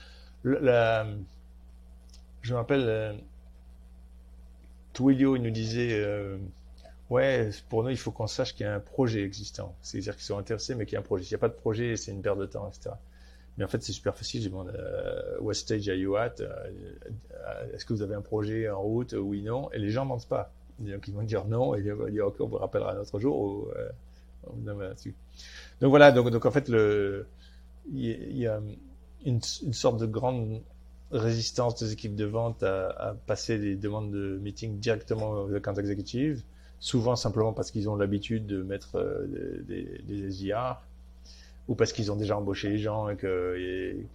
la, 0.43 1.05
je 2.41 2.53
me 2.53 2.57
rappelle, 2.57 2.83
euh, 2.87 3.13
Twilio, 4.93 5.35
il 5.35 5.41
nous 5.41 5.51
disait, 5.51 5.89
euh, 5.93 6.37
Ouais, 7.09 7.49
pour 7.69 7.83
nous, 7.83 7.89
il 7.89 7.97
faut 7.97 8.11
qu'on 8.11 8.27
sache 8.27 8.53
qu'il 8.53 8.65
y 8.65 8.69
a 8.69 8.75
un 8.75 8.79
projet 8.79 9.23
existant. 9.23 9.75
C'est-à-dire 9.81 10.15
qu'ils 10.15 10.25
sont 10.25 10.37
intéressés, 10.37 10.75
mais 10.75 10.85
qu'il 10.85 10.93
y 10.93 10.97
a 10.97 10.99
un 10.99 11.03
projet. 11.03 11.23
S'il 11.23 11.35
n'y 11.35 11.39
a 11.39 11.41
pas 11.41 11.49
de 11.49 11.59
projet, 11.59 11.97
c'est 11.97 12.11
une 12.11 12.21
perte 12.21 12.37
de 12.37 12.45
temps, 12.45 12.67
etc. 12.69 12.91
Mais 13.57 13.65
en 13.65 13.67
fait, 13.67 13.81
c'est 13.81 13.93
super 13.93 14.15
facile. 14.15 14.43
Je 14.43 14.49
demande 14.49 14.69
euh, 14.69 15.37
What 15.39 15.55
stage 15.55 15.89
are 15.89 15.95
you 15.95 16.15
at 16.15 16.35
euh, 16.39 16.49
euh, 16.49 17.73
Est-ce 17.73 17.85
que 17.85 17.93
vous 17.93 18.03
avez 18.03 18.13
un 18.13 18.21
projet 18.21 18.69
en 18.69 18.81
route? 18.81 19.13
Oui, 19.13 19.41
non. 19.41 19.71
Et 19.71 19.79
les 19.79 19.89
gens 19.89 20.03
ne 20.03 20.09
mentent 20.09 20.27
pas. 20.27 20.51
Donc, 20.77 21.07
ils 21.07 21.13
vont 21.13 21.23
dire 21.23 21.45
non, 21.45 21.75
et 21.75 21.79
ils 21.79 21.91
vont 21.91 22.07
dire 22.09 22.27
OK, 22.27 22.35
on 22.41 22.47
vous 22.47 22.57
rappellera 22.57 22.93
un 22.93 22.99
autre 22.99 23.19
jour. 23.19 23.37
Ou, 23.39 23.69
euh, 23.75 23.89
donc 25.81 25.89
voilà, 25.89 26.11
donc, 26.11 26.45
en 26.45 26.51
fait, 26.51 26.69
il 26.69 27.25
y, 27.91 28.47
a 28.47 28.61
une, 29.25 29.41
sorte 29.41 29.99
de 29.99 30.05
grande 30.05 30.61
résistance 31.11 31.75
des 31.75 31.91
équipes 31.91 32.15
de 32.15 32.25
vente 32.25 32.63
à, 32.63 32.89
à 32.89 33.13
passer 33.13 33.59
des 33.59 33.75
demandes 33.75 34.11
de 34.11 34.39
meeting 34.41 34.79
directement 34.79 35.31
aux 35.31 35.53
accounts 35.53 35.75
exécutives 35.75 36.41
souvent 36.79 37.15
simplement 37.15 37.53
parce 37.53 37.71
qu'ils 37.71 37.89
ont 37.89 37.95
l'habitude 37.95 38.47
de 38.47 38.63
mettre 38.63 38.97
euh, 38.97 39.27
des, 39.67 40.01
des, 40.03 40.53
ou 41.67 41.75
parce 41.75 41.93
qu'ils 41.93 42.11
ont 42.11 42.15
déjà 42.15 42.37
embauché 42.37 42.69
les 42.69 42.77
gens 42.79 43.09
et 43.09 43.17
qu'ils 43.17 43.27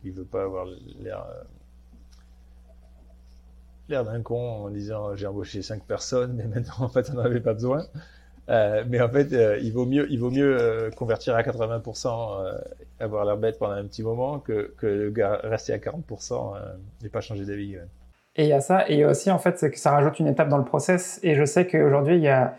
ne 0.05 0.13
veulent 0.13 0.25
pas 0.25 0.43
avoir 0.43 0.67
l'air 1.01 1.25
euh, 1.31 1.43
l'air 3.89 4.05
d'un 4.05 4.23
con 4.23 4.65
en 4.65 4.71
disant 4.71 5.15
j'ai 5.15 5.27
embauché 5.27 5.63
cinq 5.63 5.85
personnes 5.85 6.33
mais 6.35 6.47
maintenant 6.47 6.87
en 6.87 6.89
fait 6.89 7.11
on 7.11 7.15
n'en 7.15 7.23
avait 7.23 7.41
pas 7.41 7.55
besoin. 7.55 7.87
Euh, 8.51 8.85
mais 8.87 9.01
en 9.01 9.09
fait, 9.09 9.35
il 9.63 9.73
vaut 9.73 9.87
mieux, 9.87 10.91
convertir 10.97 11.35
à 11.35 11.43
80%, 11.43 12.61
avoir 13.01 13.25
l'air 13.25 13.39
bête 13.39 13.59
pendant 13.59 13.73
un 13.73 13.85
petit 13.87 14.03
moment 14.03 14.39
que, 14.39 14.75
que 14.77 15.11
rester 15.47 15.73
à 15.73 15.79
40% 15.79 16.55
et 17.03 17.09
pas 17.09 17.23
changer 17.23 17.47
d'avis. 17.47 17.79
Et 18.37 18.45
il 18.45 18.49
y 18.49 18.53
a 18.53 18.61
ça, 18.61 18.89
et 18.89 19.05
aussi 19.05 19.31
en 19.31 19.39
fait, 19.39 19.59
c'est 19.59 19.71
que 19.71 19.79
ça 19.79 19.93
rajoute 19.93 20.19
une 20.19 20.27
étape 20.27 20.49
dans 20.49 20.59
le 20.59 20.65
process. 20.65 21.21
Et 21.23 21.35
je 21.35 21.45
sais 21.45 21.67
qu'aujourd'hui, 21.67 22.17
il 22.17 22.23
y 22.23 22.29
a 22.29 22.57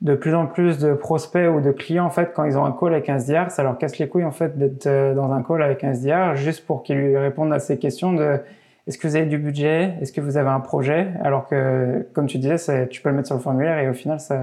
de 0.00 0.14
plus 0.14 0.34
en 0.34 0.46
plus 0.46 0.78
de 0.78 0.94
prospects 0.94 1.48
ou 1.50 1.60
de 1.60 1.72
clients 1.72 2.06
en 2.06 2.10
fait 2.10 2.32
quand 2.32 2.44
ils 2.44 2.56
ont 2.56 2.64
un 2.64 2.72
call 2.72 2.94
avec 2.94 3.08
un 3.08 3.18
SDR, 3.18 3.50
ça 3.50 3.64
leur 3.64 3.78
casse 3.78 3.98
les 3.98 4.08
couilles 4.08 4.24
en 4.24 4.30
fait 4.30 4.56
d'être 4.56 4.86
euh, 4.86 5.14
dans 5.14 5.32
un 5.32 5.42
call 5.42 5.62
avec 5.62 5.82
un 5.82 5.92
SDR 5.92 6.36
juste 6.36 6.64
pour 6.66 6.84
qu'ils 6.84 6.98
lui 6.98 7.16
répondent 7.16 7.52
à 7.52 7.58
ces 7.58 7.78
questions 7.78 8.12
de 8.12 8.38
est-ce 8.86 8.96
que 8.96 9.06
vous 9.06 9.16
avez 9.16 9.26
du 9.26 9.38
budget, 9.38 9.94
est-ce 10.00 10.12
que 10.12 10.20
vous 10.20 10.36
avez 10.36 10.48
un 10.48 10.60
projet, 10.60 11.08
alors 11.22 11.46
que 11.46 12.06
comme 12.14 12.26
tu 12.26 12.38
disais, 12.38 12.88
tu 12.88 13.02
peux 13.02 13.10
le 13.10 13.16
mettre 13.16 13.26
sur 13.26 13.36
le 13.36 13.42
formulaire 13.42 13.78
et 13.78 13.88
au 13.88 13.92
final 13.92 14.20
ça, 14.20 14.40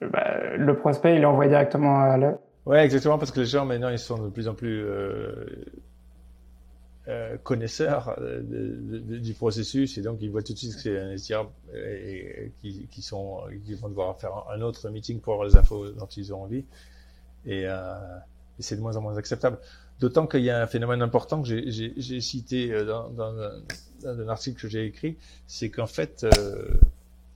bah, 0.00 0.38
le 0.56 0.74
prospect 0.74 1.16
il 1.16 1.26
envoyé 1.26 1.50
directement 1.50 2.00
à 2.00 2.16
la... 2.16 2.38
Ouais, 2.64 2.84
exactement, 2.84 3.18
parce 3.18 3.30
que 3.30 3.40
les 3.40 3.46
gens 3.46 3.66
maintenant 3.66 3.90
ils 3.90 3.98
sont 3.98 4.18
de 4.18 4.30
plus 4.30 4.48
en 4.48 4.54
plus 4.54 4.82
euh, 4.82 5.46
euh, 7.08 7.36
connaisseurs 7.42 8.16
euh, 8.18 8.42
du 9.20 9.34
processus 9.34 9.96
et 9.96 10.02
donc 10.02 10.18
ils 10.20 10.30
voient 10.30 10.42
tout 10.42 10.54
de 10.54 10.58
suite 10.58 10.74
que 10.74 10.80
c'est 10.80 10.98
un 10.98 11.12
SDR 11.12 11.48
et, 11.74 12.52
qui, 12.60 12.88
qui, 12.90 13.02
sont, 13.02 13.42
qui 13.64 13.74
vont 13.74 13.88
devoir 13.88 14.18
faire 14.18 14.48
un 14.50 14.60
autre 14.60 14.88
meeting 14.90 15.20
pour 15.20 15.34
avoir 15.34 15.48
les 15.48 15.56
infos 15.56 15.90
dont 15.92 16.06
ils 16.06 16.34
ont 16.34 16.42
envie. 16.42 16.64
Et, 17.46 17.62
euh, 17.66 17.94
et 18.58 18.62
c'est 18.62 18.76
de 18.76 18.80
moins 18.80 18.96
en 18.96 19.00
moins 19.00 19.16
acceptable. 19.16 19.58
D'autant 20.00 20.26
qu'il 20.26 20.42
y 20.42 20.50
a 20.50 20.60
un 20.60 20.66
phénomène 20.66 21.00
important 21.00 21.42
que 21.42 21.48
j'ai 21.48 22.20
cité 22.20 22.70
euh, 22.72 22.84
dans, 22.84 23.08
dans, 23.10 23.38
un, 23.38 23.62
dans, 24.02 24.20
un, 24.20 24.28
article 24.28 24.60
que 24.60 24.68
j'ai 24.68 24.84
écrit, 24.84 25.16
c'est 25.46 25.70
qu'en 25.70 25.86
fait, 25.86 26.24
euh, 26.24 26.74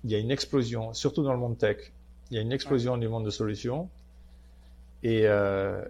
il 0.04 0.10
y 0.10 0.14
a 0.14 0.18
une 0.18 0.30
explosion, 0.30 0.92
surtout 0.92 1.22
dans 1.22 1.32
le 1.32 1.38
monde 1.38 1.56
tech, 1.56 1.92
il 2.30 2.36
y 2.36 2.38
a 2.38 2.42
une 2.42 2.52
explosion 2.52 2.98
du 2.98 3.08
monde 3.08 3.24
de 3.24 3.30
solutions. 3.30 3.88
Et, 5.02 5.22
euh, 5.24 5.82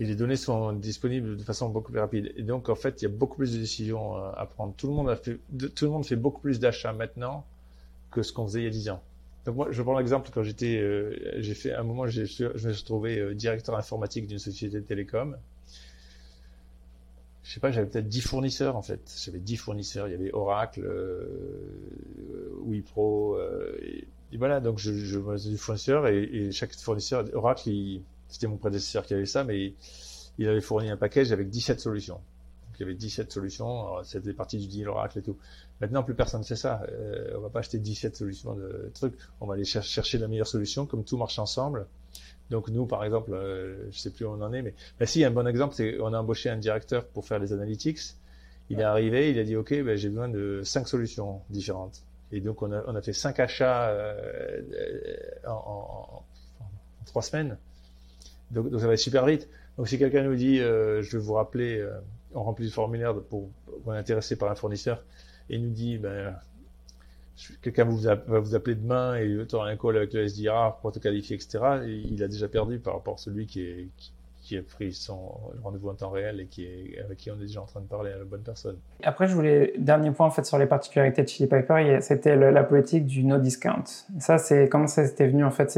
et 0.00 0.06
les 0.06 0.16
données 0.16 0.36
sont 0.36 0.72
disponibles 0.72 1.36
de 1.36 1.42
façon 1.42 1.68
beaucoup 1.68 1.92
plus 1.92 2.00
rapide. 2.00 2.32
Et 2.34 2.42
donc, 2.42 2.70
en 2.70 2.74
fait, 2.74 3.02
il 3.02 3.04
y 3.04 3.06
a 3.06 3.14
beaucoup 3.14 3.36
plus 3.36 3.52
de 3.52 3.58
décisions 3.58 4.16
euh, 4.16 4.30
à 4.34 4.46
prendre. 4.46 4.72
Tout 4.74 4.86
le 4.86 4.94
monde, 4.94 5.14
fait, 5.14 6.16
beaucoup 6.16 6.40
plus 6.40 6.58
d'achats 6.58 6.94
maintenant 6.94 7.44
que 8.10 8.22
ce 8.22 8.32
qu'on 8.32 8.46
faisait 8.46 8.60
il 8.60 8.64
y 8.64 8.68
a 8.68 8.70
10 8.70 8.88
ans. 8.90 9.02
Donc 9.44 9.56
moi, 9.56 9.68
je 9.70 9.82
prends 9.82 9.98
l'exemple 9.98 10.30
quand 10.32 10.42
j'étais, 10.42 10.78
euh, 10.78 11.14
j'ai 11.42 11.54
fait 11.54 11.74
un 11.74 11.82
moment, 11.82 12.06
je 12.06 12.22
me 12.22 12.72
suis 12.72 12.84
trouvé 12.84 13.18
euh, 13.18 13.34
directeur 13.34 13.76
informatique 13.76 14.26
d'une 14.26 14.38
société 14.38 14.80
de 14.80 14.84
télécom. 14.84 15.36
Je 17.42 17.52
sais 17.52 17.60
pas, 17.60 17.70
j'avais 17.70 17.86
peut-être 17.86 18.08
10 18.08 18.22
fournisseurs 18.22 18.76
en 18.76 18.82
fait. 18.82 19.00
J'avais 19.22 19.38
10 19.38 19.56
fournisseurs. 19.58 20.08
Il 20.08 20.12
y 20.12 20.14
avait 20.14 20.32
Oracle, 20.32 20.82
euh, 20.82 22.58
Wipro, 22.62 23.38
et, 23.82 24.06
voilà. 24.38 24.60
Donc 24.60 24.78
je, 24.78 24.94
je 24.94 25.48
du 25.48 25.58
fournisseur 25.58 26.06
et, 26.06 26.22
et, 26.22 26.52
chaque 26.52 26.74
fournisseur, 26.74 27.26
Oracle, 27.34 27.68
il, 27.68 28.02
c'était 28.30 28.46
mon 28.46 28.56
prédécesseur 28.56 29.04
qui 29.04 29.14
avait 29.14 29.26
ça, 29.26 29.44
mais 29.44 29.74
il 30.38 30.48
avait 30.48 30.60
fourni 30.60 30.90
un 30.90 30.96
package 30.96 31.32
avec 31.32 31.50
17 31.50 31.80
solutions. 31.80 32.14
Donc, 32.14 32.76
il 32.78 32.80
y 32.80 32.84
avait 32.84 32.94
17 32.94 33.30
solutions, 33.30 34.02
c'était 34.04 34.32
partie 34.32 34.58
du 34.58 34.66
deal 34.66 34.88
Oracle 34.88 35.18
et 35.18 35.22
tout. 35.22 35.36
Maintenant, 35.80 36.02
plus 36.02 36.14
personne 36.14 36.40
ne 36.40 36.46
sait 36.46 36.56
ça. 36.56 36.82
Euh, 36.90 37.34
on 37.36 37.40
va 37.40 37.50
pas 37.50 37.58
acheter 37.60 37.78
17 37.78 38.16
solutions 38.16 38.54
de 38.54 38.90
trucs. 38.94 39.14
On 39.40 39.46
va 39.46 39.54
aller 39.54 39.64
chercher 39.64 40.18
la 40.18 40.28
meilleure 40.28 40.46
solution, 40.46 40.86
comme 40.86 41.04
tout 41.04 41.16
marche 41.16 41.38
ensemble. 41.38 41.86
Donc 42.50 42.68
nous, 42.68 42.86
par 42.86 43.04
exemple, 43.04 43.32
euh, 43.32 43.90
je 43.90 43.98
sais 43.98 44.10
plus 44.10 44.24
où 44.24 44.30
on 44.30 44.42
en 44.42 44.52
est, 44.52 44.62
mais 44.62 44.74
bah, 44.98 45.06
si, 45.06 45.24
un 45.24 45.30
bon 45.30 45.46
exemple, 45.46 45.74
c'est 45.74 45.98
on 46.00 46.12
a 46.12 46.18
embauché 46.18 46.50
un 46.50 46.56
directeur 46.56 47.06
pour 47.06 47.26
faire 47.26 47.38
les 47.38 47.52
analytics. 47.52 48.00
Il 48.70 48.80
est 48.80 48.84
arrivé, 48.84 49.30
il 49.30 49.38
a 49.38 49.44
dit, 49.44 49.56
OK, 49.56 49.70
ben, 49.82 49.96
j'ai 49.96 50.08
besoin 50.08 50.28
de 50.28 50.62
cinq 50.64 50.88
solutions 50.88 51.40
différentes. 51.50 52.02
Et 52.32 52.40
donc, 52.40 52.62
on 52.62 52.70
a, 52.72 52.84
on 52.86 52.94
a 52.94 53.02
fait 53.02 53.12
cinq 53.12 53.40
achats 53.40 53.88
euh, 53.88 54.62
en, 55.46 55.50
en, 55.50 56.24
en, 56.60 57.04
trois 57.06 57.22
semaines. 57.22 57.56
Donc, 58.50 58.68
ça 58.78 58.86
va 58.86 58.96
super 58.96 59.26
vite. 59.26 59.48
Donc 59.76 59.88
si 59.88 59.98
quelqu'un 59.98 60.22
nous 60.22 60.34
dit, 60.34 60.60
euh, 60.60 61.02
je 61.02 61.16
vais 61.16 61.22
vous 61.22 61.34
rappeler, 61.34 61.78
euh, 61.78 61.90
on 62.34 62.42
remplit 62.42 62.66
le 62.66 62.70
formulaire 62.70 63.14
pour, 63.14 63.48
pour, 63.82 63.92
intéressé 63.92 64.36
par 64.36 64.50
un 64.50 64.54
fournisseur, 64.54 65.02
et 65.48 65.58
nous 65.58 65.70
dit, 65.70 65.98
ben, 65.98 66.34
quelqu'un 67.62 67.84
va 67.84 68.40
vous 68.40 68.54
appeler 68.54 68.74
demain 68.74 69.16
et 69.16 69.46
tu 69.48 69.54
auras 69.54 69.70
un 69.70 69.76
call 69.76 69.96
avec 69.96 70.12
le 70.12 70.28
SDR 70.28 70.76
pour 70.80 70.92
te 70.92 70.98
qualifier, 70.98 71.36
etc. 71.36 71.58
il 71.86 72.22
a 72.22 72.28
déjà 72.28 72.48
perdu 72.48 72.78
par 72.78 72.94
rapport 72.94 73.14
à 73.14 73.18
celui 73.18 73.46
qui, 73.46 73.90
a 74.52 74.62
pris 74.62 74.92
son 74.92 75.32
rendez-vous 75.62 75.88
en 75.88 75.94
temps 75.94 76.10
réel 76.10 76.40
et 76.40 76.98
avec 77.02 77.18
qui 77.18 77.30
on 77.30 77.36
est 77.36 77.46
déjà 77.46 77.62
en 77.62 77.66
train 77.66 77.80
de 77.80 77.86
parler 77.86 78.10
à 78.10 78.18
la 78.18 78.24
bonne 78.24 78.42
personne. 78.42 78.76
Après, 79.02 79.28
je 79.28 79.34
voulais, 79.34 79.72
dernier 79.78 80.10
point 80.10 80.26
en 80.26 80.30
fait 80.30 80.44
sur 80.44 80.58
les 80.58 80.66
particularités 80.66 81.22
de 81.22 81.28
Chili 81.28 81.48
Piper, 81.48 81.98
c'était 82.00 82.36
la 82.36 82.64
politique 82.64 83.06
du 83.06 83.24
no 83.24 83.38
discount. 83.38 83.84
Ça, 84.18 84.38
c'est 84.38 84.68
comment 84.68 84.88
ça 84.88 85.06
s'était 85.06 85.28
venu 85.28 85.44
en 85.44 85.52
fait 85.52 85.70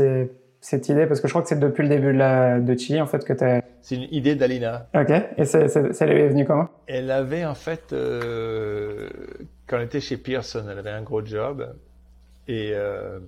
cette 0.63 0.89
idée 0.89 1.07
Parce 1.07 1.21
que 1.21 1.27
je 1.27 1.33
crois 1.33 1.43
que 1.43 1.49
c'est 1.49 1.59
depuis 1.59 1.83
le 1.83 1.89
début 1.89 2.13
de, 2.13 2.19
la, 2.19 2.61
de 2.61 2.79
Chili 2.79 3.01
en 3.01 3.07
fait 3.07 3.25
que 3.25 3.35
tu 3.35 3.45
as. 3.45 3.63
C'est 3.83 3.97
une 3.97 4.07
idée 4.13 4.37
d'Alina. 4.37 4.89
Ok. 4.95 5.11
Et 5.37 5.45
ça, 5.45 5.69
ça 5.69 6.07
est 6.07 6.29
venue 6.29 6.47
comment? 6.47 6.69
Elle 6.87 7.11
avait 7.11 7.45
en 7.45 7.57
fait, 7.57 7.93
euh, 7.93 9.11
quand 9.67 9.77
elle 9.79 9.87
était 9.87 10.01
chez 10.01 10.17
Pearson, 10.17 10.65
elle 10.71 10.79
avait 10.79 10.91
un 10.91 11.03
gros 11.03 11.25
job 11.25 11.75
et 12.47 12.71
euh, 12.75 13.19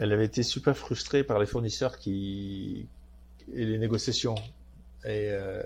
elle 0.00 0.10
avait 0.10 0.24
été 0.24 0.42
super 0.42 0.74
frustrée 0.74 1.22
par 1.22 1.38
les 1.38 1.44
fournisseurs 1.44 1.98
qui 1.98 2.88
et 3.54 3.66
les 3.66 3.76
négociations. 3.76 4.36
Et, 5.04 5.28
euh, 5.32 5.62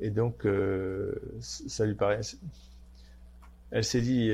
et 0.00 0.10
donc, 0.10 0.44
ça 1.40 1.86
lui 1.86 1.94
paraît. 1.94 2.22
Elle 3.70 3.84
s'est 3.84 4.00
dit, 4.00 4.32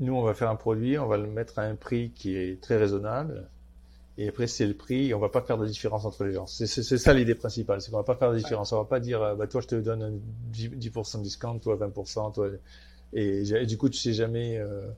nous, 0.00 0.14
on 0.14 0.22
va 0.22 0.32
faire 0.32 0.48
un 0.48 0.56
produit, 0.56 0.98
on 0.98 1.06
va 1.06 1.18
le 1.18 1.26
mettre 1.26 1.58
à 1.58 1.62
un 1.62 1.74
prix 1.74 2.10
qui 2.14 2.38
est 2.38 2.58
très 2.58 2.78
raisonnable. 2.78 3.46
Et 4.18 4.28
après, 4.28 4.48
c'est 4.48 4.66
le 4.66 4.74
prix, 4.74 5.14
on 5.14 5.20
va 5.20 5.28
pas 5.28 5.42
faire 5.42 5.56
de 5.58 5.66
différence 5.66 6.04
entre 6.04 6.24
les 6.24 6.32
gens. 6.32 6.46
C'est 6.46 6.66
ça 6.66 7.14
l'idée 7.14 7.36
principale, 7.36 7.80
c'est 7.80 7.90
qu'on 7.90 7.98
va 7.98 8.02
pas 8.02 8.16
faire 8.16 8.32
de 8.32 8.36
différence. 8.36 8.72
On 8.72 8.78
va 8.78 8.84
pas 8.84 9.00
dire, 9.00 9.36
bah, 9.36 9.46
toi, 9.46 9.60
je 9.60 9.68
te 9.68 9.74
donne 9.76 10.02
un 10.02 10.12
10% 10.52 11.18
de 11.18 11.22
discount, 11.22 11.58
toi 11.58 11.76
20%, 11.76 12.34
toi. 12.34 12.48
Et, 13.12 13.48
et, 13.48 13.66
du 13.66 13.78
coup, 13.78 13.88
tu 13.88 13.98
sais 13.98 14.12
jamais, 14.12 14.58
euh, 14.58 14.88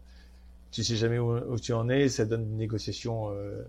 tu 0.70 0.82
sais 0.82 0.96
jamais 0.96 1.18
où, 1.18 1.58
tu 1.58 1.74
en 1.74 1.90
es. 1.90 2.08
Ça 2.08 2.24
donne 2.24 2.42
une 2.42 2.56
négociation 2.56 3.30
euh, 3.30 3.62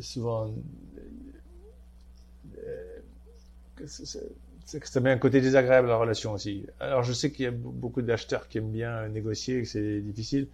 souvent 0.00 0.50
ça 3.86 5.00
met 5.00 5.10
un 5.10 5.18
côté 5.18 5.40
désagréable 5.40 5.88
à 5.88 5.90
la 5.90 5.96
relation 5.96 6.32
aussi. 6.32 6.66
Alors 6.78 7.02
je 7.02 7.12
sais 7.12 7.30
qu'il 7.30 7.44
y 7.44 7.48
a 7.48 7.50
beaucoup 7.50 8.02
d'acheteurs 8.02 8.48
qui 8.48 8.58
aiment 8.58 8.70
bien 8.70 9.08
négocier, 9.08 9.62
que 9.62 9.68
c'est 9.68 10.00
difficile, 10.00 10.48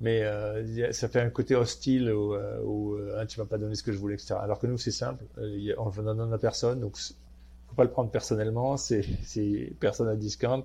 mais 0.00 0.22
euh, 0.22 0.92
ça 0.92 1.08
fait 1.08 1.20
un 1.20 1.30
côté 1.30 1.54
hostile 1.54 2.10
où, 2.10 2.34
euh, 2.34 2.60
où 2.64 2.94
euh, 2.94 3.24
tu 3.26 3.38
m'as 3.38 3.46
pas 3.46 3.58
donné 3.58 3.74
ce 3.74 3.82
que 3.82 3.92
je 3.92 3.98
voulais, 3.98 4.14
etc. 4.14 4.34
Alors 4.40 4.58
que 4.58 4.66
nous 4.66 4.78
c'est 4.78 4.90
simple, 4.90 5.24
euh, 5.38 5.74
on 5.78 5.90
ne 5.90 6.14
donne 6.14 6.32
à 6.32 6.38
personne, 6.38 6.80
donc 6.80 6.96
faut 6.98 7.74
pas 7.76 7.84
le 7.84 7.90
prendre 7.90 8.10
personnellement, 8.10 8.76
c'est 8.76 9.04
personne 9.78 10.08
à 10.08 10.16
discount, 10.16 10.64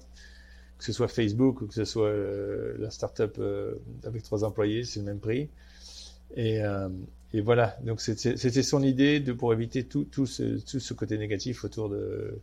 que 0.78 0.84
ce 0.84 0.94
soit 0.94 1.08
Facebook 1.08 1.62
ou 1.62 1.68
que 1.68 1.74
ce 1.74 1.86
soit 1.86 2.08
euh, 2.08 2.76
la 2.80 2.90
startup 2.90 3.40
avec 4.06 4.24
trois 4.24 4.44
employés, 4.44 4.84
c'est 4.84 5.00
le 5.00 5.06
même 5.06 5.20
prix. 5.20 5.50
Et, 6.36 6.62
et 7.34 7.42
voilà, 7.42 7.78
donc 7.84 8.02
c'était 8.02 8.64
son 8.64 8.82
idée 8.82 9.20
de 9.20 9.32
pour 9.32 9.54
éviter 9.54 9.84
tout, 9.84 10.06
tout, 10.06 10.26
ce, 10.26 10.60
tout 10.60 10.80
ce 10.80 10.94
côté 10.94 11.18
négatif 11.18 11.64
autour 11.64 11.90
de, 11.90 12.40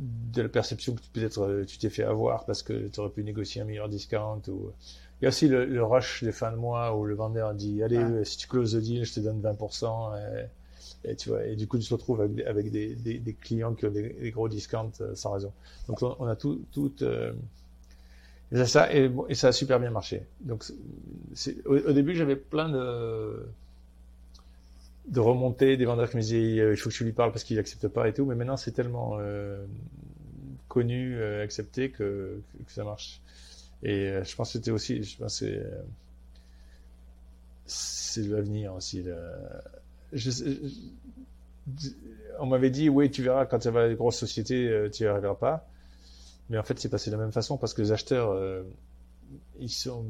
de 0.00 0.42
la 0.42 0.48
perception 0.48 0.94
que 0.94 1.00
peut-être 1.12 1.42
euh, 1.42 1.64
tu 1.64 1.78
t'es 1.78 1.90
fait 1.90 2.04
avoir 2.04 2.44
parce 2.46 2.62
que 2.62 2.88
tu 2.88 3.00
aurais 3.00 3.10
pu 3.10 3.22
négocier 3.22 3.62
un 3.62 3.64
meilleur 3.64 3.88
discount. 3.88 4.42
Ou... 4.48 4.72
Il 5.20 5.24
y 5.24 5.26
a 5.26 5.28
aussi 5.28 5.48
le, 5.48 5.84
rush 5.84 6.24
de 6.24 6.30
fin 6.30 6.50
de 6.50 6.56
mois 6.56 6.96
où 6.96 7.04
le 7.04 7.14
vendeur 7.14 7.54
dit 7.54 7.82
Allez, 7.82 8.24
si 8.24 8.38
tu 8.38 8.48
closes 8.48 8.74
le 8.74 8.80
deal, 8.80 9.04
je 9.04 9.14
te 9.14 9.20
donne 9.20 9.40
20%. 9.40 10.16
Et, 10.16 10.46
et, 11.04 11.16
tu 11.16 11.30
vois, 11.30 11.44
et 11.44 11.56
du 11.56 11.66
coup, 11.66 11.78
tu 11.78 11.88
te 11.88 11.94
retrouves 11.94 12.20
avec, 12.20 12.46
avec 12.46 12.70
des, 12.70 12.94
des, 12.94 13.18
des, 13.18 13.34
clients 13.34 13.74
qui 13.74 13.86
ont 13.86 13.90
des, 13.90 14.30
gros 14.30 14.48
discounts 14.48 14.92
euh, 15.00 15.14
sans 15.14 15.32
raison. 15.32 15.52
Donc, 15.88 16.02
on, 16.02 16.26
a 16.26 16.36
tout. 16.36 16.62
tout 16.72 16.92
euh, 17.02 17.32
et 18.52 18.64
ça, 18.66 18.92
et, 18.94 19.10
et, 19.28 19.34
ça 19.34 19.48
a 19.48 19.52
super 19.52 19.80
bien 19.80 19.90
marché. 19.90 20.26
Donc, 20.40 20.64
au, 21.66 21.76
au, 21.76 21.92
début, 21.92 22.14
j'avais 22.14 22.36
plein 22.36 22.68
de 22.68 23.46
de 25.08 25.20
remonter 25.20 25.76
des 25.76 25.84
vendeurs 25.84 26.10
qui 26.10 26.16
me 26.16 26.22
disaient 26.22 26.60
euh, 26.60 26.72
il 26.72 26.76
faut 26.76 26.90
que 26.90 26.94
je 26.94 27.04
lui 27.04 27.12
parle 27.12 27.32
parce 27.32 27.44
qu'il 27.44 27.58
accepte 27.58 27.88
pas 27.88 28.08
et 28.08 28.12
tout. 28.12 28.24
Mais 28.24 28.34
maintenant, 28.34 28.56
c'est 28.56 28.72
tellement 28.72 29.16
euh, 29.18 29.64
connu, 30.68 31.16
euh, 31.16 31.42
accepté 31.42 31.90
que, 31.90 32.40
ça 32.68 32.84
marche. 32.84 33.20
Et 33.82 34.12
je 34.24 34.36
pense 34.36 34.48
que 34.48 34.58
c'était 34.58 34.70
aussi, 34.70 35.02
je 35.02 35.16
pense 35.16 35.38
c'est 35.38 35.62
c'est 37.64 38.26
l'avenir 38.26 38.74
aussi. 38.74 39.04
On 42.38 42.46
m'avait 42.46 42.70
dit 42.70 42.90
oui, 42.90 43.10
tu 43.10 43.22
verras 43.22 43.46
quand 43.46 43.60
tu 43.60 43.70
vas 43.70 43.84
à 43.84 43.88
des 43.88 43.94
grosses 43.94 44.18
sociétés, 44.18 44.88
tu 44.92 45.04
n'y 45.04 45.08
arriveras 45.08 45.34
pas. 45.34 45.66
Mais 46.50 46.58
en 46.58 46.62
fait, 46.62 46.78
c'est 46.78 46.90
passé 46.90 47.10
de 47.10 47.16
la 47.16 47.22
même 47.22 47.32
façon 47.32 47.56
parce 47.56 47.72
que 47.72 47.80
les 47.80 47.92
acheteurs, 47.92 48.38
ils 49.58 49.70
sont 49.70 50.04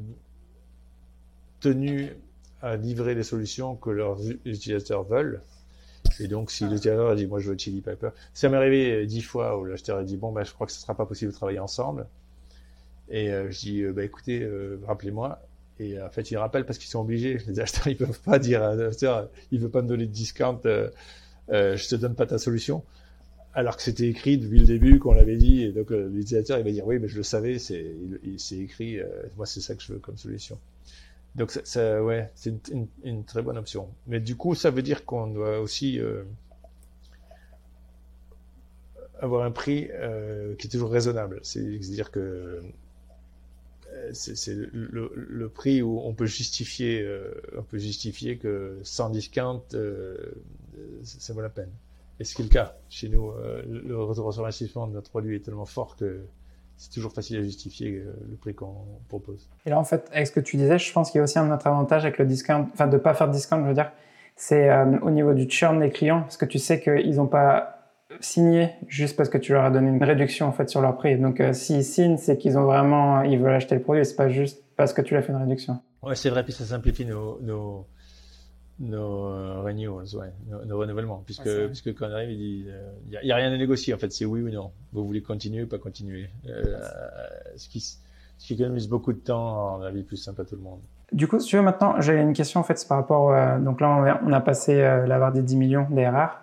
tenus 1.61 2.11
à 2.63 2.77
livrer 2.77 3.15
les 3.15 3.23
solutions 3.23 3.77
que 3.77 3.91
leurs 3.91 4.19
utilisateurs 4.45 5.05
veulent. 5.05 5.41
Et 6.19 6.29
donc, 6.29 6.51
si 6.51 6.65
l'utilisateur 6.65 7.11
a 7.11 7.15
dit, 7.15 7.27
moi, 7.27 7.41
je 7.41 7.51
veux 7.51 7.59
Chili 7.59 7.81
Pepper, 7.81 8.11
ça 8.35 8.49
m'est 8.49 8.57
arrivé 8.57 8.93
euh, 8.93 9.07
dix 9.07 9.23
fois 9.23 9.59
où 9.59 9.65
l'acheteur 9.65 9.99
a 9.99 10.05
dit, 10.05 10.17
bon, 10.17 10.33
ben, 10.33 10.45
je 10.45 10.53
crois 10.53 10.67
que 10.67 10.73
ce 10.73 10.81
sera 10.81 10.95
pas 10.95 11.07
possible 11.07 11.31
de 11.31 11.37
travailler 11.37 11.59
ensemble. 11.59 12.07
Et 13.09 13.31
euh, 13.31 13.51
je 13.51 13.59
dis, 13.59 13.85
bah, 13.85 14.05
écoutez, 14.05 14.49
rappelez-moi. 14.87 15.41
Et 15.79 16.01
en 16.01 16.11
fait, 16.11 16.31
ils 16.31 16.37
rappellent 16.37 16.67
parce 16.67 16.79
qu'ils 16.79 16.91
sont 16.91 17.01
obligés. 17.01 17.39
Les 17.47 17.61
acheteurs, 17.61 17.89
ils 17.89 17.97
peuvent 17.97 18.21
pas 18.21 18.39
dire 18.39 18.63
à 18.63 18.75
l'acheteur, 18.75 19.29
il 19.51 19.61
veut 19.61 19.71
pas 19.71 19.83
me 19.83 19.89
donner 19.89 20.07
de 20.07 20.13
discount, 20.13 20.61
euh, 20.65 20.91
je 21.49 21.89
te 21.89 21.97
donne 21.97 22.15
pas 22.15 22.27
ta 22.27 22.39
solution. 22.39 22.83
Alors 23.55 23.77
que 23.77 23.83
c'était 23.83 24.07
écrit 24.07 24.39
depuis 24.39 24.61
le 24.61 24.67
début, 24.67 24.99
qu'on 24.99 25.15
l'avait 25.15 25.37
dit. 25.37 25.63
Et 25.63 25.73
donc, 25.73 25.91
l'utilisateur, 25.91 26.59
il 26.59 26.65
va 26.65 26.71
dire, 26.71 26.87
oui, 26.87 26.99
mais 26.99 27.09
je 27.09 27.17
le 27.17 27.23
savais, 27.23 27.59
c'est, 27.59 27.95
c'est 28.37 28.59
écrit, 28.59 28.99
moi, 29.37 29.47
c'est 29.47 29.61
ça 29.61 29.75
que 29.75 29.83
je 29.83 29.93
veux 29.93 29.99
comme 29.99 30.17
solution. 30.17 30.59
Donc, 31.37 31.53
ça, 31.53 32.03
ouais, 32.03 32.31
c'est 32.35 32.71
une, 33.05 33.25
très 33.25 33.43
bonne 33.43 33.59
option. 33.59 33.89
Mais 34.07 34.21
du 34.21 34.37
coup, 34.37 34.55
ça 34.55 34.71
veut 34.71 34.83
dire 34.83 35.05
qu'on 35.05 35.29
doit 35.29 35.61
aussi 35.61 36.01
euh, 36.01 36.25
avoir 39.21 39.45
un 39.45 39.53
prix 39.53 39.89
euh, 39.93 40.55
qui 40.57 40.67
est 40.67 40.71
toujours 40.71 40.91
raisonnable. 40.91 41.39
C'est-à-dire 41.43 42.11
que 42.11 42.63
euh, 43.93 44.11
c'est 44.13 44.57
le, 44.73 45.49
prix 45.49 45.83
où 45.83 46.01
on 46.01 46.15
peut 46.15 46.27
justifier, 46.27 47.09
on 47.57 47.63
peut 47.63 47.79
justifier 47.79 48.37
que 48.37 48.79
sans 48.83 49.11
discount, 49.11 49.63
ça 51.03 51.33
vaut 51.33 51.43
la 51.43 51.49
peine. 51.49 51.71
Et 52.19 52.25
ce 52.25 52.35
qui 52.35 52.43
est 52.43 52.47
le 52.47 52.51
cas 52.51 52.77
chez 52.89 53.09
nous, 53.09 53.33
le 53.67 54.03
retour 54.03 54.33
sur 54.33 54.43
investissement 54.43 54.87
de 54.89 54.93
notre 54.93 55.11
produit 55.11 55.37
est 55.37 55.41
tellement 55.41 55.65
fort 55.65 55.97
que 55.97 56.25
c'est 56.81 56.91
toujours 56.91 57.13
facile 57.13 57.37
à 57.37 57.43
justifier 57.43 57.91
euh, 57.91 58.15
le 58.29 58.37
prix 58.37 58.55
qu'on 58.55 58.75
propose. 59.09 59.51
Et 59.67 59.71
là, 59.71 59.79
en 59.79 59.85
fait, 59.85 60.09
avec 60.13 60.27
ce 60.27 60.33
que 60.33 60.41
tu 60.41 60.57
disais, 60.57 60.79
je 60.79 60.93
pense 60.95 61.11
qu'il 61.11 61.19
y 61.19 61.21
a 61.21 61.25
aussi 61.25 61.39
un 61.39 61.53
autre 61.53 61.67
avantage 61.67 62.07
avec 62.07 62.17
le 62.17 62.25
discount, 62.25 62.67
enfin 62.73 62.87
de 62.87 62.97
pas 62.97 63.13
faire 63.13 63.29
de 63.29 63.35
discount, 63.35 63.61
je 63.63 63.69
veux 63.69 63.75
dire, 63.75 63.93
c'est 64.35 64.71
euh, 64.71 64.99
au 65.03 65.11
niveau 65.11 65.35
du 65.35 65.49
churn 65.49 65.79
des 65.79 65.91
clients, 65.91 66.23
parce 66.23 66.39
que 66.39 66.47
tu 66.47 66.59
sais 66.59 66.81
qu'ils 66.81 67.17
n'ont 67.17 67.27
pas 67.27 67.77
signé 68.21 68.71
juste 68.89 69.15
parce 69.15 69.29
que 69.29 69.37
tu 69.37 69.53
leur 69.53 69.65
as 69.65 69.71
donné 69.71 69.89
une 69.89 70.03
réduction 70.03 70.47
en 70.47 70.53
fait 70.53 70.71
sur 70.71 70.81
leur 70.81 70.97
prix. 70.97 71.19
Donc 71.19 71.41
euh, 71.41 71.53
s'ils 71.53 71.85
signent, 71.85 72.17
c'est 72.17 72.39
qu'ils 72.39 72.57
ont 72.57 72.65
vraiment, 72.65 73.21
ils 73.23 73.39
veulent 73.39 73.53
acheter 73.53 73.75
le 73.75 73.83
produit, 73.83 74.07
c'est 74.07 74.17
pas 74.17 74.31
juste 74.31 74.65
parce 74.77 74.95
que 74.95 75.03
tu 75.03 75.13
leur 75.13 75.23
fait 75.23 75.33
une 75.33 75.39
réduction. 75.39 75.81
Ouais, 76.03 76.15
c'est 76.15 76.31
vrai, 76.31 76.43
puis 76.45 76.55
ça 76.55 76.65
simplifie 76.65 77.05
nos, 77.05 77.39
nos 77.43 77.87
nos 78.81 79.27
euh, 79.27 79.61
renewals, 79.63 80.17
ouais, 80.17 80.33
nos, 80.67 80.79
renouvellements, 80.79 81.23
puisque 81.25 81.67
puisque 81.67 81.95
quand 81.95 82.09
on 82.09 82.13
arrive, 82.13 82.31
il 82.31 82.39
dit, 82.39 82.65
il 83.11 83.17
euh, 83.17 83.23
y, 83.23 83.33
a 83.33 83.37
rien 83.37 83.53
à 83.53 83.57
négocier 83.57 83.93
en 83.93 83.99
fait, 83.99 84.11
c'est 84.11 84.25
oui 84.25 84.41
ou 84.41 84.51
non. 84.51 84.73
Vous 84.93 85.07
voulez 85.07 85.23
continuer 85.23 85.63
ou 85.63 85.67
pas 85.67 85.79
continuer, 85.79 86.31
euh, 86.49 86.79
ce 87.57 87.69
qui 87.69 87.81
ce 87.81 88.47
qui 88.47 88.55
économise 88.55 88.89
beaucoup 88.89 89.13
de 89.13 89.19
temps 89.19 89.75
en 89.75 89.79
la 89.79 89.91
vie 89.91 90.03
plus 90.03 90.17
simple 90.17 90.41
à 90.41 90.45
tout 90.45 90.57
le 90.57 90.63
monde. 90.63 90.81
Du 91.13 91.29
coup, 91.29 91.39
si 91.39 91.49
tu 91.49 91.57
veux 91.57 91.63
maintenant, 91.63 92.01
j'ai 92.01 92.15
une 92.15 92.33
question 92.33 92.61
en 92.61 92.63
fait, 92.63 92.79
c'est 92.79 92.89
par 92.89 92.97
rapport, 92.99 93.61
donc 93.61 93.81
là 93.83 94.21
on 94.25 94.33
a 94.33 94.41
passé 94.41 94.77
la 94.79 95.19
barre 95.19 95.33
des 95.33 95.43
10 95.43 95.57
millions 95.57 95.87
d'ARR. 95.91 96.41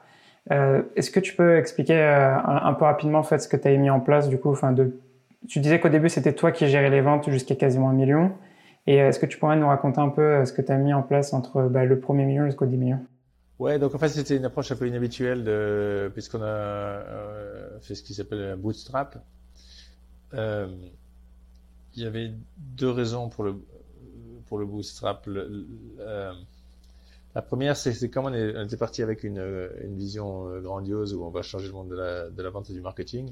Est-ce 0.95 1.09
que 1.09 1.19
tu 1.19 1.35
peux 1.35 1.57
expliquer 1.57 1.99
un, 1.99 2.73
peu 2.73 2.85
rapidement 2.85 3.19
en 3.19 3.23
fait 3.23 3.39
ce 3.39 3.47
que 3.47 3.57
tu 3.57 3.67
as 3.67 3.75
mis 3.77 3.89
en 3.89 3.99
place 3.99 4.29
du 4.29 4.37
coup, 4.37 4.51
enfin 4.51 4.73
de, 4.73 4.99
tu 5.47 5.59
disais 5.59 5.79
qu'au 5.79 5.89
début 5.89 6.09
c'était 6.09 6.33
toi 6.33 6.51
qui 6.51 6.67
gérais 6.67 6.91
les 6.91 7.01
ventes 7.01 7.29
jusqu'à 7.31 7.55
quasiment 7.55 7.89
un 7.89 7.93
million. 7.93 8.31
Et 8.87 9.01
euh, 9.01 9.09
est-ce 9.09 9.19
que 9.19 9.25
tu 9.25 9.37
pourrais 9.37 9.57
nous 9.57 9.67
raconter 9.67 9.99
un 9.99 10.09
peu 10.09 10.21
euh, 10.21 10.45
ce 10.45 10.53
que 10.53 10.61
tu 10.61 10.71
as 10.71 10.77
mis 10.77 10.93
en 10.93 11.03
place 11.03 11.33
entre 11.33 11.63
bah, 11.63 11.85
le 11.85 11.99
premier 11.99 12.25
million 12.25 12.45
jusqu'au 12.45 12.65
10 12.65 12.77
millions? 12.77 13.05
Ouais, 13.59 13.79
donc 13.79 13.95
en 13.95 13.97
fait 13.97 14.09
c'était 14.09 14.37
une 14.37 14.45
approche 14.45 14.71
un 14.71 14.75
peu 14.75 14.87
inhabituelle 14.87 15.43
puisqu'on 16.13 16.43
a 16.43 16.45
euh, 16.45 17.79
fait 17.81 17.95
ce 17.95 18.03
qui 18.03 18.13
s'appelle 18.13 18.41
un 18.41 18.57
bootstrap. 18.57 19.17
Euh, 20.35 20.67
il 21.95 22.03
y 22.03 22.05
avait 22.05 22.33
deux 22.57 22.91
raisons 22.91 23.29
pour 23.29 23.43
le 23.43 23.55
pour 24.45 24.59
le 24.59 24.65
bootstrap. 24.65 25.27
Euh, 25.27 26.33
la 27.33 27.41
première, 27.41 27.75
c'est 27.75 28.09
comme 28.09 28.25
on, 28.25 28.63
était 28.63 28.77
parti 28.77 29.01
avec 29.01 29.23
une, 29.23 29.41
vision 29.95 30.59
grandiose 30.61 31.13
où 31.13 31.23
on 31.23 31.29
va 31.29 31.41
changer 31.41 31.67
le 31.67 31.73
monde 31.73 31.89
de 31.89 32.41
la 32.41 32.49
vente 32.49 32.69
et 32.69 32.73
du 32.73 32.81
marketing. 32.81 33.31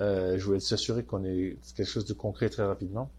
je 0.00 0.40
voulais 0.44 0.60
s'assurer 0.60 1.04
qu'on 1.04 1.24
ait 1.24 1.56
quelque 1.76 1.88
chose 1.88 2.04
de 2.04 2.12
concret 2.12 2.48
très 2.48 2.64
rapidement. 2.64 3.10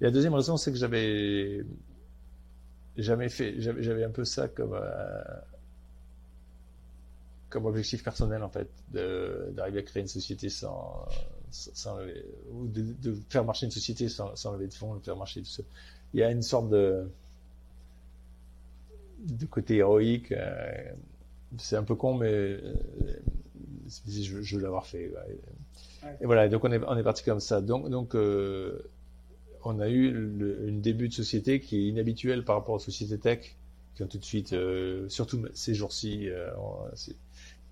Et 0.00 0.04
la 0.04 0.10
deuxième 0.10 0.34
raison, 0.34 0.56
c'est 0.56 0.72
que 0.72 0.78
j'avais 0.78 1.64
jamais 2.96 3.28
fait, 3.28 3.54
j'avais 3.58 4.04
un 4.04 4.10
peu 4.10 4.24
ça 4.24 4.48
comme 4.48 4.74
euh, 4.74 5.22
comme 7.50 7.66
objectif 7.66 8.02
personnel 8.02 8.42
en 8.42 8.48
fait, 8.48 8.68
d'arriver 8.90 9.78
à 9.78 9.82
créer 9.82 10.02
une 10.02 10.08
société 10.08 10.48
sans, 10.48 11.06
sans 11.50 11.98
ou 12.50 12.66
de, 12.66 12.82
de, 12.82 13.16
faire 13.28 13.44
marcher 13.44 13.66
une 13.66 13.72
société 13.72 14.08
sans, 14.08 14.34
sans 14.34 14.52
lever 14.52 14.66
de 14.66 14.74
fonds, 14.74 14.96
de 14.96 15.04
faire 15.04 15.16
marcher 15.16 15.40
tout 15.40 15.46
seul. 15.46 15.64
Il 16.12 16.20
y 16.20 16.22
a 16.22 16.30
une 16.30 16.42
sorte 16.42 16.68
de 16.70 17.08
de 19.20 19.46
côté 19.46 19.76
héroïque 19.76 20.32
euh, 20.32 20.92
c'est 21.58 21.76
un 21.76 21.84
peu 21.84 21.94
con, 21.94 22.14
mais 22.14 22.32
euh, 22.32 22.74
je, 24.08 24.42
je 24.42 24.56
veux 24.56 24.62
l'avoir 24.62 24.86
fait. 24.86 25.12
Et 26.20 26.26
voilà, 26.26 26.48
donc 26.48 26.64
on 26.64 26.72
est, 26.72 26.80
on 26.86 26.96
est 26.96 27.02
parti 27.02 27.24
comme 27.24 27.40
ça. 27.40 27.60
Donc, 27.60 27.88
donc 27.88 28.14
euh, 28.14 28.82
on 29.66 29.80
a 29.80 29.88
eu 29.88 30.10
le, 30.10 30.68
une 30.68 30.80
début 30.80 31.08
de 31.08 31.14
société 31.14 31.60
qui 31.60 31.76
est 31.76 31.88
inhabituelle 31.88 32.44
par 32.44 32.56
rapport 32.56 32.74
aux 32.74 32.80
sociétés 32.80 33.18
tech, 33.18 33.56
qui 33.94 34.02
ont 34.02 34.06
tout 34.06 34.18
de 34.18 34.24
suite, 34.24 34.52
euh, 34.52 35.08
surtout 35.08 35.42
ces 35.54 35.74
jours-ci, 35.74 36.28
euh, 36.28 36.50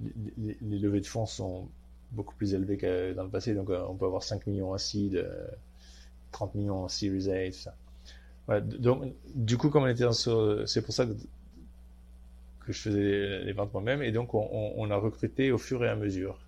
les, 0.00 0.78
levées 0.78 1.00
de 1.00 1.06
fonds 1.06 1.26
sont 1.26 1.68
beaucoup 2.12 2.34
plus 2.34 2.54
élevées 2.54 2.76
que 2.76 3.12
dans 3.14 3.24
le 3.24 3.30
passé. 3.30 3.54
Donc 3.54 3.70
on 3.70 3.94
peut 3.94 4.06
avoir 4.06 4.22
5 4.22 4.46
millions 4.46 4.72
en 4.72 4.78
seed, 4.78 5.26
30 6.32 6.54
millions 6.54 6.84
en 6.84 6.88
Series 6.88 7.30
A, 7.30 7.50
tout 7.50 7.58
ça. 7.58 7.74
Donc, 8.60 9.14
du 9.34 9.56
coup, 9.56 9.70
comme 9.70 9.84
on 9.84 9.88
était 9.88 10.10
sur, 10.12 10.68
c'est 10.68 10.82
pour 10.82 10.92
ça 10.92 11.06
que 11.06 12.72
je 12.72 12.78
faisais 12.78 13.44
les 13.44 13.52
ventes 13.52 13.72
moi-même. 13.72 14.02
Et 14.02 14.12
donc, 14.12 14.34
on, 14.34 14.72
on, 14.76 14.90
a 14.90 14.96
recruté 14.96 15.52
au 15.52 15.58
fur 15.58 15.84
et 15.84 15.88
à 15.88 15.96
mesure. 15.96 16.38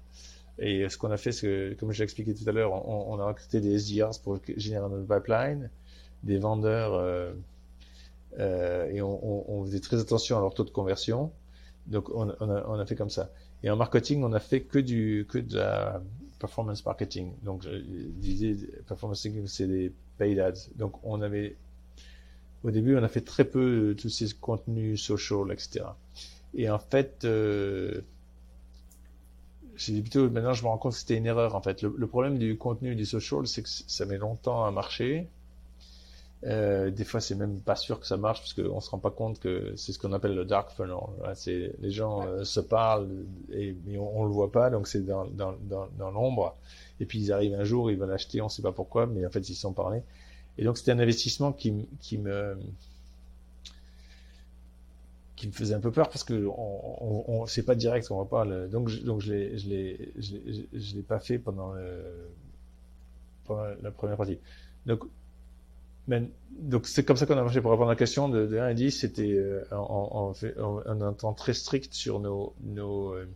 Et 0.58 0.88
ce 0.88 0.96
qu'on 0.96 1.10
a 1.10 1.16
fait, 1.16 1.32
c'est 1.32 1.46
que, 1.46 1.74
comme 1.74 1.92
je 1.92 1.98
l'ai 1.98 2.04
expliqué 2.04 2.34
tout 2.34 2.48
à 2.48 2.52
l'heure, 2.52 2.72
on, 2.88 3.18
a 3.18 3.26
recruté 3.26 3.60
des 3.60 3.74
SDRs 3.74 4.20
pour 4.22 4.38
générer 4.56 4.88
notre 4.88 5.06
pipeline, 5.06 5.70
des 6.22 6.38
vendeurs, 6.38 6.94
euh, 6.94 7.32
euh, 8.38 8.88
et 8.90 9.02
on, 9.02 9.64
faisait 9.64 9.80
très 9.80 9.98
attention 9.98 10.38
à 10.38 10.40
leur 10.40 10.54
taux 10.54 10.64
de 10.64 10.70
conversion. 10.70 11.32
Donc, 11.86 12.08
on, 12.14 12.30
a, 12.30 12.86
fait 12.86 12.94
comme 12.94 13.10
ça. 13.10 13.30
Et 13.62 13.70
en 13.70 13.76
marketing, 13.76 14.22
on 14.22 14.32
a 14.32 14.40
fait 14.40 14.62
que 14.62 14.78
du 14.78 15.26
que 15.28 15.38
de 15.38 15.56
la 15.56 16.00
performance 16.38 16.84
marketing. 16.84 17.32
Donc, 17.42 17.62
je 17.64 17.76
disais, 17.76 18.56
performance 18.86 19.24
marketing, 19.24 19.46
c'est 19.48 19.66
des 19.66 19.92
paid 20.18 20.38
ads. 20.38 20.68
Donc, 20.76 20.94
on 21.02 21.20
avait 21.20 21.56
au 22.64 22.70
début, 22.70 22.96
on 22.96 23.02
a 23.02 23.08
fait 23.08 23.20
très 23.20 23.44
peu 23.44 23.88
de 23.88 23.92
tous 23.92 24.08
ces 24.08 24.32
contenus 24.34 25.02
social, 25.02 25.52
etc. 25.52 25.84
Et 26.54 26.70
en 26.70 26.78
fait, 26.78 27.24
euh, 27.24 28.00
plutôt 29.74 30.30
maintenant 30.30 30.52
je 30.52 30.62
me 30.62 30.68
rends 30.68 30.78
compte 30.78 30.92
que 30.92 30.98
c'était 30.98 31.16
une 31.16 31.26
erreur 31.26 31.54
en 31.54 31.60
fait. 31.62 31.82
Le, 31.82 32.06
problème 32.06 32.38
du 32.38 32.56
contenu 32.56 32.94
du 32.94 33.04
social, 33.06 33.46
c'est 33.46 33.62
que 33.62 33.68
ça 33.68 34.04
met 34.06 34.18
longtemps 34.18 34.64
à 34.64 34.70
marcher. 34.70 35.28
Euh, 36.44 36.90
des 36.90 37.04
fois, 37.04 37.20
c'est 37.20 37.34
même 37.34 37.60
pas 37.60 37.74
sûr 37.74 37.98
que 37.98 38.06
ça 38.06 38.18
marche 38.18 38.40
parce 38.40 38.52
qu'on 38.52 38.80
se 38.80 38.90
rend 38.90 38.98
pas 38.98 39.10
compte 39.10 39.40
que 39.40 39.72
c'est 39.76 39.92
ce 39.92 39.98
qu'on 39.98 40.12
appelle 40.12 40.34
le 40.34 40.44
dark 40.44 40.70
funnel. 40.70 40.96
C'est 41.34 41.72
les 41.80 41.90
gens 41.90 42.26
euh, 42.26 42.44
se 42.44 42.60
parlent 42.60 43.08
et 43.50 43.74
mais 43.86 43.96
on, 43.96 44.20
on 44.20 44.24
le 44.24 44.30
voit 44.30 44.52
pas, 44.52 44.68
donc 44.68 44.86
c'est 44.86 45.04
dans, 45.04 45.24
dans, 45.24 45.54
dans, 45.62 45.88
dans 45.98 46.10
l'ombre. 46.10 46.54
Et 47.00 47.06
puis 47.06 47.18
ils 47.18 47.32
arrivent 47.32 47.54
un 47.54 47.64
jour, 47.64 47.90
ils 47.90 47.96
veulent 47.96 48.12
acheter, 48.12 48.42
on 48.42 48.48
sait 48.48 48.62
pas 48.62 48.72
pourquoi, 48.72 49.06
mais 49.06 49.24
en 49.26 49.30
fait 49.30 49.48
ils 49.48 49.54
sont 49.54 49.72
parlés. 49.72 50.02
Et 50.58 50.64
donc 50.64 50.76
c'était 50.76 50.92
un 50.92 50.98
investissement 50.98 51.52
qui, 51.52 51.88
qui 52.00 52.18
me 52.18 52.56
qui 55.36 55.48
me 55.48 55.52
faisait 55.52 55.74
un 55.74 55.80
peu 55.80 55.90
peur 55.90 56.08
parce 56.08 56.24
que 56.24 56.46
on, 56.46 57.24
on, 57.28 57.46
c'est 57.46 57.64
pas 57.64 57.74
direct, 57.74 58.10
on 58.10 58.18
va 58.18 58.24
pas 58.24 58.44
le, 58.44 58.68
donc 58.68 58.88
je, 58.88 59.00
donc 59.02 59.20
je 59.20 59.32
l'ai 59.32 59.58
je 59.58 59.68
l'ai 59.68 60.12
je 60.18 60.94
l'ai 60.94 61.02
pas 61.02 61.18
fait 61.18 61.38
pendant 61.38 61.74
la 63.48 63.90
première 63.90 64.16
partie. 64.16 64.38
Donc 64.86 65.04
donc 66.50 66.86
c'est 66.86 67.04
comme 67.04 67.16
ça 67.16 67.26
qu'on 67.26 67.36
a 67.36 67.42
marché 67.42 67.60
pour 67.60 67.70
répondre 67.70 67.88
à 67.88 67.92
la 67.94 67.98
question 67.98 68.28
de, 68.28 68.46
de 68.46 68.58
1 68.58 68.62
à 68.62 68.74
10, 68.74 68.90
c'était 68.90 69.32
euh, 69.32 69.64
en, 69.72 70.34
en, 70.58 71.00
un 71.00 71.12
temps 71.14 71.32
très 71.32 71.54
strict 71.54 71.94
sur 71.94 72.20
nos 72.20 72.52
nos 72.62 73.14
euh, 73.14 73.26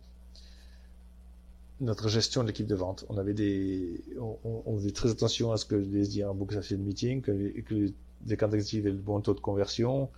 notre 1.81 2.09
gestion 2.09 2.43
de 2.43 2.47
l'équipe 2.47 2.67
de 2.67 2.75
vente. 2.75 3.05
On 3.09 3.17
avait 3.17 3.33
des, 3.33 4.03
on, 4.19 4.75
faisait 4.77 4.91
très 4.91 5.09
attention 5.09 5.51
à 5.51 5.57
ce 5.57 5.65
que 5.65 5.75
les 5.75 6.03
SDR 6.03 6.33
bookent 6.33 6.57
assez 6.57 6.75
de 6.75 6.83
meetings, 6.83 7.21
que, 7.21 7.61
que 7.61 7.91
les 8.27 8.37
cartes 8.37 8.53
aient 8.53 8.81
le 8.81 8.91
bon 8.91 9.21
taux 9.21 9.33
de 9.33 9.39
conversion. 9.39 10.09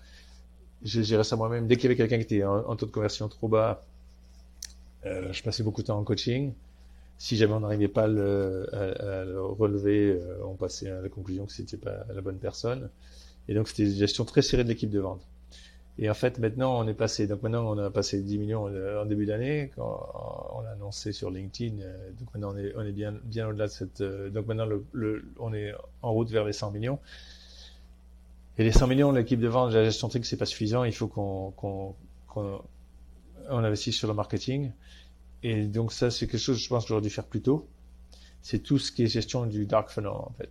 J'ai 0.83 1.03
géré 1.03 1.23
ça 1.23 1.35
moi-même. 1.35 1.67
Dès 1.67 1.75
qu'il 1.75 1.85
y 1.85 1.87
avait 1.87 1.95
quelqu'un 1.95 2.17
qui 2.17 2.35
était 2.35 2.43
en, 2.43 2.75
taux 2.75 2.85
de 2.85 2.91
conversion 2.91 3.27
trop 3.27 3.47
bas, 3.47 3.83
euh, 5.05 5.31
je 5.31 5.43
passais 5.43 5.63
beaucoup 5.63 5.81
de 5.81 5.87
temps 5.87 5.99
en 5.99 6.03
coaching. 6.03 6.53
Si 7.17 7.37
jamais 7.37 7.53
on 7.53 7.59
n'arrivait 7.59 7.87
pas 7.87 8.05
à 8.05 8.07
le, 8.07 8.67
relever, 9.39 10.11
euh, 10.11 10.43
on 10.43 10.55
passait 10.55 10.89
à 10.89 11.01
la 11.01 11.09
conclusion 11.09 11.45
que 11.45 11.51
c'était 11.51 11.77
pas 11.77 12.05
la 12.13 12.21
bonne 12.21 12.39
personne. 12.39 12.89
Et 13.47 13.53
donc 13.53 13.67
c'était 13.67 13.83
une 13.83 13.95
gestion 13.95 14.25
très 14.25 14.41
serrée 14.41 14.63
de 14.63 14.69
l'équipe 14.69 14.89
de 14.89 14.99
vente. 14.99 15.21
Et 15.99 16.09
en 16.09 16.13
fait, 16.15 16.39
maintenant, 16.39 16.79
on 16.79 16.87
est 16.87 16.95
passé. 16.95 17.27
Donc 17.27 17.43
maintenant, 17.43 17.69
on 17.69 17.77
a 17.77 17.91
passé 17.91 18.21
10 18.21 18.39
millions 18.39 18.67
euh, 18.67 19.03
en 19.03 19.05
début 19.05 19.27
d'année. 19.27 19.71
On 19.77 20.61
l'a 20.61 20.71
annoncé 20.71 21.11
sur 21.11 21.29
LinkedIn. 21.29 21.75
Donc 22.19 22.33
maintenant, 22.33 22.55
on 22.75 22.85
est, 22.85 22.91
bien, 22.91 23.13
bien 23.23 23.49
au-delà 23.49 23.67
de 23.67 23.71
cette. 23.71 24.01
Donc 24.01 24.47
maintenant, 24.47 24.67
on 25.37 25.53
est 25.53 25.73
en 26.01 26.11
route 26.11 26.31
vers 26.31 26.45
les 26.45 26.53
100 26.53 26.71
millions. 26.71 26.97
Et 28.57 28.63
les 28.63 28.71
100 28.71 28.87
millions, 28.87 29.11
l'équipe 29.11 29.39
de 29.39 29.47
vente, 29.47 29.73
la 29.73 29.85
gestion 29.85 30.09
trick, 30.09 30.25
c'est 30.25 30.37
pas 30.37 30.45
suffisant. 30.45 30.83
Il 30.83 30.93
faut 30.93 31.07
qu'on 31.07 31.51
qu'on 31.51 31.95
qu'on 32.27 32.61
on 33.49 33.63
investisse 33.63 33.97
sur 33.97 34.07
le 34.07 34.13
marketing. 34.13 34.71
Et 35.43 35.65
donc 35.65 35.91
ça, 35.91 36.11
c'est 36.11 36.27
quelque 36.27 36.39
chose, 36.39 36.59
je 36.59 36.69
pense, 36.69 36.83
que 36.83 36.89
j'aurais 36.89 37.01
dû 37.01 37.09
faire 37.09 37.25
plus 37.25 37.41
tôt. 37.41 37.67
C'est 38.41 38.59
tout 38.59 38.79
ce 38.79 38.91
qui 38.91 39.03
est 39.03 39.07
gestion 39.07 39.45
du 39.45 39.65
dark 39.65 39.89
funnel, 39.89 40.11
en 40.11 40.33
fait. 40.37 40.49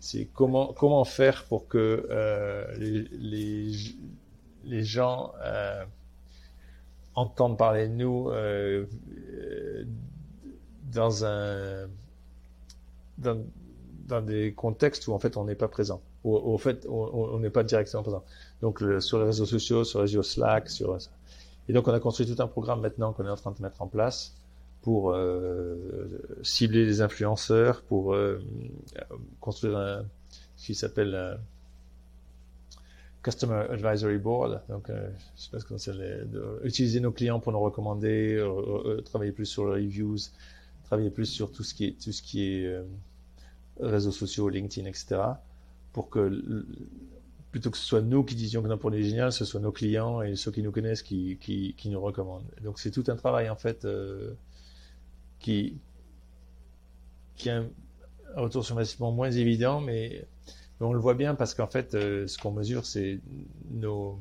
C'est 0.00 0.28
comment 0.32 1.04
faire 1.04 1.44
pour 1.44 1.68
que 1.68 2.06
euh, 2.10 2.64
les, 2.78 4.84
gens 4.84 5.32
euh, 5.42 5.84
entendent 7.14 7.56
parler 7.56 7.88
de 7.88 7.94
nous 7.94 8.28
euh, 8.30 8.86
dans, 10.92 11.88
des 14.22 14.52
contextes 14.54 15.06
où 15.06 15.12
en 15.12 15.18
fait 15.18 15.36
on 15.36 15.44
n'est 15.44 15.54
pas 15.54 15.68
présent, 15.68 16.00
au 16.34 16.58
fait 16.58 16.86
on 16.88 17.38
n'est 17.38 17.50
pas 17.50 17.64
directement 17.64 18.02
présent. 18.02 18.24
Donc 18.62 18.82
sur 19.00 19.18
les 19.18 19.24
réseaux 19.24 19.46
sociaux, 19.46 19.84
sur 19.84 20.00
les 20.00 20.04
réseaux 20.04 20.22
Slack, 20.22 20.70
sur 20.70 21.00
ça. 21.00 21.10
Et 21.68 21.72
donc 21.72 21.86
on 21.88 21.92
a 21.92 22.00
construit 22.00 22.26
tout 22.26 22.40
un 22.42 22.46
programme 22.46 22.80
maintenant 22.80 23.12
qu'on 23.12 23.26
est 23.26 23.30
en 23.30 23.36
train 23.36 23.52
de 23.52 23.62
mettre 23.62 23.82
en 23.82 23.88
place 23.88 24.34
pour 24.82 25.12
euh, 25.12 25.76
cibler 26.42 26.86
les 26.86 27.00
influenceurs, 27.02 27.82
pour 27.82 28.14
euh, 28.14 28.40
construire 29.40 29.76
un, 29.76 30.02
ce 30.56 30.66
qui 30.66 30.74
s'appelle 30.74 31.38
Customer 33.22 33.66
Advisory 33.70 34.18
Board, 34.18 34.62
donc 34.68 34.88
euh, 34.90 35.10
je 35.36 35.42
sais 35.42 35.50
pas 35.50 35.58
comment 35.60 35.78
c'est, 35.78 35.92
utiliser 36.62 37.00
nos 37.00 37.10
clients 37.10 37.40
pour 37.40 37.52
nous 37.52 37.60
recommander, 37.60 38.34
euh, 38.34 38.48
euh, 38.86 39.00
travailler 39.02 39.32
plus 39.32 39.46
sur 39.46 39.66
les 39.66 39.84
reviews, 39.84 40.16
travailler 40.84 41.10
plus 41.10 41.26
sur 41.26 41.50
tout 41.50 41.64
ce 41.64 41.74
qui 41.74 41.94
tout 41.94 42.12
ce 42.12 42.22
qui 42.22 42.44
est 42.44 42.80
réseaux 43.80 44.12
sociaux, 44.12 44.48
LinkedIn, 44.48 44.88
etc. 44.88 45.20
Pour 45.92 46.10
que 46.10 46.64
plutôt 47.50 47.70
que 47.70 47.78
ce 47.78 47.84
soit 47.84 48.02
nous 48.02 48.24
qui 48.24 48.34
disions 48.34 48.62
que 48.62 48.74
pour 48.74 48.94
est 48.94 49.02
génial, 49.02 49.32
ce 49.32 49.44
soit 49.44 49.60
nos 49.60 49.72
clients 49.72 50.22
et 50.22 50.36
ceux 50.36 50.50
qui 50.50 50.62
nous 50.62 50.70
connaissent 50.70 51.02
qui, 51.02 51.38
qui, 51.40 51.74
qui 51.76 51.88
nous 51.88 52.00
recommandent. 52.00 52.44
Donc 52.62 52.78
c'est 52.78 52.90
tout 52.90 53.04
un 53.08 53.16
travail 53.16 53.48
en 53.48 53.56
fait 53.56 53.86
qui 55.38 55.78
qui 57.36 57.48
a 57.50 57.62
un 58.36 58.40
retour 58.40 58.64
sur 58.64 58.76
investissement 58.76 59.12
moins 59.12 59.30
évident, 59.30 59.80
mais 59.80 60.26
on 60.80 60.92
le 60.92 61.00
voit 61.00 61.14
bien 61.14 61.34
parce 61.34 61.54
qu'en 61.54 61.66
fait, 61.66 61.94
euh, 61.94 62.26
ce 62.26 62.38
qu'on 62.38 62.52
mesure, 62.52 62.86
c'est 62.86 63.20
nos, 63.70 64.18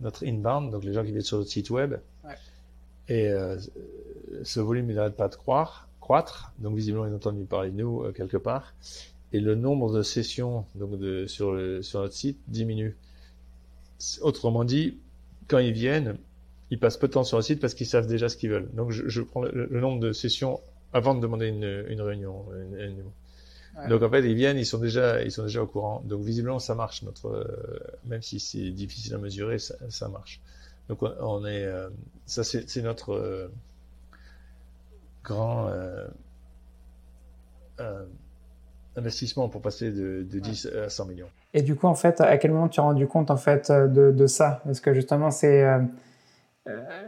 notre 0.00 0.24
inbound, 0.26 0.70
donc 0.70 0.84
les 0.84 0.92
gens 0.92 1.04
qui 1.04 1.10
viennent 1.10 1.22
sur 1.22 1.38
notre 1.38 1.50
site 1.50 1.70
web. 1.70 1.96
Ouais. 2.24 2.34
Et 3.08 3.28
euh, 3.28 3.58
ce 4.44 4.60
volume, 4.60 4.88
il 4.90 4.96
n'arrête 4.96 5.16
pas 5.16 5.28
de 5.28 5.34
croître, 5.34 5.88
croître. 6.00 6.52
Donc 6.58 6.76
visiblement, 6.76 7.06
ils 7.06 7.12
ont 7.12 7.16
entendu 7.16 7.44
parler 7.44 7.70
de 7.70 7.76
nous 7.76 8.02
euh, 8.02 8.12
quelque 8.12 8.36
part. 8.36 8.74
Et 9.32 9.40
le 9.40 9.54
nombre 9.54 9.92
de 9.92 10.02
sessions 10.02 10.66
donc 10.74 10.98
de, 10.98 11.26
sur, 11.26 11.52
le, 11.52 11.82
sur 11.82 12.00
notre 12.00 12.14
site 12.14 12.38
diminue. 12.48 12.96
Autrement 14.20 14.64
dit, 14.64 14.98
quand 15.48 15.58
ils 15.58 15.72
viennent, 15.72 16.16
ils 16.70 16.78
passent 16.78 16.96
peu 16.96 17.08
de 17.08 17.12
temps 17.12 17.24
sur 17.24 17.38
le 17.38 17.42
site 17.42 17.60
parce 17.60 17.74
qu'ils 17.74 17.86
savent 17.86 18.06
déjà 18.06 18.28
ce 18.28 18.36
qu'ils 18.36 18.50
veulent. 18.50 18.70
Donc 18.74 18.90
je, 18.90 19.08
je 19.08 19.22
prends 19.22 19.42
le, 19.42 19.68
nombre 19.80 20.00
de 20.00 20.12
sessions 20.12 20.60
avant 20.92 21.14
de 21.14 21.20
demander 21.20 21.46
une, 21.48 21.84
une 21.88 22.00
réunion. 22.00 22.44
Une, 22.54 22.78
une, 22.78 23.04
donc 23.88 24.02
en 24.02 24.10
fait, 24.10 24.20
ils 24.20 24.34
viennent, 24.34 24.58
ils 24.58 24.66
sont 24.66 24.78
déjà, 24.78 25.22
ils 25.22 25.32
sont 25.32 25.44
déjà 25.44 25.62
au 25.62 25.66
courant. 25.66 26.02
Donc 26.04 26.22
visiblement, 26.22 26.58
ça 26.58 26.74
marche. 26.74 27.02
Notre, 27.02 27.28
euh, 27.28 27.78
même 28.04 28.22
si 28.22 28.38
c'est 28.38 28.70
difficile 28.70 29.14
à 29.14 29.18
mesurer, 29.18 29.58
ça, 29.58 29.74
ça 29.88 30.08
marche. 30.08 30.40
Donc 30.88 31.02
on 31.02 31.46
est, 31.46 31.64
euh, 31.64 31.88
ça 32.26 32.44
c'est 32.44 32.82
notre 32.82 33.12
euh, 33.12 33.48
grand 35.24 35.70
investissement 38.96 39.48
pour 39.48 39.62
passer 39.62 39.90
de, 39.90 40.26
de 40.30 40.38
10 40.38 40.70
à 40.84 40.88
100 40.88 41.06
millions. 41.06 41.28
Et 41.54 41.62
du 41.62 41.74
coup, 41.74 41.86
en 41.86 41.94
fait, 41.94 42.20
à 42.20 42.36
quel 42.38 42.52
moment 42.52 42.68
tu 42.68 42.80
as 42.80 42.82
rendu 42.82 43.06
compte 43.06 43.30
en 43.30 43.36
fait 43.36 43.70
de, 43.70 44.10
de 44.10 44.26
ça? 44.26 44.60
Parce 44.64 44.80
que 44.80 44.92
justement, 44.92 45.30
c'est 45.30 45.64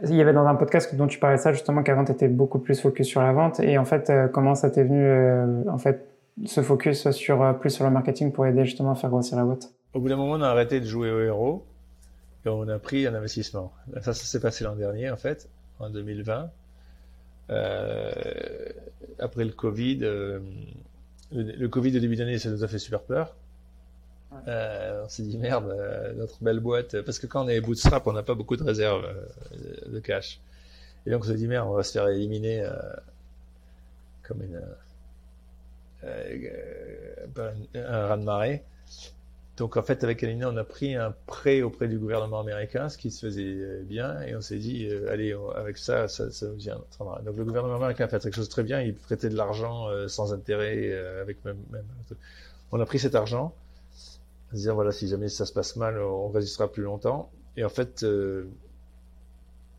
il 0.03 0.15
y 0.15 0.21
avait 0.21 0.33
dans 0.33 0.45
un 0.45 0.55
podcast 0.55 0.93
dont 0.95 1.07
tu 1.07 1.17
parlais 1.17 1.37
ça 1.37 1.53
justement 1.53 1.81
qu'avant 1.81 2.03
tu 2.03 2.11
étais 2.11 2.27
beaucoup 2.27 2.59
plus 2.59 2.81
focus 2.81 3.07
sur 3.07 3.21
la 3.21 3.31
vente 3.31 3.61
et 3.61 3.77
en 3.77 3.85
fait 3.85 4.11
comment 4.33 4.53
ça 4.53 4.69
t'est 4.69 4.83
venu 4.83 5.69
en 5.69 5.77
fait 5.77 6.05
se 6.43 6.61
focus 6.61 7.09
sur, 7.11 7.41
euh, 7.41 7.53
plus 7.53 7.69
sur 7.69 7.85
le 7.85 7.91
marketing 7.91 8.31
pour 8.31 8.45
aider 8.45 8.65
justement 8.65 8.91
à 8.91 8.95
faire 8.95 9.09
grossir 9.09 9.37
la 9.37 9.45
boîte? 9.45 9.71
Au 9.93 9.99
bout 9.99 10.09
d'un 10.09 10.17
moment, 10.17 10.33
on 10.33 10.41
a 10.41 10.49
arrêté 10.49 10.79
de 10.79 10.85
jouer 10.85 11.11
au 11.11 11.21
héros 11.21 11.65
et 12.45 12.49
on 12.49 12.67
a 12.67 12.77
pris 12.79 13.07
un 13.07 13.15
investissement. 13.15 13.71
Ça, 14.01 14.13
ça 14.13 14.25
s'est 14.25 14.41
passé 14.41 14.63
l'an 14.63 14.75
dernier, 14.75 15.09
en 15.09 15.17
fait, 15.17 15.49
en 15.79 15.89
2020. 15.89 16.49
Euh, 17.51 18.11
après 19.19 19.45
le 19.45 19.51
Covid, 19.51 19.99
le, 21.35 21.67
Covid 21.67 21.97
au 21.97 21.99
début 21.99 22.15
d'année, 22.15 22.39
ça 22.39 22.49
nous 22.49 22.63
a 22.63 22.67
fait 22.67 22.79
super 22.79 23.01
peur. 23.01 23.35
Euh, 24.47 25.03
on 25.05 25.09
s'est 25.09 25.23
dit 25.23 25.37
merde, 25.37 25.69
euh, 25.69 26.13
notre 26.13 26.43
belle 26.43 26.59
boîte, 26.59 27.01
parce 27.01 27.19
que 27.19 27.27
quand 27.27 27.45
on 27.45 27.47
est 27.47 27.61
bootstrap, 27.61 28.05
on 28.07 28.13
n'a 28.13 28.23
pas 28.23 28.33
beaucoup 28.33 28.57
de 28.57 28.63
réserves 28.63 29.05
euh, 29.05 29.91
de 29.91 29.99
cash. 29.99 30.39
Et 31.05 31.11
donc 31.11 31.23
on 31.23 31.27
s'est 31.27 31.35
dit 31.35 31.47
merde, 31.47 31.67
on 31.69 31.73
va 31.73 31.83
se 31.83 31.91
faire 31.91 32.07
éliminer 32.07 32.61
euh, 32.61 32.71
comme 34.23 34.41
une, 34.41 34.61
un, 36.03 37.81
un 37.81 38.07
raz 38.07 38.17
de 38.17 38.23
marée. 38.23 38.63
Donc 39.57 39.77
en 39.77 39.83
fait, 39.83 40.03
avec 40.03 40.21
Alina, 40.21 40.49
on 40.49 40.57
a 40.57 40.65
pris 40.65 40.95
un 40.95 41.15
prêt 41.27 41.61
auprès 41.61 41.87
du 41.87 41.97
gouvernement 41.97 42.41
américain, 42.41 42.89
ce 42.89 42.97
qui 42.97 43.09
se 43.09 43.25
faisait 43.25 43.83
bien, 43.83 44.19
et 44.21 44.35
on 44.35 44.41
s'est 44.41 44.57
dit, 44.57 44.87
euh, 44.87 45.09
allez, 45.09 45.33
avec 45.55 45.77
ça, 45.77 46.09
ça, 46.09 46.25
nous 46.41 46.55
vient. 46.55 46.81
Donc 47.23 47.37
le 47.37 47.45
gouvernement 47.45 47.75
américain 47.75 48.03
a 48.05 48.07
fait 48.09 48.19
quelque 48.19 48.35
chose 48.35 48.47
de 48.47 48.51
très 48.51 48.63
bien, 48.63 48.81
il 48.81 48.93
prêtait 48.95 49.29
de 49.29 49.37
l'argent 49.37 49.87
euh, 49.87 50.09
sans 50.09 50.33
intérêt, 50.33 50.91
euh, 50.91 51.21
avec 51.21 51.43
même, 51.45 51.59
même, 51.71 51.85
On 52.73 52.81
a 52.81 52.85
pris 52.85 52.99
cet 52.99 53.15
argent, 53.15 53.55
à 54.51 54.57
se 54.57 54.61
dire, 54.61 54.75
voilà, 54.75 54.91
si 54.91 55.07
jamais 55.07 55.29
ça 55.29 55.45
se 55.45 55.53
passe 55.53 55.77
mal, 55.77 56.01
on 56.01 56.27
résistera 56.27 56.69
plus 56.69 56.83
longtemps. 56.83 57.31
Et 57.55 57.63
en 57.63 57.69
fait, 57.69 58.05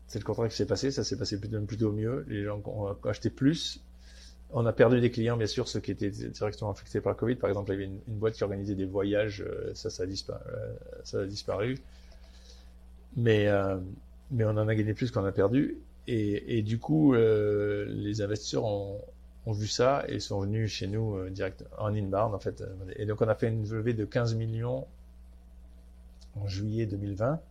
c'est 0.07 0.19
le 0.19 0.25
contraire 0.25 0.49
qui 0.49 0.55
s'est 0.55 0.65
passé, 0.65 0.89
ça 0.89 1.03
s'est 1.03 1.17
passé 1.17 1.39
plutôt, 1.39 1.61
plutôt 1.61 1.91
mieux. 1.91 2.25
Les 2.27 2.45
gens 2.45 2.59
ont 2.65 2.95
acheté 3.07 3.29
plus, 3.29 3.79
on 4.51 4.65
a 4.65 4.73
perdu 4.73 5.01
des 5.01 5.11
clients, 5.11 5.37
bien 5.37 5.47
sûr, 5.47 5.67
ceux 5.67 5.79
qui 5.79 5.91
étaient 5.91 6.09
directement 6.09 6.71
affectés 6.71 7.01
par 7.01 7.13
le 7.13 7.17
Covid. 7.17 7.35
Par 7.35 7.49
exemple, 7.49 7.69
il 7.71 7.73
y 7.73 7.75
avait 7.75 7.85
une, 7.85 7.99
boîte 8.07 8.35
qui 8.35 8.43
organisait 8.43 8.75
des 8.75 8.85
voyages, 8.85 9.43
euh, 9.45 9.71
ça, 9.73 9.89
a, 10.01 10.05
disparu, 11.25 11.77
euh, 13.17 13.27
euh, 13.27 13.77
mais 14.31 14.45
on 14.45 14.49
en 14.49 14.67
a 14.67 14.75
gagné 14.75 14.93
plus 14.93 15.11
qu'on 15.11 15.25
a 15.25 15.31
perdu. 15.31 15.77
Et, 16.09 16.61
du 16.61 16.79
coup, 16.79 17.13
les 17.13 18.21
investisseurs 18.21 18.63
ont, 18.63 19.01
vu 19.47 19.67
ça 19.67 20.03
et 20.09 20.19
sont 20.19 20.41
venus 20.41 20.71
chez 20.71 20.87
nous 20.87 21.29
direct 21.29 21.65
en 21.77 21.93
inbound, 21.93 22.33
en 22.33 22.39
fait. 22.39 22.63
Et 22.95 23.05
donc, 23.05 23.21
on 23.21 23.27
a 23.27 23.35
fait 23.35 23.49
une 23.49 23.67
levée 23.69 23.93
de 23.93 24.05
15 24.05 24.35
millions 24.35 24.87
en 26.35 26.47
juillet 26.47 26.85
2020. 26.85 27.41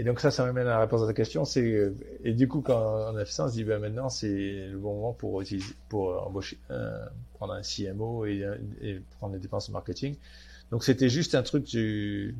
Et 0.00 0.02
donc 0.02 0.18
ça, 0.18 0.30
ça 0.30 0.46
m'amène 0.46 0.66
à 0.66 0.70
la 0.70 0.80
réponse 0.80 1.02
à 1.02 1.06
ta 1.06 1.12
question. 1.12 1.44
Euh, 1.58 1.92
et 2.24 2.32
du 2.32 2.48
coup, 2.48 2.62
quand 2.62 3.12
on 3.12 3.16
a 3.16 3.24
fait 3.26 3.32
ça, 3.32 3.44
on 3.44 3.48
se 3.48 3.52
dit 3.52 3.64
ben 3.64 3.78
maintenant 3.78 4.08
c'est 4.08 4.68
le 4.68 4.78
bon 4.78 4.94
moment 4.94 5.12
pour 5.12 5.42
pour 5.90 6.26
embaucher, 6.26 6.56
euh, 6.70 7.04
prendre 7.34 7.52
un 7.52 7.60
CMO 7.60 8.24
et, 8.24 8.42
prendre 9.18 9.34
les 9.34 9.40
dépenses 9.40 9.68
marketing. 9.68 10.16
Donc 10.70 10.84
c'était 10.84 11.10
juste 11.10 11.34
un 11.34 11.42
truc 11.42 11.64
du, 11.64 12.34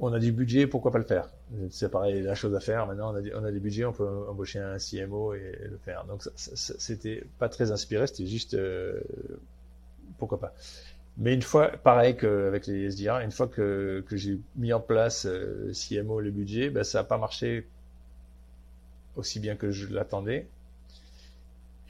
on 0.00 0.12
a 0.12 0.18
du 0.18 0.32
budget, 0.32 0.66
pourquoi 0.66 0.90
pas 0.90 0.98
le 0.98 1.04
faire? 1.04 1.28
C'est 1.70 1.88
pareil, 1.92 2.22
la 2.22 2.34
chose 2.34 2.56
à 2.56 2.60
faire. 2.60 2.88
Maintenant, 2.88 3.14
on 3.14 3.16
a, 3.16 3.40
on 3.40 3.44
a 3.44 3.52
des 3.52 3.60
budgets, 3.60 3.84
on 3.84 3.92
peut 3.92 4.08
embaucher 4.28 4.58
un 4.58 4.78
CMO 4.78 5.34
et, 5.34 5.60
le 5.62 5.78
faire. 5.84 6.06
Donc 6.06 6.28
c'était 6.34 7.22
pas 7.38 7.48
très 7.48 7.70
inspiré, 7.70 8.08
c'était 8.08 8.26
juste 8.26 8.54
euh, 8.54 9.00
pourquoi 10.18 10.40
pas. 10.40 10.54
Mais 11.16 11.34
une 11.34 11.42
fois, 11.42 11.68
pareil 11.68 12.16
qu'avec 12.16 12.66
les 12.66 12.90
SDR, 12.90 13.20
une 13.20 13.30
fois 13.30 13.46
que, 13.46 14.04
j'ai 14.10 14.40
mis 14.56 14.72
en 14.72 14.80
place 14.80 15.26
euh, 15.26 15.72
CMO 15.72 16.20
le 16.20 16.30
budget, 16.30 16.70
ben, 16.70 16.82
ça 16.82 16.98
n'a 16.98 17.04
pas 17.04 17.18
marché 17.18 17.68
aussi 19.16 19.38
bien 19.38 19.54
que 19.54 19.70
je 19.70 19.86
l'attendais. 19.92 20.48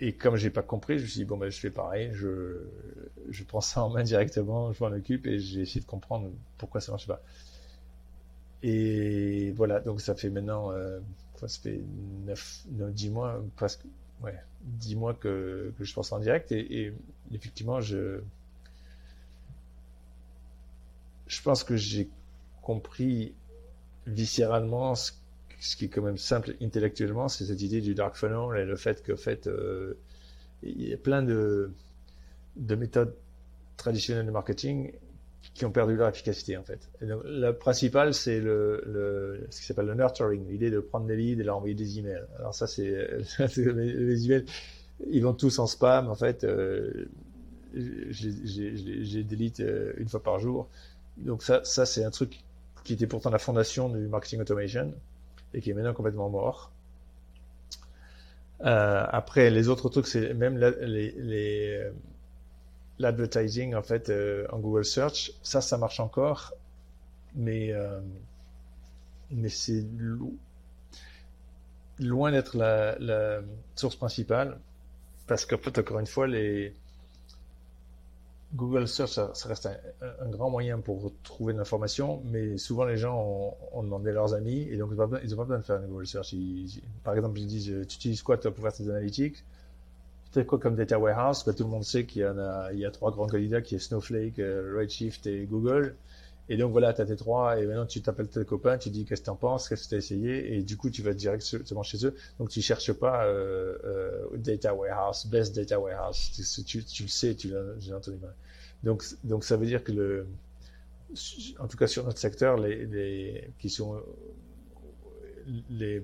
Et 0.01 0.13
comme 0.13 0.37
j'ai 0.37 0.51
pas 0.51 0.63
compris, 0.63 0.99
je 0.99 1.05
me 1.05 1.09
suis 1.09 1.21
dit 1.21 1.25
bon 1.25 1.37
ben 1.39 1.51
je 1.51 1.59
fais 1.59 1.71
pareil, 1.71 2.11
je, 2.13 3.45
prends 3.47 3.61
ça 3.61 3.83
en 3.83 3.91
main 3.91 4.03
directement, 4.03 4.73
je 4.73 4.85
m'en 4.85 4.91
occupe 4.91 5.27
et 5.27 5.39
j'ai 5.39 5.61
essayé 5.63 5.81
de 5.81 5.87
comprendre 5.87 6.31
pourquoi 6.59 6.81
ça 6.81 6.93
marche 6.93 7.07
pas. 7.07 7.23
Et 8.63 9.53
voilà, 9.53 9.81
donc 9.81 10.01
ça 10.01 10.15
fait 10.15 10.31
maintenant, 10.31 10.73
euh, 10.73 10.99
ça 11.37 11.49
fait 11.49 11.81
9, 12.27 12.65
9, 12.73 12.93
10 12.93 13.11
mois, 13.11 13.43
presque, 13.57 13.83
ouais, 14.23 14.35
10 14.63 14.97
mois 14.97 15.15
que, 15.15 15.73
je 15.81 15.95
pense 15.95 16.13
en 16.13 16.19
direct 16.19 16.51
et 16.53 16.93
effectivement 17.33 17.81
je 17.81 18.21
je 21.27 21.43
pense 21.43 21.65
que 21.65 21.77
j'ai 21.77 22.09
compris 22.63 23.35
viscéralement 24.07 24.95
ce, 24.95 25.13
qui 25.77 25.87
est 25.87 25.89
quand 25.89 26.03
même 26.03 26.19
simple 26.19 26.55
intellectuellement, 26.61 27.29
c'est 27.29 27.47
cette 27.47 27.63
idée 27.63 27.81
du 27.81 27.95
dark 27.95 28.17
funnel 28.17 28.61
et 28.61 28.65
le 28.65 28.77
fait 28.77 29.03
que, 29.03 29.17
fait, 29.17 29.47
euh, 29.47 29.95
il 30.63 30.89
y 30.89 30.93
a 30.93 30.97
plein 30.97 31.23
de, 31.23 31.73
de 32.57 32.75
méthodes 32.75 33.15
traditionnelles 33.77 34.27
de 34.27 34.31
marketing 34.31 34.93
qui 35.53 35.65
ont 35.65 35.71
perdu 35.71 35.97
leur 35.97 36.09
efficacité 36.09 36.57
en 36.57 36.63
fait. 36.63 36.89
La 37.01 37.53
principale, 37.53 38.15
c'est 38.15 38.41
ce 38.41 39.61
qui 39.61 39.67
s'appelle 39.67 39.87
le 39.87 39.95
nurturing, 39.95 40.49
l'idée 40.49 40.71
de 40.71 40.81
prendre 40.81 41.07
des 41.07 41.17
leads 41.17 41.41
et 41.41 41.45
leur 41.45 41.57
envoyer 41.57 41.75
des 41.75 41.99
emails. 41.99 42.25
Alors 42.39 42.55
ça, 42.55 42.67
c'est 42.67 43.09
les 43.57 44.25
emails, 44.25 44.45
ils 45.11 45.23
vont 45.23 45.35
tous 45.35 45.59
en 45.59 45.67
spam 45.67 46.09
en 46.09 46.15
fait. 46.15 46.45
Euh, 46.45 47.09
j'ai 47.75 49.25
delete 49.25 49.61
euh, 49.61 49.93
une 49.99 50.09
fois 50.09 50.23
par 50.23 50.39
jour. 50.39 50.69
Donc 51.17 51.43
ça, 51.43 51.65
ça 51.65 51.87
c'est 51.87 52.05
un 52.05 52.11
truc 52.11 52.41
qui 52.85 52.95
était 52.95 53.07
pourtant 53.07 53.31
la 53.31 53.39
fondation 53.39 53.89
du 53.89 54.07
marketing 54.09 54.41
automation 54.41 54.93
et 55.55 55.61
qui 55.61 55.71
est 55.71 55.75
maintenant 55.75 55.95
complètement 55.95 56.29
mort. 56.29 56.71
Euh, 58.65 59.07
après, 59.09 59.51
les 59.51 59.69
autres 59.69 59.89
trucs, 59.89 60.07
c'est 60.07 60.33
même 60.35 60.57
la, 60.57 60.71
les, 60.71 61.13
les 61.13 61.91
l'advertising 62.99 63.75
en 63.75 63.83
fait 63.83 64.09
euh, 64.09 64.47
en 64.53 64.59
Google 64.59 64.85
Search, 64.85 65.33
ça, 65.43 65.61
ça 65.61 65.79
marche 65.79 66.01
encore, 66.01 66.53
mais 67.35 67.73
euh, 67.73 68.01
mais 69.31 69.49
c'est 69.49 69.85
lo 69.99 70.33
loin 71.99 72.33
d'être 72.33 72.57
la, 72.57 72.97
la, 72.99 73.41
source 73.77 73.97
principale 73.97 74.59
parce 75.27 75.47
qu'en 75.47 75.59
fait, 75.59 75.79
encore 75.79 76.01
une 76.01 76.07
fois, 76.07 76.27
les 76.27 76.75
Google 78.55 78.87
Search, 78.87 79.11
ça, 79.11 79.49
reste 79.49 79.69
un, 80.21 80.29
grand 80.29 80.49
moyen 80.49 80.79
pour 80.79 81.13
trouver 81.25 81.53
de 81.53 81.59
l'information, 81.59 82.23
mais 82.25 82.57
souvent 82.57 82.85
les 82.85 82.97
gens 82.97 83.57
ont, 83.73 83.83
demandé 83.83 84.11
à 84.11 84.13
leurs 84.13 84.35
amis 84.35 84.69
et 84.71 84.77
donc 84.77 84.91
ils 84.93 84.97
n'ont 84.97 85.09
pas, 85.09 85.19
besoin 85.19 85.59
de 85.59 85.63
faire 85.63 85.77
un 85.77 85.87
Google 85.87 86.07
Search. 86.07 86.35
Par 87.03 87.15
exemple, 87.15 87.39
ils 87.41 87.47
disent 87.47 87.87
Tu 87.89 87.97
utilises 87.97 88.23
quoi 88.23 88.37
toi, 88.37 88.53
pour 88.53 88.63
faire 88.63 88.73
tes 88.73 88.89
analytics? 88.89 89.37
Tu 89.37 89.43
fais 90.33 90.47
quoi 90.47 90.59
comme 90.59 90.77
data 90.77 90.99
warehouse? 90.99 91.45
Ben, 91.45 91.55
Tout 91.55 91.65
le 91.65 91.71
monde 91.71 91.85
sait 91.85 92.07
qu'il 92.07 92.23
y, 92.23 92.79
y 92.79 92.85
a 92.85 92.91
trois 92.93 93.11
grands 93.11 93.27
candidats 93.27 93.61
qui 93.61 93.75
est 93.75 93.81
Snowflake, 93.81 94.39
euh, 94.39 94.77
Redshift 94.79 95.27
et 95.27 95.47
Google. 95.47 95.97
Et 96.49 96.57
donc 96.59 96.73
voilà, 96.73 96.93
tu 96.93 97.01
as 97.01 97.07
tes 97.07 97.17
trois, 97.17 97.59
et 97.59 97.67
maintenant 97.67 97.87
tu 97.87 98.03
t'appelles 98.03 98.29
tes 98.29 98.45
copains, 98.45 98.77
tu 98.77 98.91
dis 98.91 99.07
qu'est-ce 99.07 99.23
que 99.23 99.27
tu 99.27 99.31
en 99.31 99.37
penses, 99.37 99.69
qu'est-ce 99.69 99.85
que 99.85 99.89
tu 99.91 99.95
as 99.95 99.99
essayé, 99.99 100.55
et 100.55 100.63
du 100.63 100.77
coup 100.77 100.91
tu 100.91 101.01
vas 101.01 101.15
directement 101.15 101.83
chez 101.83 102.05
eux. 102.07 102.15
Donc 102.39 102.51
tu 102.51 102.61
cherches 102.61 102.93
pas 102.93 103.25
euh, 103.25 103.79
euh, 103.85 104.37
data 104.37 104.75
warehouse, 104.75 105.27
best 105.27 105.57
data 105.57 105.81
warehouse, 105.81 106.33
tu, 106.67 106.79
le 107.03 107.09
sais, 107.09 107.35
tu 107.35 107.49
l'as 107.49 107.97
entendu. 107.97 108.19
Donc, 108.83 109.05
donc 109.25 109.45
ça 109.45 109.57
veut 109.57 109.65
dire 109.65 109.83
que 109.83 109.93
le, 109.93 110.27
en 111.59 111.67
tout 111.67 111.79
cas 111.79 111.87
sur 111.87 112.05
notre 112.05 112.19
secteur, 112.19 112.59
les, 112.59 113.49
qui 113.59 113.71
sont 113.71 114.03
les, 115.71 116.03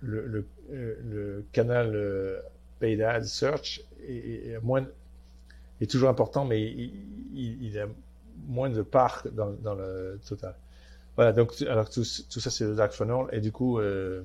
le, 0.00 1.44
canal 1.52 2.42
paid 2.80 3.02
ad 3.02 3.22
search 3.24 3.82
est, 4.02 4.48
est, 4.48 4.58
moins, 4.60 4.84
est 5.80 5.88
toujours 5.88 6.08
important, 6.08 6.44
mais 6.44 6.60
il, 6.60 6.92
il, 7.34 7.62
il 7.62 7.78
a 7.78 7.86
moins 8.48 8.70
de 8.70 8.82
part 8.82 9.26
dans, 9.32 9.74
le 9.74 10.18
total. 10.26 10.54
Voilà, 11.16 11.32
donc 11.32 11.52
alors 11.62 11.90
tout, 11.90 12.04
ça 12.04 12.50
c'est 12.50 12.64
le 12.64 12.74
dark 12.74 12.92
funnel 12.92 13.26
et 13.32 13.40
du 13.40 13.52
coup 13.52 13.78
euh, 13.78 14.22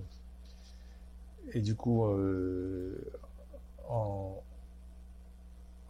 et 1.54 1.60
du 1.60 1.76
coup 1.76 2.06
euh, 2.06 2.96
en 3.90 4.42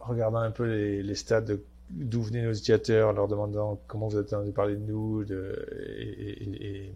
regardant 0.00 0.38
un 0.38 0.50
peu 0.50 0.64
les, 0.64 1.14
stats 1.14 1.42
d'où 1.90 2.22
venaient 2.22 2.42
nos 2.42 2.52
utilisateurs, 2.52 3.12
leur 3.12 3.28
demandant 3.28 3.78
comment 3.86 4.08
vous 4.08 4.16
avez 4.16 4.26
entendu 4.26 4.52
parler 4.52 4.76
de 4.76 4.80
nous, 4.80 5.24
de, 5.24 5.66
et, 5.98 6.92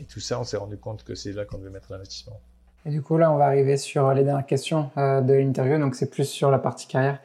et, 0.00 0.04
tout 0.08 0.20
ça, 0.20 0.40
on 0.40 0.44
s'est 0.44 0.56
rendu 0.56 0.76
compte 0.76 1.04
que 1.04 1.14
c'est 1.14 1.32
là 1.32 1.44
qu'on 1.44 1.58
devait 1.58 1.70
mettre 1.70 1.92
l'investissement. 1.92 2.38
Et 2.86 2.90
du 2.90 3.00
coup, 3.00 3.16
là, 3.16 3.32
on 3.32 3.36
va 3.36 3.46
arriver 3.46 3.76
sur 3.76 4.12
les 4.12 4.24
dernières 4.24 4.46
questions 4.46 4.90
euh, 4.98 5.20
de 5.20 5.32
l'interview, 5.32 5.78
donc 5.78 5.94
c'est 5.94 6.10
plus 6.10 6.24
sur 6.24 6.50
la 6.50 6.58
partie 6.58 6.86
carrière. 6.86 7.20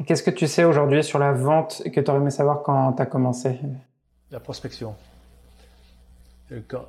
Euh, 0.00 0.04
Qu'est-ce 0.04 0.22
que 0.22 0.30
tu 0.30 0.46
sais 0.46 0.64
aujourd'hui 0.64 1.02
sur 1.04 1.18
la 1.18 1.32
vente 1.32 1.82
que 1.92 2.00
tu 2.00 2.10
aurais 2.10 2.20
aimé 2.20 2.30
savoir 2.30 2.62
quand 2.62 2.92
tu 2.94 3.02
as 3.02 3.06
commencé? 3.06 3.58
La 4.30 4.40
prospection. 4.40 4.94
Euh, 6.52 6.60
quand, 6.68 6.84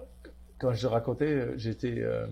quand 0.60 0.74
je 0.74 0.88
racontais, 0.88 1.58
j'étais. 1.58 2.00
Euh, 2.00 2.26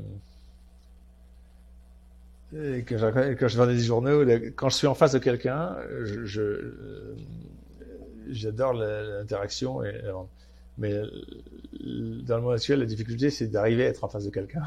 que 2.86 2.98
je, 2.98 3.34
quand 3.34 3.48
je 3.48 3.58
vendais 3.58 3.76
des 3.76 3.84
journaux, 3.84 4.24
quand 4.56 4.70
je 4.70 4.76
suis 4.76 4.88
en 4.88 4.96
face 4.96 5.12
de 5.12 5.20
quelqu'un, 5.20 5.76
j'adore 8.30 8.74
l'interaction 8.74 9.82
mais 10.78 10.94
dans 11.82 12.38
le 12.38 12.42
monde 12.42 12.54
actuel, 12.54 12.80
la 12.80 12.86
difficulté, 12.86 13.30
c'est 13.30 13.48
d'arriver 13.48 13.86
à 13.86 13.90
être 13.90 14.04
en 14.04 14.08
face 14.08 14.26
de 14.26 14.30
quelqu'un. 14.30 14.64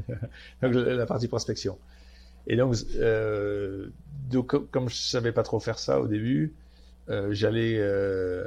donc 0.62 0.74
la 0.74 1.06
partie 1.06 1.28
prospection. 1.28 1.78
Et 2.46 2.56
donc, 2.56 2.76
euh, 2.96 3.88
donc, 4.30 4.70
comme 4.70 4.88
je 4.88 4.96
savais 4.96 5.32
pas 5.32 5.42
trop 5.42 5.60
faire 5.60 5.78
ça 5.78 6.00
au 6.00 6.06
début, 6.06 6.54
euh, 7.08 7.28
j'allais. 7.32 7.76
Euh, 7.78 8.46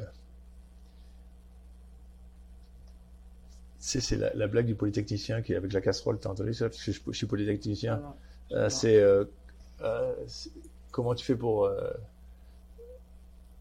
c'est 3.80 4.18
la, 4.18 4.34
la, 4.34 4.48
blague 4.48 4.66
du 4.66 4.76
polytechnicien 4.76 5.42
qui 5.42 5.54
est 5.54 5.56
avec 5.56 5.74
la 5.74 5.82
casserole. 5.82 6.20
T'as 6.20 6.30
entendu 6.30 6.54
ça 6.54 6.70
Parce 6.70 6.84
que 6.84 6.92
je, 6.92 7.00
je 7.08 7.12
suis 7.18 7.28
polytechnicien. 7.28 8.02
Ah 8.04 8.56
euh, 8.56 8.70
c'est 8.70 8.98
euh, 8.98 9.26
euh, 9.82 10.14
comment 10.92 11.16
tu 11.16 11.26
fais 11.26 11.36
pour 11.36 11.70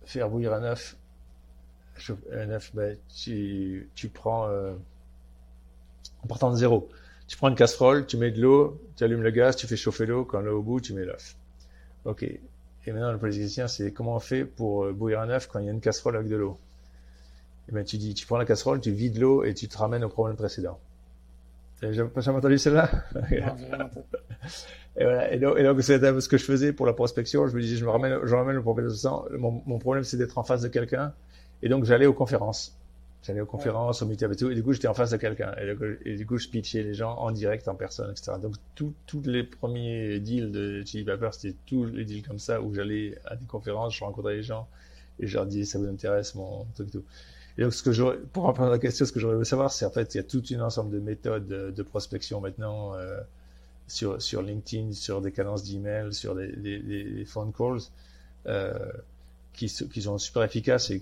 faire 0.05 0.28
bouillir 0.30 0.55
un 0.55 0.62
œuf, 0.62 0.97
un 2.32 2.51
œuf, 2.51 2.74
ben, 2.74 2.97
tu, 3.14 3.89
tu 3.95 4.09
prends, 4.09 4.49
en 4.49 6.26
partant 6.26 6.51
de 6.51 6.57
zéro, 6.57 6.89
tu 7.29 7.37
prends 7.37 7.49
une 7.49 7.55
casserole, 7.55 8.07
tu 8.07 8.16
mets 8.16 8.31
de 8.31 8.41
l'eau, 8.41 8.81
tu 8.97 9.05
allumes 9.05 9.22
le 9.22 9.31
gaz, 9.31 9.55
tu 9.55 9.66
fais 9.66 9.76
chauffer 9.76 10.07
l'eau, 10.07 10.24
quand 10.24 10.41
l'eau 10.41 10.59
au 10.59 10.62
bout, 10.62 10.81
tu 10.81 10.95
mets 10.95 11.05
l'œuf. 11.05 11.37
Ok. 12.07 12.22
Et 12.22 12.41
maintenant, 12.87 13.12
le 13.12 13.18
politicien, 13.18 13.68
c'est 13.68 13.93
comment 13.93 14.16
on 14.16 14.18
fait 14.18 14.47
pour 14.47 14.85
euh, 14.85 14.93
bouillir 14.95 15.20
un 15.20 15.29
œuf 15.29 15.47
quand 15.47 15.59
il 15.59 15.66
y 15.66 15.68
a 15.68 15.72
une 15.72 15.81
casserole 15.81 16.16
avec 16.16 16.29
de 16.29 16.37
l'eau? 16.37 16.59
Et 17.66 17.70
eh 17.70 17.74
ben, 17.74 17.85
tu 17.85 17.99
dis, 17.99 18.14
tu 18.14 18.26
prends 18.26 18.39
la 18.39 18.47
casserole, 18.47 18.81
tu 18.81 18.93
vides 18.93 19.18
l'eau 19.18 19.45
et 19.45 19.53
tu 19.53 19.68
te 19.68 19.76
ramènes 19.76 20.05
au 20.05 20.09
problème 20.09 20.37
précédent. 20.37 20.81
T'as 21.83 21.93
jamais 21.93 22.11
entendu 22.29 22.57
celle-là? 22.59 22.91
Et, 24.97 25.05
voilà. 25.05 25.33
et, 25.33 25.39
donc, 25.39 25.61
donc 25.61 25.81
c'est 25.83 26.01
ce 26.20 26.29
que 26.29 26.39
je 26.39 26.45
faisais 26.45 26.72
pour 26.72 26.87
la 26.87 26.93
prospection. 26.93 27.47
Je 27.47 27.55
me 27.55 27.61
disais, 27.61 27.76
je 27.76 27.85
me 27.85 27.91
ramène, 27.91 28.18
je 28.24 28.35
ramène 28.35 28.57
le 28.57 28.62
problème 28.62 28.89
de 28.89 29.37
Mon, 29.37 29.62
mon 29.64 29.79
problème, 29.79 30.03
c'est 30.03 30.16
d'être 30.16 30.39
en 30.39 30.43
face 30.43 30.62
de 30.62 30.68
quelqu'un. 30.68 31.12
Et 31.62 31.68
donc, 31.68 31.85
j'allais 31.85 32.07
aux 32.07 32.14
conférences. 32.14 32.78
J'allais 33.23 33.41
aux 33.41 33.47
conférences, 33.47 34.01
aux 34.01 34.07
meetups 34.07 34.33
et 34.33 34.37
tout. 34.37 34.51
Et 34.51 34.55
du 34.55 34.62
coup, 34.62 34.73
j'étais 34.73 34.89
en 34.89 34.95
face 34.95 35.11
de 35.11 35.16
quelqu'un. 35.16 35.55
Et, 36.05 36.16
du 36.16 36.25
coup, 36.25 36.39
je 36.39 36.49
pitchais 36.49 36.83
les 36.83 36.95
gens 36.95 37.16
en 37.16 37.31
direct, 37.31 37.66
en 37.69 37.75
personne, 37.75 38.11
etc. 38.11 38.33
Donc, 38.41 38.55
tous 38.75 39.23
les 39.25 39.43
premiers 39.43 40.21
deals 40.21 40.53
de 40.53 40.83
Chili 40.85 41.05
Pepper, 41.05 41.31
c'était 41.33 41.57
tous 41.66 41.85
les 41.87 42.05
deals 42.05 42.27
comme 42.27 42.39
ça 42.39 42.62
où 42.62 42.73
j'allais 42.75 43.19
à 43.25 43.37
des 43.37 43.47
conférences, 43.47 43.97
je 43.97 44.05
rencontrais 44.05 44.37
les 44.37 44.43
gens 44.43 44.69
et 45.21 45.27
je 45.27 45.35
leur 45.35 45.47
disais, 45.47 45.64
ça 45.64 45.79
vous 45.79 45.87
intéresse, 45.87 46.35
mon 46.35 46.64
truc, 46.75 46.91
tout. 46.91 47.05
Et 47.59 47.62
donc, 47.62 47.75
ce 47.75 47.83
que 47.83 47.91
j'aurais, 47.91 48.19
pour 48.19 48.47
répondre 48.47 48.69
à 48.69 48.71
la 48.71 48.79
question, 48.79 49.05
ce 49.05 49.11
que 49.11 49.19
j'aurais 49.19 49.35
voulu 49.35 49.45
savoir, 49.45 49.73
c'est 49.73 49.85
en 49.85 49.91
fait, 49.91 50.14
il 50.14 50.19
y 50.19 50.21
a 50.21 50.25
tout 50.25 50.43
un 50.53 50.61
ensemble 50.61 50.93
de 50.93 51.01
méthodes 51.01 51.49
de, 51.49 51.83
prospection 51.83 52.41
maintenant 52.41 52.95
euh, 52.95 53.19
sur, 53.89 54.23
sur 54.23 54.43
LinkedIn, 54.43 54.93
sur 54.93 55.21
des 55.21 55.33
cadences 55.33 55.64
d'email, 55.64 56.14
sur 56.14 56.37
des, 56.37 56.53
des, 56.53 56.79
des, 56.79 57.25
phone 57.25 57.53
calls, 57.53 57.81
euh, 58.47 58.79
qui, 59.53 59.68
sont 59.68 60.18
super 60.18 60.42
efficaces 60.44 60.90
et 60.90 61.01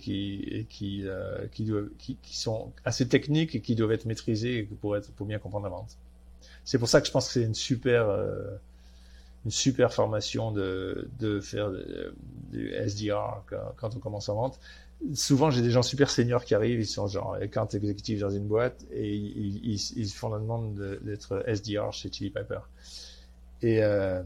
euh, 0.82 1.46
qui, 1.50 2.18
sont 2.24 2.72
assez 2.84 3.06
techniques 3.06 3.54
et 3.54 3.60
qui 3.60 3.74
doivent 3.74 3.92
être 3.92 4.06
maîtrisés 4.06 4.68
pour 4.80 5.26
bien 5.26 5.38
comprendre 5.38 5.64
la 5.64 5.70
vente. 5.70 5.96
C'est 6.64 6.78
pour 6.78 6.88
ça 6.88 7.00
que 7.00 7.06
je 7.06 7.12
pense 7.12 7.26
que 7.26 7.34
c'est 7.34 7.42
une 7.42 7.54
super 7.54 8.08
euh, 8.08 8.56
formation 9.90 10.52
de, 10.52 11.08
faire 11.42 11.70
du 12.52 12.72
SDR 12.72 13.42
quand, 13.46 13.74
quand 13.76 13.96
on 13.96 13.98
commence 13.98 14.28
en 14.28 14.36
vente 14.36 14.58
souvent 15.14 15.50
j'ai 15.50 15.62
des 15.62 15.70
gens 15.70 15.82
super 15.82 16.10
seniors 16.10 16.44
qui 16.44 16.54
arrivent, 16.54 16.80
ils 16.80 16.86
sont 16.86 17.06
genre 17.06 17.34
account 17.34 17.68
exécutifs 17.68 18.20
dans 18.20 18.30
une 18.30 18.46
boîte 18.46 18.84
et 18.92 19.14
ils, 19.14 19.78
ils, 19.96 20.08
font 20.08 20.30
la 20.30 20.38
demande 20.38 20.98
d'être 21.02 21.44
SDR 21.46 21.92
chez 21.92 22.10
Chili 22.10 22.30
Piper. 22.30 22.60
Euh, 23.64 24.22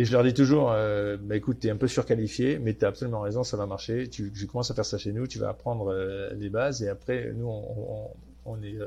et 0.00 0.04
je 0.04 0.12
leur 0.12 0.22
dis 0.22 0.32
toujours, 0.32 0.70
euh, 0.70 1.16
bah 1.20 1.34
écoute, 1.34 1.58
t'es 1.58 1.70
un 1.70 1.76
peu 1.76 1.88
surqualifié, 1.88 2.60
mais 2.60 2.72
t'as 2.74 2.86
absolument 2.88 3.20
raison, 3.20 3.42
ça 3.42 3.56
va 3.56 3.66
marcher. 3.66 4.08
Tu, 4.08 4.32
tu 4.32 4.46
commences 4.46 4.70
à 4.70 4.74
faire 4.74 4.86
ça 4.86 4.96
chez 4.96 5.12
nous, 5.12 5.26
tu 5.26 5.40
vas 5.40 5.48
apprendre 5.48 5.92
euh, 5.92 6.32
les 6.34 6.50
bases 6.50 6.84
et 6.84 6.88
après, 6.88 7.32
nous, 7.34 7.48
on, 7.48 8.10
on, 8.46 8.52
on 8.52 8.62
est 8.62 8.76
euh, 8.76 8.86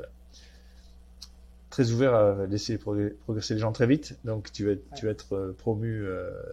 très 1.68 1.90
ouvert 1.90 2.14
à 2.14 2.46
laisser 2.46 2.78
progresser 2.78 3.52
les 3.52 3.60
gens 3.60 3.72
très 3.72 3.86
vite. 3.86 4.16
Donc, 4.24 4.50
tu 4.52 4.64
vas, 4.64 4.80
tu 4.96 5.04
vas 5.04 5.12
être 5.12 5.34
euh, 5.34 5.52
promu 5.52 6.02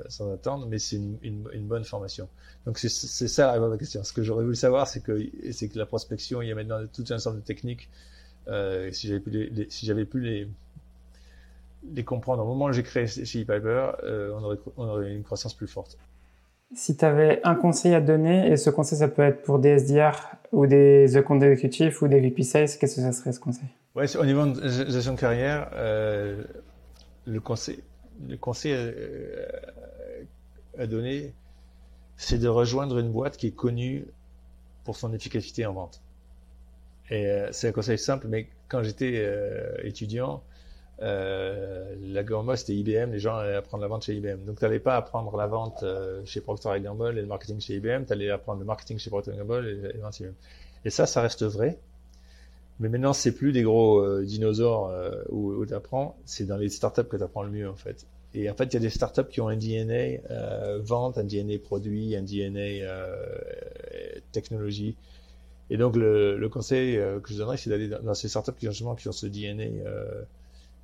sans 0.09 0.29
attendre, 0.33 0.67
mais 0.67 0.77
c'est 0.77 0.97
une, 0.97 1.17
une, 1.23 1.47
une, 1.53 1.65
bonne 1.65 1.85
formation. 1.85 2.27
Donc, 2.65 2.79
c'est 2.79 2.89
ça 2.89 3.57
la 3.57 3.77
question. 3.77 4.03
Ce 4.03 4.11
que 4.11 4.23
j'aurais 4.23 4.43
voulu 4.43 4.57
savoir, 4.57 4.87
c'est 4.87 5.01
que, 5.01 5.13
que 5.13 5.79
la 5.79 5.85
prospection, 5.85 6.41
il 6.41 6.49
y 6.49 6.51
a 6.51 6.55
maintenant 6.55 6.81
tout 6.93 7.05
un 7.11 7.15
ensemble 7.15 7.37
de 7.37 7.45
techniques. 7.45 7.89
Si 8.91 9.07
j'avais 9.07 9.21
pu 9.21 9.29
les, 9.29 9.67
si 9.69 9.85
j'avais 9.85 10.05
pu 10.05 10.19
les, 10.19 10.49
les 11.83 12.03
comprendre 12.03 12.43
au 12.43 12.47
moment 12.47 12.65
où 12.65 12.71
j'ai 12.71 12.83
créé 12.83 13.07
chez 13.07 13.39
Piper, 13.39 13.91
euh, 14.03 14.33
on, 14.35 14.43
aurait, 14.43 14.57
on 14.77 14.87
aurait 14.87 15.13
une 15.13 15.23
croissance 15.23 15.53
plus 15.53 15.67
forte. 15.67 15.97
Si 16.75 16.95
tu 16.95 17.03
avais 17.03 17.41
un 17.43 17.55
conseil 17.55 17.95
à 17.95 18.01
donner, 18.01 18.51
et 18.51 18.57
ce 18.57 18.69
conseil, 18.69 18.99
ça 18.99 19.07
peut 19.07 19.23
être 19.23 19.41
pour 19.41 19.59
des 19.59 19.69
SDR 19.69 20.35
ou 20.51 20.67
des 20.67 21.23
comptes 21.25 21.41
exécutifs 21.41 22.01
ou 22.01 22.07
des 22.07 22.19
VP 22.19 22.43
Sales, 22.43 22.67
qu'est-ce 22.79 22.95
que 22.95 23.01
ça 23.01 23.11
serait 23.11 23.31
ce 23.31 23.39
conseil? 23.39 23.67
Ouais, 23.95 24.15
au 24.17 24.25
niveau 24.25 24.45
de 24.45 24.67
gestion 24.67 25.13
de 25.13 25.19
carrière, 25.19 25.71
euh, 25.73 26.43
le 27.25 27.39
conseil, 27.39 27.83
le 28.27 28.37
conseil 28.37 28.73
euh, 28.75 29.45
à, 30.77 30.85
donner, 30.87 31.33
c'est 32.17 32.37
de 32.37 32.47
rejoindre 32.47 32.99
une 32.99 33.11
boîte 33.11 33.37
qui 33.37 33.47
est 33.47 33.55
connue 33.55 34.05
pour 34.83 34.97
son 34.97 35.13
efficacité 35.13 35.65
en 35.65 35.73
vente. 35.73 36.01
Et 37.09 37.25
euh, 37.27 37.49
c'est 37.51 37.69
un 37.69 37.71
conseil 37.71 37.97
simple, 37.97 38.27
mais 38.27 38.49
quand 38.67 38.83
j'étais 38.83 39.13
euh, 39.15 39.75
étudiant, 39.83 40.43
euh, 41.01 41.95
la 42.01 42.23
Gamble, 42.23 42.57
c'était 42.57 42.75
IBM, 42.75 43.11
les 43.11 43.19
gens 43.19 43.35
allaient 43.35 43.55
apprendre 43.55 43.81
la 43.81 43.87
vente 43.87 44.03
chez 44.03 44.15
IBM. 44.15 44.45
Donc, 44.45 44.59
tu 44.59 44.65
n'allais 44.65 44.79
pas 44.79 44.95
apprendre 44.95 45.35
la 45.37 45.47
vente 45.47 45.83
chez 46.25 46.41
Procter 46.41 46.79
Gamble 46.81 47.17
et 47.17 47.21
le 47.21 47.27
marketing 47.27 47.59
chez 47.59 47.75
IBM, 47.75 48.05
tu 48.05 48.13
allais 48.13 48.29
apprendre 48.29 48.59
le 48.59 48.65
marketing 48.65 48.99
chez 48.99 49.09
Procter 49.09 49.31
Gamble 49.37 49.67
et, 49.67 49.97
et, 49.97 49.99
IBM. 49.99 50.33
et 50.85 50.89
ça, 50.89 51.05
ça 51.05 51.21
reste 51.21 51.43
vrai. 51.43 51.79
Mais 52.79 52.89
maintenant, 52.89 53.13
c'est 53.13 53.33
plus 53.33 53.51
des 53.51 53.63
gros 53.63 53.99
euh, 53.99 54.23
dinosaures 54.23 54.89
euh, 54.89 55.11
où, 55.29 55.51
où 55.51 55.65
tu 55.65 55.73
apprends, 55.73 56.17
c'est 56.25 56.45
dans 56.45 56.57
les 56.57 56.69
startups 56.69 57.03
que 57.03 57.17
tu 57.17 57.23
apprends 57.23 57.43
le 57.43 57.51
mieux 57.51 57.69
en 57.69 57.75
fait. 57.75 58.05
Et 58.33 58.49
en 58.49 58.53
fait, 58.53 58.65
il 58.65 58.73
y 58.73 58.77
a 58.77 58.79
des 58.79 58.89
startups 58.89 59.27
qui 59.29 59.41
ont 59.41 59.47
un 59.47 59.57
DNA 59.57 60.21
euh, 60.29 60.79
vente, 60.83 61.17
un 61.17 61.23
DNA 61.23 61.57
produit, 61.63 62.15
un 62.15 62.21
DNA 62.21 62.85
euh, 62.85 63.15
technologie. 64.31 64.95
Et 65.71 65.77
donc, 65.77 65.95
le, 65.95 66.47
conseil 66.47 66.97
euh, 66.97 67.19
que 67.19 67.33
je 67.33 67.37
donnerais, 67.37 67.57
c'est 67.57 67.69
d'aller 67.69 67.87
dans, 67.87 68.13
ces 68.13 68.27
startups 68.29 68.53
qui 68.53 68.67
ont 68.67 68.73
ce 68.97 69.25
DNA 69.25 69.81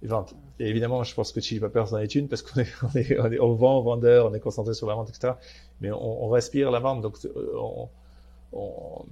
Et 0.03 0.69
évidemment, 0.69 1.03
je 1.03 1.15
pense 1.15 1.31
que 1.31 1.41
Chili 1.41 1.59
Peppers 1.59 1.93
en 1.93 1.97
est 1.97 2.13
une 2.15 2.27
parce 2.27 2.41
qu'on 2.41 2.61
est, 2.61 2.67
on 2.83 2.97
est, 2.97 3.19
on 3.19 3.31
est, 3.31 3.37
vend, 3.37 3.81
vendeur, 3.81 4.27
on 4.27 4.33
est 4.33 4.39
concentré 4.39 4.73
sur 4.73 4.87
la 4.87 4.95
vente, 4.95 5.09
etc. 5.09 5.33
Mais 5.81 5.91
on, 5.91 6.29
respire 6.29 6.69
la 6.71 6.79
vente, 6.79 7.01
donc 7.01 7.17
on, 7.55 7.89
on 8.53 9.05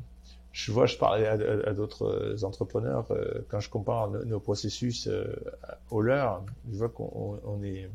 je 0.54 0.72
vois, 0.72 0.86
je 0.86 0.98
parlais 0.98 1.28
à, 1.28 1.74
d'autres 1.74 2.06
euh, 2.06 2.46
entrepreneurs, 2.46 3.08
euh, 3.12 3.44
quand 3.50 3.60
je 3.60 3.70
compare 3.70 4.10
nos, 4.12 4.40
processus 4.40 5.08
euh, 5.08 5.26
au 5.90 6.00
leur, 6.02 6.46
je 6.72 6.78
vois 6.78 6.90
qu'on 6.90 7.64
est, 7.64 7.90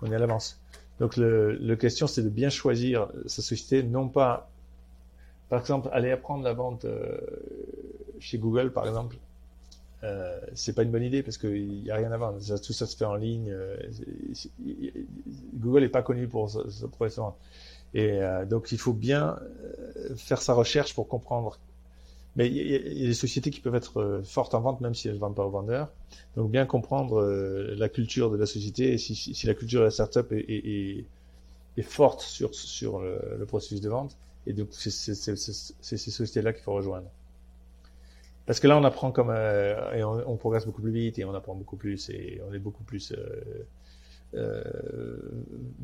on 0.00 0.10
est 0.10 0.14
à 0.14 0.18
l'avance. 0.18 0.60
Donc, 1.00 1.16
le, 1.16 1.56
le 1.56 1.76
question, 1.76 2.06
c'est 2.06 2.22
de 2.22 2.28
bien 2.28 2.50
choisir 2.50 3.08
sa 3.26 3.42
société, 3.42 3.82
non 3.82 4.08
pas, 4.08 4.48
par 5.48 5.58
exemple, 5.58 5.88
aller 5.92 6.12
apprendre 6.12 6.44
la 6.44 6.52
vente 6.52 6.86
chez 8.20 8.38
Google, 8.38 8.72
par 8.72 8.86
exemple, 8.86 9.16
euh, 10.04 10.40
c'est 10.54 10.74
pas 10.74 10.82
une 10.82 10.90
bonne 10.90 11.02
idée 11.02 11.22
parce 11.22 11.38
qu'il 11.38 11.82
n'y 11.82 11.90
a 11.90 11.96
rien 11.96 12.12
à 12.12 12.16
vendre. 12.16 12.38
tout 12.38 12.72
ça 12.72 12.86
se 12.86 12.96
fait 12.96 13.04
en 13.04 13.16
ligne. 13.16 13.54
Google 15.54 15.80
n'est 15.80 15.88
pas 15.88 16.02
connu 16.02 16.26
pour 16.28 16.50
ce, 16.50 16.68
ce 16.70 16.86
professeur. 16.86 17.34
Et 17.94 18.20
donc, 18.48 18.72
il 18.72 18.78
faut 18.78 18.94
bien 18.94 19.36
faire 20.16 20.40
sa 20.40 20.54
recherche 20.54 20.94
pour 20.94 21.08
comprendre 21.08 21.58
mais 22.36 22.48
il 22.48 23.00
y, 23.00 23.04
a 23.04 23.08
des 23.08 23.14
sociétés 23.14 23.50
qui 23.50 23.60
peuvent 23.60 23.74
être 23.74 24.00
euh, 24.00 24.22
fortes 24.22 24.54
en 24.54 24.60
vente 24.60 24.80
même 24.80 24.94
si 24.94 25.08
elles 25.08 25.14
ne 25.14 25.20
vendent 25.20 25.34
pas 25.34 25.44
aux 25.44 25.50
vendeurs. 25.50 25.88
Donc 26.36 26.50
bien 26.50 26.64
comprendre 26.64 27.20
euh, 27.20 27.74
la 27.76 27.88
culture 27.90 28.30
de 28.30 28.36
la 28.36 28.46
société 28.46 28.92
et 28.94 28.98
si, 28.98 29.46
la 29.46 29.54
culture 29.54 29.80
de 29.80 29.84
la 29.84 29.90
startup 29.90 30.32
est, 30.32 31.04
est, 31.76 31.82
forte 31.82 32.22
sur 32.22 33.00
le, 33.00 33.44
processus 33.46 33.80
de 33.80 33.88
vente. 33.90 34.16
Et 34.46 34.54
donc 34.54 34.68
c'est 34.70 34.90
ces 34.90 35.96
sociétés-là 35.96 36.52
qu'il 36.52 36.62
faut 36.62 36.72
rejoindre. 36.72 37.08
Parce 38.46 38.60
que 38.60 38.66
là 38.66 38.76
on 38.76 38.84
apprend 38.84 39.12
comme 39.12 39.30
euh, 39.30 39.94
et 39.94 40.04
on, 40.04 40.36
progresse 40.36 40.66
beaucoup 40.66 40.82
plus 40.82 40.92
vite 40.92 41.18
et 41.18 41.24
on 41.24 41.34
apprend 41.34 41.54
beaucoup 41.54 41.76
plus 41.76 42.10
et 42.10 42.40
on 42.48 42.52
est 42.52 42.58
beaucoup 42.58 42.82
plus 42.82 43.14
euh, 44.34 45.16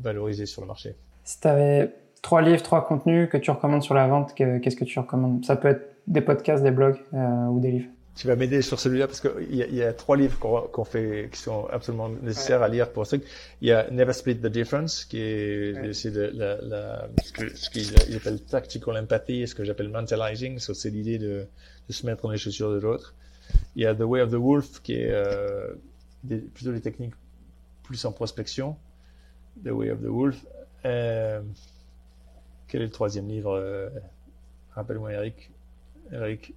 valorisé 0.01 0.45
sur 0.45 0.61
le 0.61 0.67
marché. 0.67 0.95
Si 1.23 1.39
tu 1.39 1.47
avais 1.47 1.93
trois 2.21 2.41
livres, 2.41 2.61
trois 2.63 2.85
contenus 2.85 3.29
que 3.29 3.37
tu 3.37 3.51
recommandes 3.51 3.83
sur 3.83 3.93
la 3.93 4.07
vente, 4.07 4.33
qu'est-ce 4.35 4.75
que 4.75 4.85
tu 4.85 4.99
recommandes? 4.99 5.45
Ça 5.45 5.55
peut 5.55 5.67
être 5.67 5.95
des 6.07 6.21
podcasts, 6.21 6.63
des 6.63 6.71
blogs 6.71 6.99
euh, 7.13 7.45
ou 7.45 7.59
des 7.59 7.71
livres 7.71 7.89
tu 8.15 8.27
vas 8.27 8.35
m'aider 8.35 8.61
sur 8.61 8.79
celui-là 8.79 9.07
parce 9.07 9.21
qu'il 9.21 9.55
y, 9.55 9.75
y, 9.75 9.83
a 9.83 9.93
trois 9.93 10.17
livres 10.17 10.37
qu'on 10.39 10.83
fait 10.83 11.29
qui 11.31 11.39
sont 11.39 11.67
absolument 11.67 12.09
nécessaires 12.09 12.61
à 12.61 12.67
lire 12.67 12.91
pour 12.91 13.05
ce 13.05 13.15
truc. 13.15 13.29
Il 13.61 13.69
y 13.69 13.71
a 13.71 13.89
Never 13.91 14.11
Split 14.13 14.35
the 14.35 14.47
Difference 14.47 15.05
qui 15.05 15.19
est 15.19 15.93
c'est 15.93 16.13
la, 16.13 16.57
la, 16.61 17.09
ce 17.55 17.69
qu'ils 17.69 17.85
ce 17.85 18.15
appellent 18.17 18.41
tactical 18.41 18.97
empathy, 18.97 19.47
ce 19.47 19.55
que 19.55 19.63
j'appelle 19.63 19.89
mentalizing, 19.89 20.59
c'est 20.59 20.89
l'idée 20.89 21.17
de, 21.17 21.45
de, 21.87 21.93
se 21.93 22.05
mettre 22.05 22.23
dans 22.23 22.31
les 22.31 22.37
chaussures 22.37 22.71
de 22.71 22.79
l'autre. 22.79 23.15
Il 23.75 23.83
y 23.83 23.85
a 23.85 23.95
The 23.95 24.01
Way 24.01 24.21
of 24.21 24.31
the 24.31 24.35
Wolf 24.35 24.81
qui 24.81 24.95
est 24.95 25.11
euh, 25.11 25.73
des, 26.23 26.37
plutôt 26.37 26.71
des 26.71 26.81
techniques 26.81 27.15
plus 27.83 28.03
en 28.05 28.11
prospection. 28.11 28.75
The 29.63 29.69
Way 29.69 29.91
of 29.91 30.01
the 30.01 30.07
Wolf. 30.07 30.45
Euh, 30.85 31.41
quel 32.67 32.81
est 32.81 32.85
le 32.85 32.91
troisième 32.91 33.27
livre 33.27 33.51
euh, 33.51 33.89
Rappelle-moi 34.75 35.13
Eric. 35.13 35.49
Eric, 36.11 36.53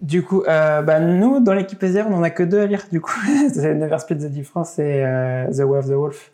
du 0.00 0.22
coup, 0.22 0.42
euh, 0.46 0.82
bah, 0.82 1.00
nous, 1.00 1.40
dans 1.40 1.54
l'équipe 1.54 1.82
SDR, 1.82 2.06
on 2.06 2.10
n'en 2.10 2.22
a 2.22 2.30
que 2.30 2.42
deux 2.42 2.60
à 2.60 2.66
lire, 2.66 2.84
du 2.90 3.00
coup. 3.00 3.18
c'est 3.52 3.74
Never 3.74 3.98
Split 3.98 4.16
the 4.16 4.30
Difference 4.30 4.78
et 4.78 5.04
euh, 5.04 5.50
The 5.50 5.60
Way 5.60 5.78
of 5.78 5.86
the 5.86 5.92
Wolf. 5.92 6.32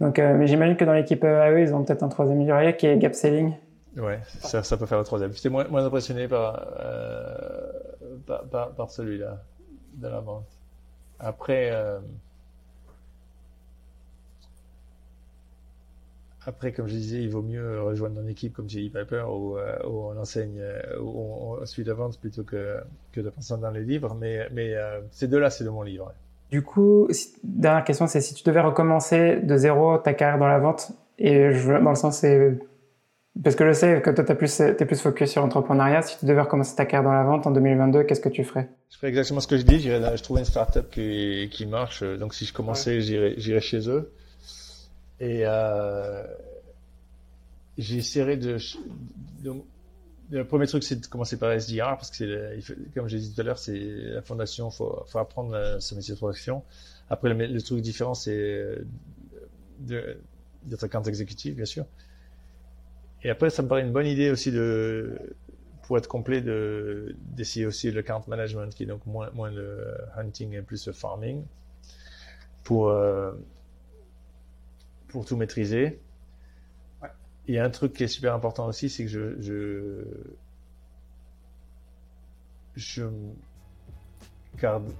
Donc, 0.00 0.18
euh, 0.18 0.36
mais 0.36 0.46
j'imagine 0.46 0.76
que 0.76 0.84
dans 0.84 0.92
l'équipe 0.92 1.24
AE, 1.24 1.60
ils 1.60 1.74
ont 1.74 1.84
peut-être 1.84 2.02
un 2.02 2.08
troisième 2.08 2.38
livre 2.40 2.54
à 2.54 2.62
lire 2.62 2.76
qui 2.76 2.86
est 2.86 2.98
Gap 2.98 3.14
Selling. 3.14 3.54
Ouais, 3.96 4.20
ça, 4.26 4.62
ça 4.62 4.76
peut 4.76 4.86
faire 4.86 4.98
le 4.98 5.04
troisième. 5.04 5.32
J'étais 5.32 5.48
moins, 5.48 5.66
moins 5.68 5.84
impressionné 5.84 6.28
par, 6.28 6.66
euh, 6.80 7.72
par, 8.26 8.44
par, 8.44 8.70
par 8.70 8.90
celui-là, 8.90 9.42
de 9.94 10.08
la 10.08 10.20
vente. 10.20 10.46
Après, 11.18 11.72
après, 16.48 16.72
comme 16.72 16.88
je 16.88 16.94
disais, 16.94 17.22
il 17.22 17.28
vaut 17.28 17.42
mieux 17.42 17.82
rejoindre 17.82 18.20
une 18.20 18.28
équipe 18.28 18.54
comme 18.54 18.68
Jelly 18.68 18.88
Piper 18.88 19.24
où, 19.28 19.56
on 19.84 20.16
enseigne, 20.18 20.62
où 21.00 21.58
on, 21.60 21.66
suit 21.66 21.84
la 21.84 21.94
vente 21.94 22.18
plutôt 22.18 22.42
que, 22.42 22.76
que 23.12 23.20
de 23.20 23.28
penser 23.28 23.54
dans 23.60 23.70
les 23.70 23.84
livres. 23.84 24.16
Mais, 24.18 24.48
mais 24.52 24.74
ces 25.10 25.28
deux-là, 25.28 25.50
c'est 25.50 25.64
de 25.64 25.68
mon 25.68 25.82
livre. 25.82 26.12
Du 26.50 26.62
coup, 26.62 27.08
dernière 27.44 27.84
question, 27.84 28.06
c'est 28.06 28.22
si 28.22 28.34
tu 28.34 28.42
devais 28.44 28.62
recommencer 28.62 29.40
de 29.42 29.56
zéro 29.56 29.98
ta 29.98 30.14
carrière 30.14 30.38
dans 30.38 30.48
la 30.48 30.58
vente, 30.58 30.92
et 31.18 31.52
je, 31.52 31.72
dans 31.72 31.90
le 31.90 31.96
sens, 31.96 32.18
c'est 32.18 32.58
parce 33.42 33.54
que 33.54 33.66
je 33.66 33.72
sais 33.72 34.00
que 34.02 34.10
toi, 34.10 34.24
tu 34.24 34.34
plus, 34.34 34.60
es 34.60 34.74
plus 34.74 35.00
focus 35.00 35.30
sur 35.30 35.42
l'entrepreneuriat. 35.42 36.02
Si 36.02 36.18
tu 36.18 36.26
devais 36.26 36.40
recommencer 36.40 36.74
ta 36.74 36.86
carrière 36.86 37.08
dans 37.08 37.14
la 37.14 37.24
vente 37.24 37.46
en 37.46 37.50
2022, 37.50 38.04
qu'est-ce 38.04 38.20
que 38.20 38.28
tu 38.28 38.42
ferais? 38.42 38.68
Je 38.90 38.96
ferais 38.96 39.08
exactement 39.08 39.40
ce 39.40 39.46
que 39.46 39.56
je 39.56 39.62
dis. 39.62 39.80
Je 39.80 40.22
trouverais 40.22 40.42
une 40.42 40.46
startup 40.46 40.90
qui, 40.90 41.48
qui 41.52 41.66
marche. 41.66 42.02
Donc, 42.02 42.34
si 42.34 42.46
je 42.46 42.52
commençais, 42.52 43.00
j'irais 43.00 43.60
chez 43.60 43.88
eux. 43.88 44.10
Et 45.20 45.42
euh, 45.44 46.24
j'essaierais 47.76 48.36
de, 48.36 48.58
de, 49.40 49.52
Le 50.30 50.44
premier 50.44 50.66
truc, 50.66 50.84
c'est 50.84 50.96
de 50.96 51.06
commencer 51.06 51.38
par 51.38 51.50
SDR, 51.52 51.96
parce 51.96 52.10
que, 52.10 52.60
c'est 52.60 52.94
comme 52.94 53.08
j'ai 53.08 53.18
dit 53.18 53.34
tout 53.34 53.40
à 53.40 53.44
l'heure, 53.44 53.58
c'est 53.58 53.78
la 53.78 54.22
fondation. 54.22 54.68
Il 54.68 54.76
faut, 54.76 55.02
faut, 55.06 55.18
apprendre 55.18 55.54
euh, 55.54 55.80
ce 55.80 55.94
métier 55.94 56.14
de 56.14 56.18
production. 56.18 56.62
Après, 57.10 57.32
le, 57.32 57.62
truc 57.62 57.80
différent, 57.80 58.14
c'est 58.14 58.36
euh, 58.36 60.14
d'être 60.64 60.84
account 60.84 61.02
exécutif, 61.02 61.56
bien 61.56 61.64
sûr. 61.64 61.84
Et 63.24 63.30
après, 63.30 63.50
ça 63.50 63.62
me 63.62 63.68
paraît 63.68 63.82
une 63.82 63.92
bonne 63.92 64.06
idée 64.06 64.30
aussi 64.30 64.52
de, 64.52 65.18
pour 65.82 65.98
être 65.98 66.06
complet, 66.06 66.40
de, 66.40 67.16
d'essayer 67.34 67.66
aussi 67.66 67.90
le 67.90 68.00
account 68.00 68.22
management, 68.28 68.72
qui 68.72 68.84
est 68.84 68.86
donc 68.86 69.04
moins, 69.06 69.30
moins 69.30 69.50
le 69.50 69.84
hunting 70.16 70.52
et 70.54 70.62
plus 70.62 70.86
le 70.86 70.92
farming, 70.92 71.42
pour, 72.62 72.90
euh, 72.90 73.32
pour 75.08 75.24
tout 75.24 75.36
maîtriser. 75.36 76.00
Ouais. 77.02 77.08
Il 77.46 77.54
y 77.54 77.58
a 77.58 77.64
un 77.64 77.70
truc 77.70 77.92
qui 77.92 78.04
est 78.04 78.08
super 78.08 78.34
important 78.34 78.66
aussi, 78.66 78.88
c'est 78.88 79.04
que 79.04 79.10
je, 79.10 79.40
je, 79.40 80.04
je 82.76 83.04
garde 84.60 84.90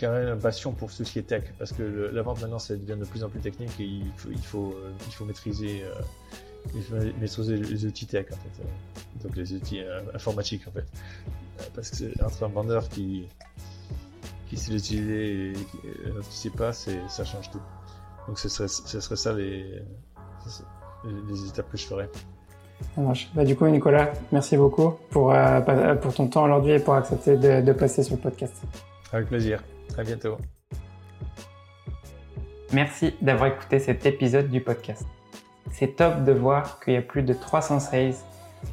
quand 0.00 0.10
même 0.10 0.28
une 0.28 0.40
passion 0.40 0.72
pour 0.72 0.90
tout 0.92 1.04
ce 1.04 1.12
qui 1.12 1.18
est 1.18 1.22
tech, 1.22 1.44
parce 1.58 1.72
que 1.72 1.82
la 1.82 2.22
vente 2.22 2.40
maintenant, 2.40 2.58
ça 2.58 2.74
devient 2.74 2.98
de 2.98 3.04
plus 3.04 3.22
en 3.22 3.28
plus 3.28 3.40
technique 3.40 3.78
et 3.78 3.84
il 3.84 4.12
faut, 4.16 4.30
il 4.30 4.44
faut, 4.44 4.72
euh, 4.72 4.92
il 5.06 5.12
faut 5.12 5.24
maîtriser 5.24 5.84
euh, 5.84 7.12
maîtriser 7.20 7.56
les 7.56 7.86
outils 7.86 8.06
tech 8.06 8.26
en 8.32 8.36
fait, 8.36 8.62
euh, 8.62 9.22
donc 9.22 9.36
les 9.36 9.52
outils 9.52 9.80
euh, 9.80 10.00
informatiques 10.14 10.66
en 10.68 10.72
fait, 10.72 10.86
parce 11.74 11.90
que 11.90 11.96
c'est 11.96 12.22
entre 12.22 12.44
un 12.44 12.48
vendeur 12.48 12.88
qui 12.88 13.28
qui 14.48 14.56
sait 14.56 14.72
l'utiliser 14.72 15.50
et 15.50 15.52
qui 15.52 16.36
sait 16.36 16.50
pas, 16.50 16.72
ça 16.72 17.24
change 17.24 17.50
tout. 17.50 17.60
Donc 18.28 18.38
ce 18.38 18.48
serait, 18.48 18.68
ce 18.68 19.00
serait 19.00 19.16
ça 19.16 19.32
les, 19.32 19.82
les 21.28 21.48
étapes 21.48 21.70
que 21.72 21.76
je 21.76 21.86
ferais. 21.86 22.08
Ça 22.94 23.00
marche. 23.00 23.28
Bah, 23.34 23.44
du 23.44 23.56
coup, 23.56 23.66
Nicolas, 23.66 24.12
merci 24.30 24.56
beaucoup 24.56 24.94
pour, 25.10 25.34
pour 26.00 26.14
ton 26.14 26.28
temps 26.28 26.44
aujourd'hui 26.44 26.72
et 26.72 26.78
pour 26.78 26.94
accepter 26.94 27.36
de, 27.36 27.60
de 27.62 27.72
passer 27.72 28.04
sur 28.04 28.14
le 28.14 28.22
podcast. 28.22 28.54
Avec 29.12 29.26
plaisir. 29.26 29.64
À 29.96 30.04
bientôt. 30.04 30.36
Merci 32.72 33.14
d'avoir 33.20 33.50
écouté 33.50 33.80
cet 33.80 34.06
épisode 34.06 34.48
du 34.48 34.60
podcast 34.60 35.04
c'est 35.78 35.94
top 35.94 36.24
de 36.24 36.32
voir 36.32 36.80
qu'il 36.80 36.94
y 36.94 36.96
a 36.96 37.02
plus 37.02 37.22
de 37.22 37.32
300 37.32 37.80
sales, 37.80 38.14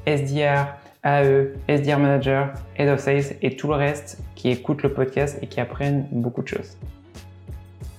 SDR, 0.07 0.65
AE, 1.03 1.53
SDR 1.67 1.99
Manager, 1.99 2.53
Head 2.77 2.89
of 2.89 2.99
Sales 2.99 3.37
et 3.43 3.55
tout 3.55 3.67
le 3.67 3.75
reste 3.75 4.19
qui 4.33 4.49
écoutent 4.49 4.81
le 4.81 4.91
podcast 4.91 5.37
et 5.41 5.47
qui 5.47 5.59
apprennent 5.61 6.07
beaucoup 6.11 6.41
de 6.41 6.47
choses. 6.47 6.77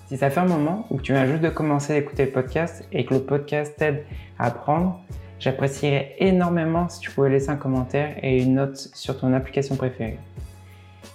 Si 0.07 0.17
ça 0.17 0.31
fait 0.31 0.41
un 0.41 0.47
moment 0.47 0.87
ou 0.91 0.97
que 0.97 1.03
tu 1.03 1.13
viens 1.13 1.27
juste 1.27 1.43
de 1.43 1.49
commencer 1.49 1.93
à 1.93 1.97
écouter 1.97 2.27
le 2.27 2.31
podcast 2.31 2.87
et 2.93 3.05
que 3.05 3.15
le 3.15 3.21
podcast 3.21 3.75
t'aide 3.77 4.05
à 4.39 4.47
apprendre, 4.47 5.01
j'apprécierais 5.39 6.15
énormément 6.19 6.89
si 6.89 7.01
tu 7.01 7.11
pouvais 7.11 7.31
laisser 7.31 7.51
un 7.51 7.57
commentaire 7.57 8.15
et 8.23 8.43
une 8.43 8.55
note 8.55 8.77
sur 8.77 9.19
ton 9.19 9.33
application 9.35 9.77
préférée. 9.77 10.19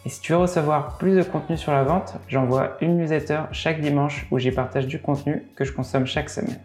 Et 0.05 0.09
si 0.09 0.21
tu 0.21 0.31
veux 0.31 0.39
recevoir 0.39 0.97
plus 0.97 1.15
de 1.15 1.23
contenu 1.23 1.57
sur 1.57 1.71
la 1.71 1.83
vente, 1.83 2.15
j'envoie 2.27 2.77
une 2.81 2.97
newsletter 2.97 3.41
chaque 3.51 3.81
dimanche 3.81 4.27
où 4.31 4.39
j'y 4.39 4.51
partage 4.51 4.87
du 4.87 4.99
contenu 4.99 5.43
que 5.55 5.63
je 5.63 5.71
consomme 5.71 6.05
chaque 6.05 6.29
semaine 6.29 6.59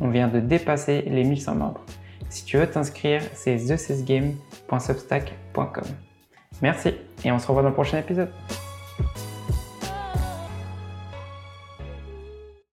on 0.00 0.08
vient 0.08 0.28
de 0.28 0.40
dépasser 0.40 1.02
les 1.02 1.24
1100 1.24 1.54
membres. 1.54 1.84
Si 2.28 2.44
tu 2.44 2.58
veux 2.58 2.68
t'inscrire, 2.68 3.22
c'est 3.34 3.56
thecesgame.substack.com. 3.56 5.84
Merci 6.62 6.94
et 7.24 7.32
on 7.32 7.38
se 7.38 7.46
revoit 7.46 7.62
dans 7.62 7.68
le 7.68 7.74
prochain 7.74 7.98
épisode. 7.98 8.30